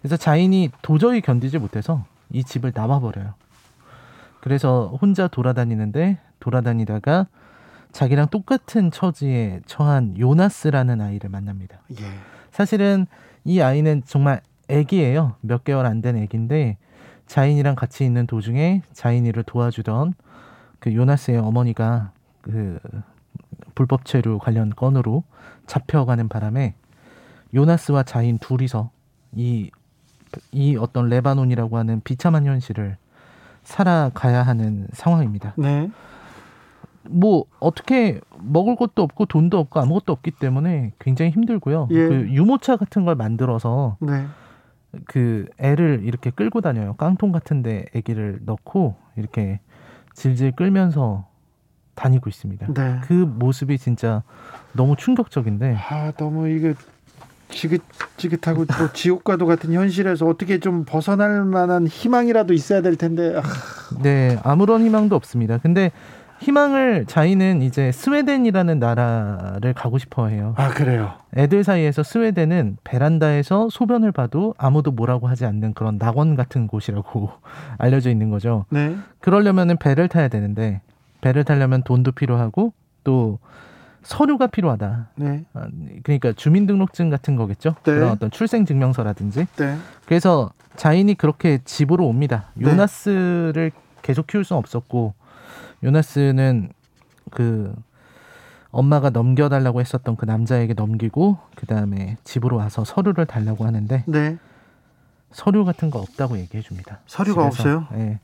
그래서 0.00 0.16
자인이 0.16 0.70
도저히 0.82 1.20
견디지 1.20 1.58
못해서 1.58 2.04
이 2.30 2.44
집을 2.44 2.72
나와버려요. 2.74 3.34
그래서 4.40 4.96
혼자 5.00 5.26
돌아다니는데 5.26 6.18
돌아다니다가 6.38 7.26
자기랑 7.92 8.28
똑같은 8.28 8.90
처지에 8.90 9.60
처한 9.66 10.18
요나스라는 10.18 11.00
아이를 11.00 11.30
만납니다. 11.30 11.80
예. 11.98 12.04
사실은 12.50 13.06
이 13.44 13.60
아이는 13.60 14.02
정말 14.04 14.42
애기예요. 14.68 15.34
몇 15.40 15.64
개월 15.64 15.86
안 15.86 16.00
된 16.00 16.16
애기인데 16.16 16.78
자인이랑 17.26 17.74
같이 17.74 18.04
있는 18.04 18.26
도중에 18.26 18.82
자인이를 18.92 19.42
도와주던 19.44 20.14
그 20.78 20.94
요나스의 20.94 21.38
어머니가 21.38 22.12
그 22.42 22.78
불법 23.74 24.04
체류 24.04 24.38
관련 24.38 24.70
건으로 24.70 25.24
잡혀가는 25.66 26.28
바람에 26.28 26.74
요나스와 27.54 28.02
자인 28.04 28.38
둘이서 28.38 28.90
이, 29.34 29.70
이 30.52 30.76
어떤 30.76 31.08
레바논이라고 31.08 31.76
하는 31.78 32.00
비참한 32.04 32.46
현실을 32.46 32.96
살아가야 33.64 34.42
하는 34.42 34.86
상황입니다. 34.92 35.54
네. 35.56 35.90
뭐 37.08 37.44
어떻게 37.60 38.20
먹을 38.40 38.76
것도 38.76 39.02
없고 39.02 39.26
돈도 39.26 39.58
없고 39.58 39.80
아무것도 39.80 40.12
없기 40.12 40.32
때문에 40.32 40.92
굉장히 40.98 41.30
힘들고요. 41.32 41.88
예. 41.90 42.08
그 42.08 42.28
유모차 42.30 42.76
같은 42.76 43.04
걸 43.04 43.14
만들어서 43.14 43.96
네. 44.00 44.26
그 45.06 45.46
애를 45.58 46.02
이렇게 46.04 46.30
끌고 46.30 46.60
다녀요. 46.60 46.94
깡통 46.96 47.32
같은데 47.32 47.86
아기를 47.94 48.40
넣고 48.44 48.96
이렇게 49.16 49.60
질질 50.14 50.52
끌면서 50.52 51.28
다니고 51.94 52.28
있습니다. 52.28 52.72
네. 52.72 53.00
그 53.04 53.12
모습이 53.12 53.78
진짜 53.78 54.22
너무 54.72 54.96
충격적인데 54.96 55.76
아, 55.76 56.12
너무 56.12 56.48
이게 56.48 56.74
지긋지긋하고 57.48 58.66
또 58.66 58.72
지옥과도 58.92 59.46
같은 59.46 59.72
현실에서 59.72 60.26
어떻게 60.26 60.58
좀 60.58 60.84
벗어날 60.84 61.44
만한 61.44 61.86
희망이라도 61.86 62.52
있어야 62.54 62.82
될 62.82 62.96
텐데. 62.96 63.34
아, 63.36 63.42
네 64.02 64.38
아무런 64.42 64.84
희망도 64.84 65.16
없습니다. 65.16 65.58
근데 65.58 65.90
희망을 66.40 67.06
자이는 67.06 67.62
이제 67.62 67.92
스웨덴이라는 67.92 68.78
나라를 68.78 69.72
가고 69.74 69.98
싶어 69.98 70.28
해요. 70.28 70.54
아, 70.56 70.68
그래요. 70.68 71.14
애들 71.36 71.64
사이에서 71.64 72.02
스웨덴은 72.02 72.78
베란다에서 72.84 73.68
소변을 73.70 74.12
봐도 74.12 74.54
아무도 74.58 74.90
뭐라고 74.90 75.28
하지 75.28 75.46
않는 75.46 75.74
그런 75.74 75.98
낙원 75.98 76.36
같은 76.36 76.66
곳이라고 76.66 77.30
알려져 77.78 78.10
있는 78.10 78.30
거죠. 78.30 78.66
네. 78.70 78.96
그러려면은 79.20 79.76
배를 79.76 80.08
타야 80.08 80.28
되는데 80.28 80.80
배를 81.20 81.44
타려면 81.44 81.82
돈도 81.82 82.12
필요하고 82.12 82.72
또 83.04 83.38
서류가 84.02 84.48
필요하다. 84.48 85.08
네. 85.16 85.44
아, 85.52 85.66
그러니까 86.04 86.32
주민등록증 86.32 87.10
같은 87.10 87.34
거겠죠. 87.36 87.70
네. 87.84 87.94
그런 87.94 88.10
어떤 88.10 88.30
출생증명서라든지. 88.30 89.46
네. 89.56 89.76
그래서 90.04 90.50
자인이 90.76 91.14
그렇게 91.14 91.58
집으로 91.64 92.06
옵니다. 92.06 92.50
네. 92.54 92.70
요나스를 92.70 93.72
계속 94.02 94.26
키울 94.28 94.44
수는 94.44 94.58
없었고 94.58 95.14
요나스는 95.86 96.70
그 97.30 97.72
엄마가 98.72 99.10
넘겨달라고 99.10 99.80
했었던 99.80 100.16
그 100.16 100.24
남자에게 100.24 100.74
넘기고 100.74 101.38
그 101.54 101.66
다음에 101.66 102.16
집으로 102.24 102.56
와서 102.56 102.84
서류를 102.84 103.24
달라고 103.24 103.64
하는데 103.64 104.04
네. 104.06 104.36
서류 105.30 105.64
같은 105.64 105.90
거 105.90 106.00
없다고 106.00 106.38
얘기해 106.38 106.62
줍니다. 106.62 106.98
서류가 107.06 107.50
집에서. 107.50 107.78
없어요? 107.78 108.00
예. 108.00 108.18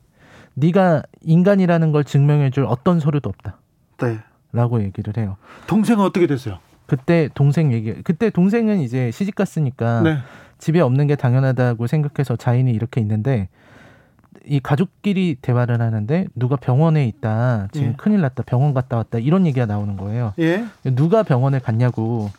네가 0.55 1.03
인간이라는 1.21 1.91
걸 1.91 2.03
증명해 2.03 2.51
줄 2.51 2.65
어떤 2.65 2.99
서류도 2.99 3.29
없다. 3.29 3.57
네. 4.01 4.19
라고 4.51 4.83
얘기를 4.83 5.13
해요. 5.17 5.37
동생은 5.67 6.03
어떻게 6.03 6.27
됐어요? 6.27 6.59
그때 6.85 7.29
동생 7.33 7.71
얘기 7.71 7.93
그때 8.03 8.29
동생은 8.29 8.79
이제 8.81 9.09
시집 9.09 9.35
갔으니까 9.35 10.01
네. 10.01 10.17
집에 10.59 10.81
없는 10.81 11.07
게 11.07 11.15
당연하다고 11.15 11.87
생각해서 11.87 12.35
자인이 12.35 12.69
이렇게 12.71 12.99
있는데 13.01 13.47
이 14.45 14.59
가족끼리 14.59 15.37
대화를 15.41 15.81
하는데 15.81 16.27
누가 16.35 16.55
병원에 16.55 17.05
있다 17.07 17.67
지금 17.71 17.89
예. 17.89 17.93
큰일 17.97 18.21
났다 18.21 18.43
병원 18.43 18.73
갔다 18.73 18.97
왔다 18.97 19.17
이런 19.19 19.45
얘기가 19.45 19.65
나오는 19.65 19.95
거예요. 19.97 20.33
예. 20.39 20.65
누가 20.83 21.23
병원에 21.23 21.59
갔냐고 21.59 22.29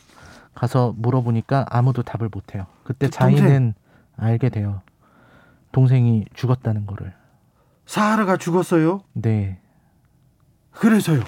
가서 0.54 0.94
물어보니까 0.96 1.66
아무도 1.68 2.02
답을 2.02 2.28
못 2.30 2.54
해요. 2.54 2.66
그때 2.84 3.08
그 3.08 3.16
동생. 3.16 3.38
자인은 3.38 3.74
알게 4.16 4.48
돼요. 4.50 4.82
동생이 5.72 6.24
죽었다는 6.34 6.86
거를. 6.86 7.12
사하라가 7.86 8.36
죽었어요. 8.36 9.02
네. 9.12 9.58
그래서요. 10.70 11.22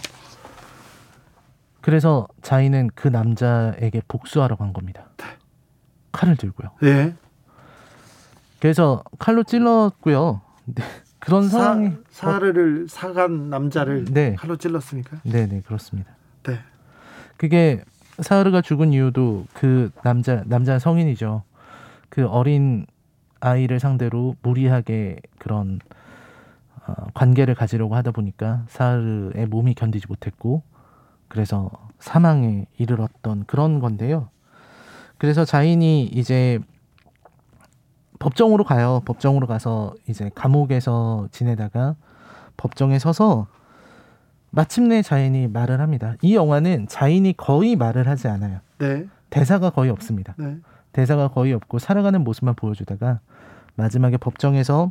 그래서 1.80 2.26
자인은 2.42 2.90
그 2.94 3.08
남자에게 3.08 4.02
복수하러 4.08 4.56
간 4.56 4.72
겁니다. 4.72 5.08
칼을 6.12 6.36
들고요. 6.36 6.70
예. 6.84 7.14
그래서 8.60 9.02
칼로 9.18 9.42
찔렀고요. 9.44 10.40
네. 10.66 10.84
그런 11.18 11.48
사, 11.48 11.58
상황이 11.58 11.92
사하를 12.10 12.86
사간 12.88 13.50
남자를 13.50 14.04
네. 14.04 14.34
칼로 14.34 14.56
찔렀습니까? 14.56 15.18
네, 15.24 15.46
네, 15.46 15.62
그렇습니다. 15.62 16.14
네. 16.44 16.58
그게 17.36 17.82
사하르가 18.18 18.62
죽은 18.62 18.92
이유도 18.92 19.46
그 19.54 19.90
남자 20.02 20.42
남자 20.46 20.78
성인이죠. 20.78 21.42
그 22.08 22.26
어린 22.26 22.86
아이를 23.40 23.80
상대로 23.80 24.36
무리하게 24.42 25.20
그런 25.38 25.80
어, 26.86 26.94
관계를 27.14 27.54
가지려고 27.54 27.96
하다 27.96 28.12
보니까 28.12 28.64
사하르의 28.68 29.46
몸이 29.48 29.74
견디지 29.74 30.06
못했고 30.08 30.62
그래서 31.28 31.70
사망에 31.98 32.66
이르렀던 32.78 33.44
그런 33.46 33.80
건데요. 33.80 34.28
그래서 35.18 35.44
자인이 35.44 36.04
이제 36.04 36.60
법정으로 38.18 38.64
가요. 38.64 39.02
법정으로 39.04 39.46
가서 39.46 39.94
이제 40.08 40.30
감옥에서 40.34 41.28
지내다가 41.32 41.96
법정에 42.56 42.98
서서 42.98 43.46
마침내 44.50 45.02
자인이 45.02 45.48
말을 45.48 45.80
합니다. 45.80 46.14
이 46.22 46.34
영화는 46.34 46.88
자인이 46.88 47.34
거의 47.36 47.76
말을 47.76 48.08
하지 48.08 48.28
않아요. 48.28 48.60
네. 48.78 49.06
대사가 49.28 49.70
거의 49.70 49.90
없습니다. 49.90 50.34
네. 50.38 50.56
대사가 50.92 51.28
거의 51.28 51.52
없고 51.52 51.78
살아가는 51.78 52.22
모습만 52.24 52.54
보여주다가 52.54 53.20
마지막에 53.74 54.16
법정에서 54.16 54.90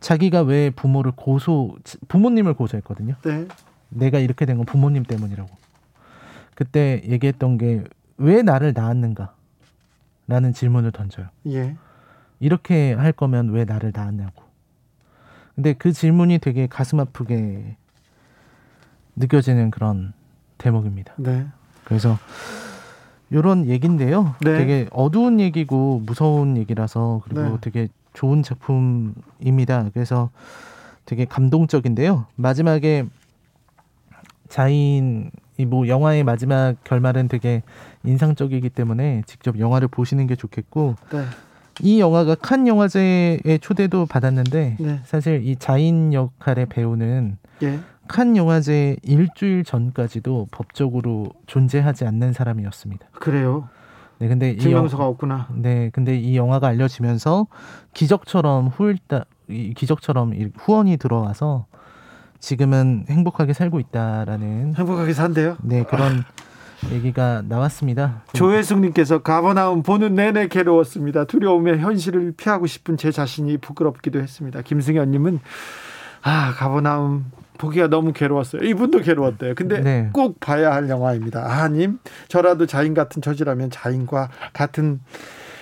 자기가 0.00 0.42
왜 0.42 0.70
부모를 0.70 1.12
고소 1.14 1.76
부모님을 2.08 2.54
고소했거든요. 2.54 3.14
네. 3.24 3.46
내가 3.90 4.18
이렇게 4.18 4.46
된 4.46 4.56
건 4.56 4.64
부모님 4.64 5.02
때문이라고. 5.04 5.50
그때 6.54 7.02
얘기했던 7.06 7.58
게 7.58 7.84
왜 8.22 8.42
나를 8.42 8.74
낳았는가? 8.74 9.34
라는 10.28 10.52
질문을 10.52 10.92
던져요. 10.92 11.28
예. 11.46 11.74
이렇게 12.40 12.92
할 12.94 13.12
거면 13.12 13.50
왜 13.50 13.64
나를 13.64 13.92
낳았냐고. 13.94 14.42
근데 15.54 15.74
그 15.74 15.92
질문이 15.92 16.38
되게 16.38 16.66
가슴 16.66 16.98
아프게 17.00 17.76
느껴지는 19.16 19.70
그런 19.70 20.12
대목입니다. 20.58 21.14
네. 21.18 21.46
그래서 21.84 22.18
요런 23.32 23.66
얘기인데요. 23.66 24.34
네. 24.40 24.56
되게 24.58 24.88
어두운 24.90 25.38
얘기고 25.38 26.02
무서운 26.04 26.56
얘기라서 26.56 27.20
그리고 27.24 27.42
네. 27.42 27.56
되게 27.60 27.88
좋은 28.14 28.42
작품입니다. 28.42 29.90
그래서 29.92 30.30
되게 31.04 31.24
감동적인데요. 31.26 32.26
마지막에 32.36 33.06
자인 34.48 35.30
이 35.58 35.66
뭐 35.66 35.86
영화의 35.88 36.24
마지막 36.24 36.74
결말은 36.84 37.28
되게 37.28 37.62
인상적이기 38.02 38.70
때문에 38.70 39.22
직접 39.26 39.58
영화를 39.58 39.88
보시는 39.88 40.26
게 40.26 40.34
좋겠고 40.34 40.96
네. 41.12 41.24
이 41.82 42.00
영화가 42.00 42.36
칸 42.36 42.66
영화제에 42.66 43.58
초대도 43.60 44.06
받았는데 44.06 44.76
네. 44.78 45.00
사실 45.04 45.46
이 45.46 45.56
자인 45.56 46.12
역할의 46.12 46.66
배우는 46.66 47.38
예. 47.62 47.80
칸 48.08 48.36
영화제 48.36 48.96
일주일 49.02 49.64
전까지도 49.64 50.48
법적으로 50.50 51.32
존재하지 51.46 52.04
않는 52.06 52.32
사람이었습니다. 52.32 53.06
그래요. 53.12 53.68
네, 54.18 54.28
근데 54.28 54.50
이 54.50 54.58
증명서가 54.58 55.04
영, 55.04 55.10
없구나. 55.10 55.48
네, 55.54 55.90
근데 55.92 56.18
이 56.18 56.36
영화가 56.36 56.66
알려지면서 56.66 57.46
기적처럼 57.94 58.68
후일다 58.68 59.24
이 59.48 59.74
기적처럼 59.74 60.34
이 60.34 60.48
후원이 60.56 60.96
들어와서 60.98 61.66
지금은 62.38 63.04
행복하게 63.08 63.52
살고 63.52 63.80
있다라는 63.80 64.74
행복하게 64.76 65.12
산대요. 65.12 65.56
네 65.62 65.84
그런 65.84 66.24
얘기가 66.90 67.42
나왔습니다. 67.46 68.22
조혜숙님께서 68.32 69.22
가버나움 69.22 69.82
보는 69.82 70.14
내내 70.14 70.48
괴로웠습니다. 70.48 71.24
두려움에 71.24 71.78
현실을 71.78 72.32
피하고 72.36 72.66
싶은 72.66 72.96
제 72.96 73.10
자신이 73.10 73.58
부끄럽기도 73.58 74.20
했습니다. 74.20 74.62
김승현님은 74.62 75.40
아 76.22 76.54
가버나움 76.56 77.26
보기가 77.58 77.88
너무 77.88 78.12
괴로웠어요. 78.12 78.62
이분도 78.62 79.00
괴로웠대요. 79.00 79.54
근데 79.54 79.80
네. 79.80 80.10
꼭 80.12 80.40
봐야 80.40 80.72
할 80.72 80.88
영화입니다. 80.88 81.44
아님 81.62 81.98
저라도 82.28 82.66
자인 82.66 82.94
같은 82.94 83.20
처지라면 83.20 83.70
자인과 83.70 84.30
같은 84.54 85.00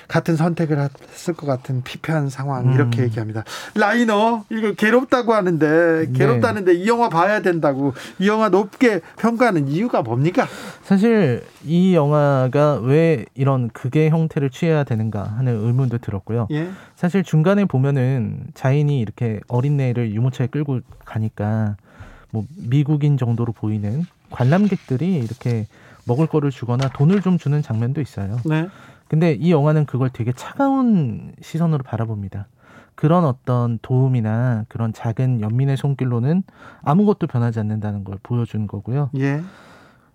같은 0.09 0.37
선택을 0.37 0.89
했을 1.13 1.35
것 1.35 1.47
같은 1.47 1.83
피폐한 1.83 2.31
상황 2.31 2.73
이렇게 2.73 3.03
음. 3.03 3.05
얘기합니다. 3.05 3.45
라이너 3.75 4.45
이거 4.51 4.73
괴롭다고 4.73 5.35
하는데 5.35 6.07
네. 6.07 6.19
괴롭다는데 6.19 6.75
이 6.75 6.89
영화 6.89 7.11
봐야 7.11 7.43
된다고 7.43 7.93
이 8.19 8.27
영화 8.27 8.49
높게 8.49 9.01
평가하는 9.19 9.69
이유가 9.69 10.01
뭡니까? 10.01 10.47
사실 10.83 11.45
이 11.63 11.95
영화가 11.95 12.81
왜 12.83 13.27
이런 13.35 13.69
극의 13.69 14.09
형태를 14.09 14.49
취해야 14.49 14.83
되는가 14.85 15.23
하는 15.23 15.61
의문도 15.67 15.99
들었고요. 15.99 16.49
예. 16.53 16.71
사실 16.97 17.23
중간에 17.23 17.67
보면은 17.67 18.47
자인이 18.55 18.99
이렇게 18.99 19.41
어린애를 19.47 20.15
유모차에 20.15 20.47
끌고 20.47 20.81
가니까 21.05 21.77
뭐 22.31 22.45
미국인 22.57 23.19
정도로 23.19 23.53
보이는 23.53 24.07
관람객들이 24.31 25.17
이렇게 25.17 25.67
먹을 26.05 26.27
거를 26.27 26.51
주거나 26.51 26.89
돈을 26.89 27.21
좀 27.21 27.37
주는 27.37 27.61
장면도 27.61 28.01
있어요. 28.01 28.39
네. 28.47 28.69
근데 29.09 29.33
이 29.33 29.51
영화는 29.51 29.87
그걸 29.87 30.11
되게 30.11 30.33
차가운 30.33 31.33
시선으로 31.41 31.83
바라봅니다. 31.83 32.47
그런 32.95 33.25
어떤 33.25 33.79
도움이나 33.81 34.65
그런 34.69 34.93
작은 34.93 35.41
연민의 35.41 35.77
손길로는 35.77 36.43
아무것도 36.83 37.27
변하지 37.27 37.61
않는다는 37.61 38.05
걸 38.05 38.19
보여준 38.23 38.67
거고요. 38.67 39.11
예. 39.19 39.41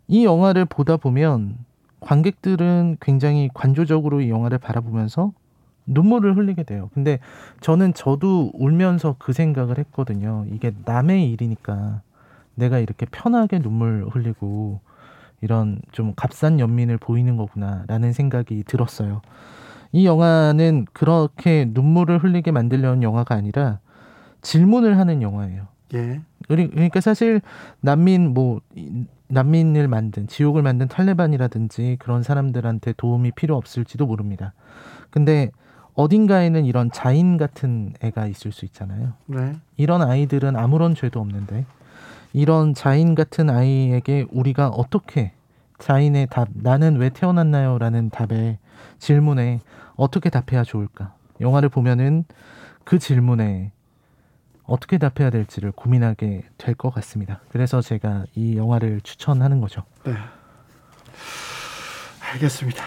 이 0.08 0.26
영화를 0.26 0.66
보다 0.66 0.98
보면 0.98 1.58
관객들은 2.02 2.98
굉장히 3.00 3.50
관조적으로 3.54 4.22
이 4.22 4.30
영화를 4.30 4.58
바라보면서 4.58 5.32
눈물을 5.86 6.36
흘리게 6.38 6.64
돼요. 6.64 6.89
근데 6.94 7.20
저는 7.62 7.94
저도 7.94 8.52
울면서 8.54 9.16
그 9.18 9.34
생각을 9.34 9.78
했거든요. 9.80 10.46
이게 10.52 10.74
남의 10.86 11.32
일이니까 11.32 12.02
내가 12.56 12.80
이렇게 12.80 13.06
편하게 13.06 13.60
눈물 13.60 14.06
흘리고 14.12 14.82
이런 15.44 15.82
좀 15.91 16.14
값싼 16.16 16.60
연민을 16.60 16.98
보이는 16.98 17.36
거구나라는 17.36 18.14
생각이 18.14 18.64
들었어요. 18.66 19.22
이 19.91 20.06
영화는 20.06 20.86
그렇게 20.94 21.66
눈물을 21.70 22.18
흘리게 22.24 22.52
만들려는 22.52 23.04
영화가 23.04 23.36
아니라 23.36 23.80
질문을 24.41 24.98
하는 24.98 25.22
영화예요. 25.22 25.68
예. 25.94 26.22
그러니까 26.48 27.02
사실 27.02 27.41
난민 27.82 28.34
뭐 28.34 28.62
이- 28.76 29.06
난민을 29.28 29.88
만든 29.88 30.28
지옥을 30.28 30.62
만든 30.62 30.88
탈레반이라든지 30.88 31.98
그런 32.00 32.24
사람들한테 32.24 32.94
도움이 32.98 33.32
필요 33.32 33.58
없을지도 33.58 34.06
모릅니다. 34.06 34.54
근데 35.10 35.52
어딘가에는 35.96 36.66
이런 36.66 36.89
자인 36.91 37.38
같은 37.38 37.94
애가 38.02 38.28
있을 38.28 38.52
수 38.52 38.66
있잖아요. 38.66 39.14
네. 39.28 39.54
이런 39.78 40.02
아이들은 40.02 40.56
아무런 40.56 40.96
죄도 40.96 41.20
없는데 41.20 41.66
이런 42.34 42.74
자인 42.74 43.16
같은 43.16 43.50
아이에게 43.50 44.26
우리가 44.32 44.68
어떻게 44.70 45.32
자인의 45.78 46.28
답 46.30 46.48
나는 46.54 46.98
왜 46.98 47.10
태어났나요라는 47.10 48.10
답에 48.10 48.58
질문에 49.00 49.60
어떻게 49.96 50.30
답해야 50.30 50.64
좋을까? 50.64 51.14
영화를 51.42 51.70
보면은 51.70 52.26
그 52.84 53.00
질문에 53.00 53.72
어떻게 54.66 54.98
답해야 54.98 55.30
될지를 55.30 55.72
고민하게 55.72 56.44
될 56.58 56.76
것 56.76 56.90
같습니다. 56.96 57.42
그래서 57.50 57.82
제가 57.82 58.26
이 58.36 58.56
영화를 58.58 59.02
추천하는 59.02 59.62
거죠. 59.62 59.84
네. 60.06 60.14
알겠습니다. 62.34 62.84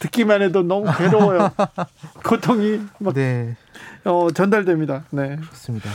듣기만 0.00 0.42
해도 0.42 0.62
너무 0.62 0.86
괴로워요. 0.96 1.50
고통이 2.24 2.80
막 2.98 3.14
네, 3.14 3.56
어, 4.04 4.28
전달됩니다. 4.32 5.04
네. 5.10 5.36
그렇습니다. 5.36 5.88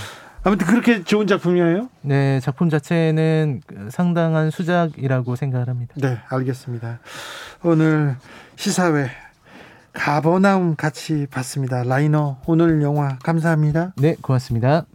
아무튼 0.46 0.68
그렇게 0.68 1.04
좋은 1.04 1.26
작품이에요? 1.26 1.90
네, 2.02 2.40
작품 2.40 2.70
자체는 2.70 3.62
상당한 3.90 4.52
수작이라고 4.52 5.36
생각을 5.36 5.70
합니다. 5.70 5.96
네, 5.98 6.20
알겠습니다. 6.30 7.00
오늘 7.64 8.16
시사회 8.56 9.10
가버나움 9.92 10.76
같이 10.76 11.26
봤습니다. 11.32 11.84
라이너 11.84 12.38
오늘 12.46 12.84
영화 12.84 13.18
감사합니다. 13.24 13.94
네, 13.98 14.16
고맙습니다. 14.22 14.86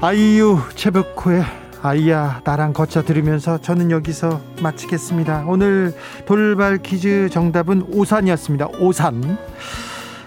아이유 0.00 0.60
최백호의 0.76 1.42
아이야 1.82 2.40
나랑 2.44 2.72
걷자 2.72 3.02
들으면서 3.02 3.60
저는 3.60 3.90
여기서 3.90 4.40
마치겠습니다. 4.62 5.46
오늘 5.48 5.92
돌발 6.24 6.78
퀴즈 6.78 7.28
정답은 7.32 7.82
오산이었습니다. 7.82 8.68
오산. 8.78 9.38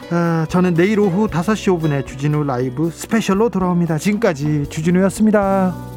아, 0.09 0.45
저는 0.49 0.73
내일 0.73 0.99
오후 0.99 1.27
5시 1.27 1.77
5분에 1.77 2.05
주진우 2.05 2.43
라이브 2.43 2.89
스페셜로 2.89 3.49
돌아옵니다. 3.49 3.97
지금까지 3.97 4.67
주진우였습니다. 4.69 5.96